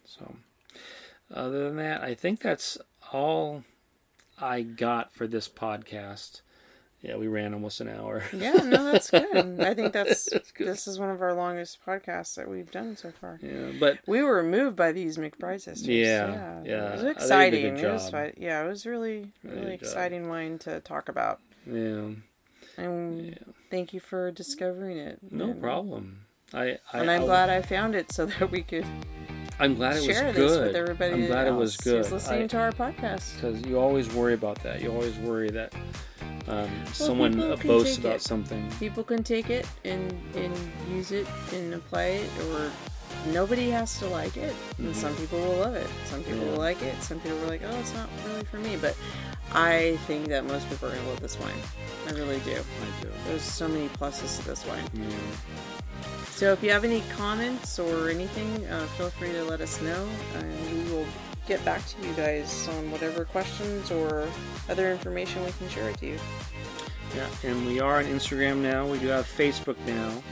So, 0.04 0.36
other 1.32 1.64
than 1.64 1.76
that, 1.76 2.02
I 2.02 2.14
think 2.14 2.40
that's 2.40 2.78
all 3.12 3.64
I 4.38 4.62
got 4.62 5.12
for 5.12 5.26
this 5.26 5.48
podcast. 5.48 6.42
Yeah, 7.02 7.16
we 7.16 7.26
ran 7.26 7.52
almost 7.52 7.80
an 7.80 7.88
hour. 7.88 8.22
Yeah, 8.32 8.52
no, 8.52 8.92
that's 8.92 9.10
good. 9.10 9.60
I 9.60 9.74
think 9.74 9.92
that's, 9.92 10.30
that's 10.30 10.52
this 10.56 10.86
is 10.86 11.00
one 11.00 11.10
of 11.10 11.20
our 11.20 11.34
longest 11.34 11.78
podcasts 11.84 12.36
that 12.36 12.48
we've 12.48 12.70
done 12.70 12.96
so 12.96 13.12
far. 13.20 13.40
Yeah, 13.42 13.72
but 13.78 13.98
we 14.06 14.22
were 14.22 14.42
moved 14.42 14.76
by 14.76 14.92
these 14.92 15.18
McBride 15.18 15.60
sisters. 15.60 15.88
Yeah, 15.88 16.32
yeah, 16.32 16.62
yeah. 16.64 16.88
it 16.88 16.92
was 16.92 17.04
exciting. 17.04 17.76
It 17.76 17.92
was 17.92 18.08
fun. 18.08 18.32
yeah, 18.36 18.64
it 18.64 18.68
was 18.68 18.86
really 18.86 19.32
really 19.42 19.74
exciting 19.74 20.28
wine 20.28 20.58
to 20.60 20.80
talk 20.80 21.08
about. 21.08 21.40
Yeah, 21.66 22.10
and 22.76 23.26
yeah. 23.26 23.34
thank 23.70 23.92
you 23.92 24.00
for 24.00 24.30
discovering 24.30 24.98
it. 24.98 25.18
No 25.30 25.50
and, 25.50 25.60
problem. 25.60 26.26
I, 26.54 26.78
I 26.92 27.00
and 27.00 27.10
I'm 27.10 27.22
I, 27.22 27.26
glad 27.26 27.50
I 27.50 27.62
found 27.62 27.94
it 27.94 28.12
so 28.12 28.26
that 28.38 28.50
we 28.50 28.62
could. 28.62 28.86
I'm 29.62 29.76
glad 29.76 29.96
it 29.96 30.08
was 30.08 30.18
good. 30.18 30.34
This 30.34 30.58
with 30.58 30.74
everybody 30.74 31.12
I'm 31.12 31.26
glad 31.26 31.46
it 31.46 31.54
was 31.54 31.76
good. 31.76 31.98
Who's 31.98 32.10
listening 32.10 32.42
I, 32.42 32.46
to 32.48 32.58
our 32.58 32.72
podcast 32.72 33.36
because 33.36 33.62
you 33.62 33.78
always 33.78 34.12
worry 34.12 34.34
about 34.34 34.60
that. 34.64 34.82
You 34.82 34.90
always 34.90 35.16
worry 35.18 35.50
that 35.50 35.72
um, 36.48 36.68
well, 36.68 36.86
someone 36.86 37.38
boasts 37.64 37.96
about 37.98 38.16
it. 38.16 38.22
something. 38.22 38.68
People 38.80 39.04
can 39.04 39.22
take 39.22 39.50
it 39.50 39.68
and 39.84 40.12
and 40.34 40.52
use 40.90 41.12
it 41.12 41.28
and 41.52 41.74
apply 41.74 42.06
it, 42.06 42.30
or 42.48 42.72
nobody 43.28 43.70
has 43.70 43.96
to 44.00 44.08
like 44.08 44.36
it. 44.36 44.52
Mm-hmm. 44.52 44.86
And 44.86 44.96
some 44.96 45.14
people 45.14 45.38
will 45.38 45.58
love 45.58 45.76
it. 45.76 45.88
Some 46.06 46.24
people 46.24 46.40
yeah. 46.40 46.50
will 46.50 46.58
like 46.58 46.82
it. 46.82 47.00
Some 47.00 47.20
people 47.20 47.40
are 47.44 47.46
like, 47.46 47.62
oh, 47.64 47.78
it's 47.78 47.94
not 47.94 48.08
really 48.26 48.42
for 48.42 48.58
me. 48.58 48.76
But 48.76 48.96
I 49.52 49.96
think 50.08 50.26
that 50.26 50.44
most 50.44 50.68
people 50.70 50.88
are 50.88 50.92
gonna 50.96 51.08
love 51.08 51.20
this 51.20 51.38
wine. 51.38 51.52
I 52.08 52.10
really 52.14 52.40
do. 52.40 52.56
I 52.56 53.02
do. 53.02 53.08
There's 53.28 53.42
so 53.42 53.68
many 53.68 53.88
pluses 53.90 54.40
to 54.40 54.48
this 54.48 54.66
wine. 54.66 54.82
Yeah. 54.92 55.06
So 56.34 56.50
if 56.52 56.62
you 56.62 56.70
have 56.70 56.82
any 56.82 57.02
comments 57.14 57.78
or 57.78 58.08
anything, 58.08 58.66
uh, 58.66 58.86
feel 58.96 59.10
free 59.10 59.32
to 59.32 59.44
let 59.44 59.60
us 59.60 59.80
know, 59.82 60.08
and 60.34 60.70
we 60.72 60.90
will 60.90 61.06
get 61.46 61.64
back 61.64 61.86
to 61.86 62.06
you 62.06 62.12
guys 62.14 62.68
on 62.68 62.90
whatever 62.90 63.24
questions 63.24 63.90
or 63.90 64.26
other 64.68 64.90
information 64.90 65.44
we 65.44 65.52
can 65.52 65.68
share 65.68 65.84
with 65.84 66.02
you. 66.02 66.18
Yeah, 67.14 67.28
and 67.44 67.66
we 67.66 67.80
are 67.80 67.98
on 67.98 68.06
Instagram 68.06 68.56
now. 68.56 68.86
We 68.86 68.98
do 68.98 69.08
have 69.08 69.26
Facebook 69.26 69.76
now, 69.86 70.22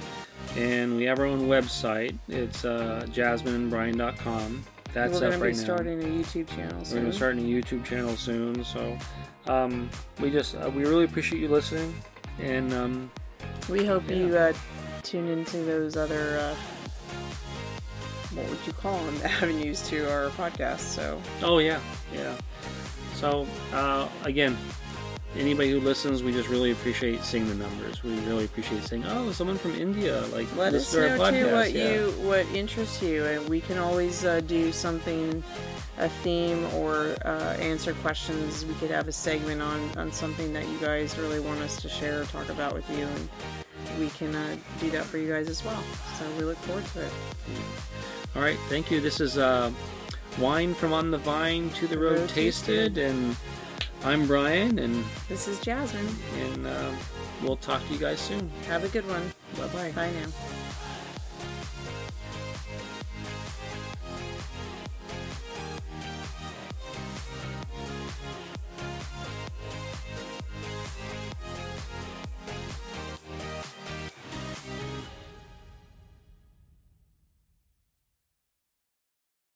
and 0.56 0.96
we 0.96 1.04
have 1.04 1.18
our 1.18 1.26
own 1.26 1.42
website. 1.48 2.16
It's 2.28 2.64
uh, 2.64 3.06
jasmineandbrian.com. 3.10 4.64
That's 4.94 5.20
We're 5.20 5.34
up 5.34 5.40
right 5.40 5.54
now. 5.54 5.76
We're 5.76 5.82
going 5.84 6.00
to 6.00 6.06
be 6.06 6.24
starting 6.24 6.44
a 6.44 6.46
YouTube 6.46 6.48
channel 6.48 6.84
soon. 6.84 6.94
We're 6.96 7.00
going 7.02 7.10
to 7.12 7.16
start 7.16 7.36
a 7.36 7.40
YouTube 7.40 7.84
channel 7.84 8.16
soon. 8.16 8.64
So 8.64 8.98
um, 9.46 9.90
we 10.18 10.30
just 10.30 10.56
uh, 10.56 10.70
we 10.74 10.84
really 10.86 11.04
appreciate 11.04 11.42
you 11.42 11.48
listening, 11.48 11.94
and 12.40 12.72
um, 12.72 13.10
we 13.68 13.84
hope 13.84 14.08
yeah. 14.08 14.16
you 14.16 14.36
uh, 14.36 14.52
tune 15.02 15.28
into 15.28 15.58
those 15.58 15.96
other. 15.96 16.38
Uh, 16.38 16.54
what 18.34 18.48
would 18.48 18.58
you 18.66 18.72
call 18.72 19.02
them 19.04 19.20
avenues 19.24 19.86
to 19.88 20.10
our 20.10 20.28
podcast 20.30 20.80
so 20.80 21.20
oh 21.42 21.58
yeah 21.58 21.80
yeah 22.12 22.36
so 23.14 23.46
uh, 23.72 24.08
again 24.24 24.56
anybody 25.36 25.70
who 25.70 25.80
listens 25.80 26.22
we 26.22 26.32
just 26.32 26.48
really 26.48 26.72
appreciate 26.72 27.22
seeing 27.22 27.46
the 27.48 27.54
numbers 27.54 28.02
we 28.02 28.18
really 28.20 28.44
appreciate 28.44 28.82
saying 28.82 29.04
oh 29.06 29.30
someone 29.30 29.56
from 29.56 29.72
india 29.74 30.22
like 30.32 30.46
let 30.56 30.74
us 30.74 30.92
know 30.92 31.08
podcast. 31.18 31.30
too 31.30 31.52
what 31.54 31.72
yeah. 31.72 31.92
you 31.92 32.10
what 32.26 32.46
interests 32.46 33.00
you 33.02 33.24
and 33.24 33.48
we 33.48 33.60
can 33.60 33.78
always 33.78 34.24
uh, 34.24 34.40
do 34.40 34.72
something 34.72 35.42
a 35.98 36.08
theme 36.08 36.64
or 36.74 37.16
uh, 37.24 37.56
answer 37.60 37.94
questions 37.94 38.64
we 38.64 38.74
could 38.74 38.90
have 38.90 39.06
a 39.06 39.12
segment 39.12 39.62
on 39.62 39.80
on 39.96 40.10
something 40.10 40.52
that 40.52 40.66
you 40.68 40.78
guys 40.78 41.16
really 41.16 41.40
want 41.40 41.60
us 41.60 41.80
to 41.80 41.88
share 41.88 42.22
or 42.22 42.24
talk 42.26 42.48
about 42.48 42.74
with 42.74 42.88
you 42.90 43.04
and 43.04 43.28
we 43.98 44.08
can 44.10 44.34
uh, 44.34 44.56
do 44.78 44.90
that 44.90 45.04
for 45.04 45.18
you 45.18 45.28
guys 45.32 45.48
as 45.48 45.64
well 45.64 45.82
so 46.18 46.24
we 46.38 46.44
look 46.44 46.58
forward 46.58 46.84
to 46.86 47.04
it 47.04 47.12
all 48.36 48.42
right, 48.42 48.58
thank 48.68 48.92
you. 48.92 49.00
This 49.00 49.20
is 49.20 49.38
uh, 49.38 49.72
Wine 50.38 50.72
from 50.72 50.92
On 50.92 51.10
the 51.10 51.18
Vine 51.18 51.68
to 51.70 51.88
the 51.88 51.98
Road, 51.98 52.20
Road 52.20 52.28
tasted, 52.28 52.94
tasted, 52.94 52.98
and 52.98 53.36
I'm 54.04 54.28
Brian, 54.28 54.78
and 54.78 55.04
this 55.28 55.48
is 55.48 55.58
Jasmine, 55.60 56.08
and 56.38 56.66
uh, 56.66 56.92
we'll 57.42 57.56
talk 57.56 57.84
to 57.88 57.92
you 57.92 57.98
guys 57.98 58.20
soon. 58.20 58.48
Have 58.68 58.84
a 58.84 58.88
good 58.88 59.06
one. 59.08 59.32
Bye 59.58 59.66
bye. 59.66 59.90
Bye 59.92 60.12
now. 60.12 60.28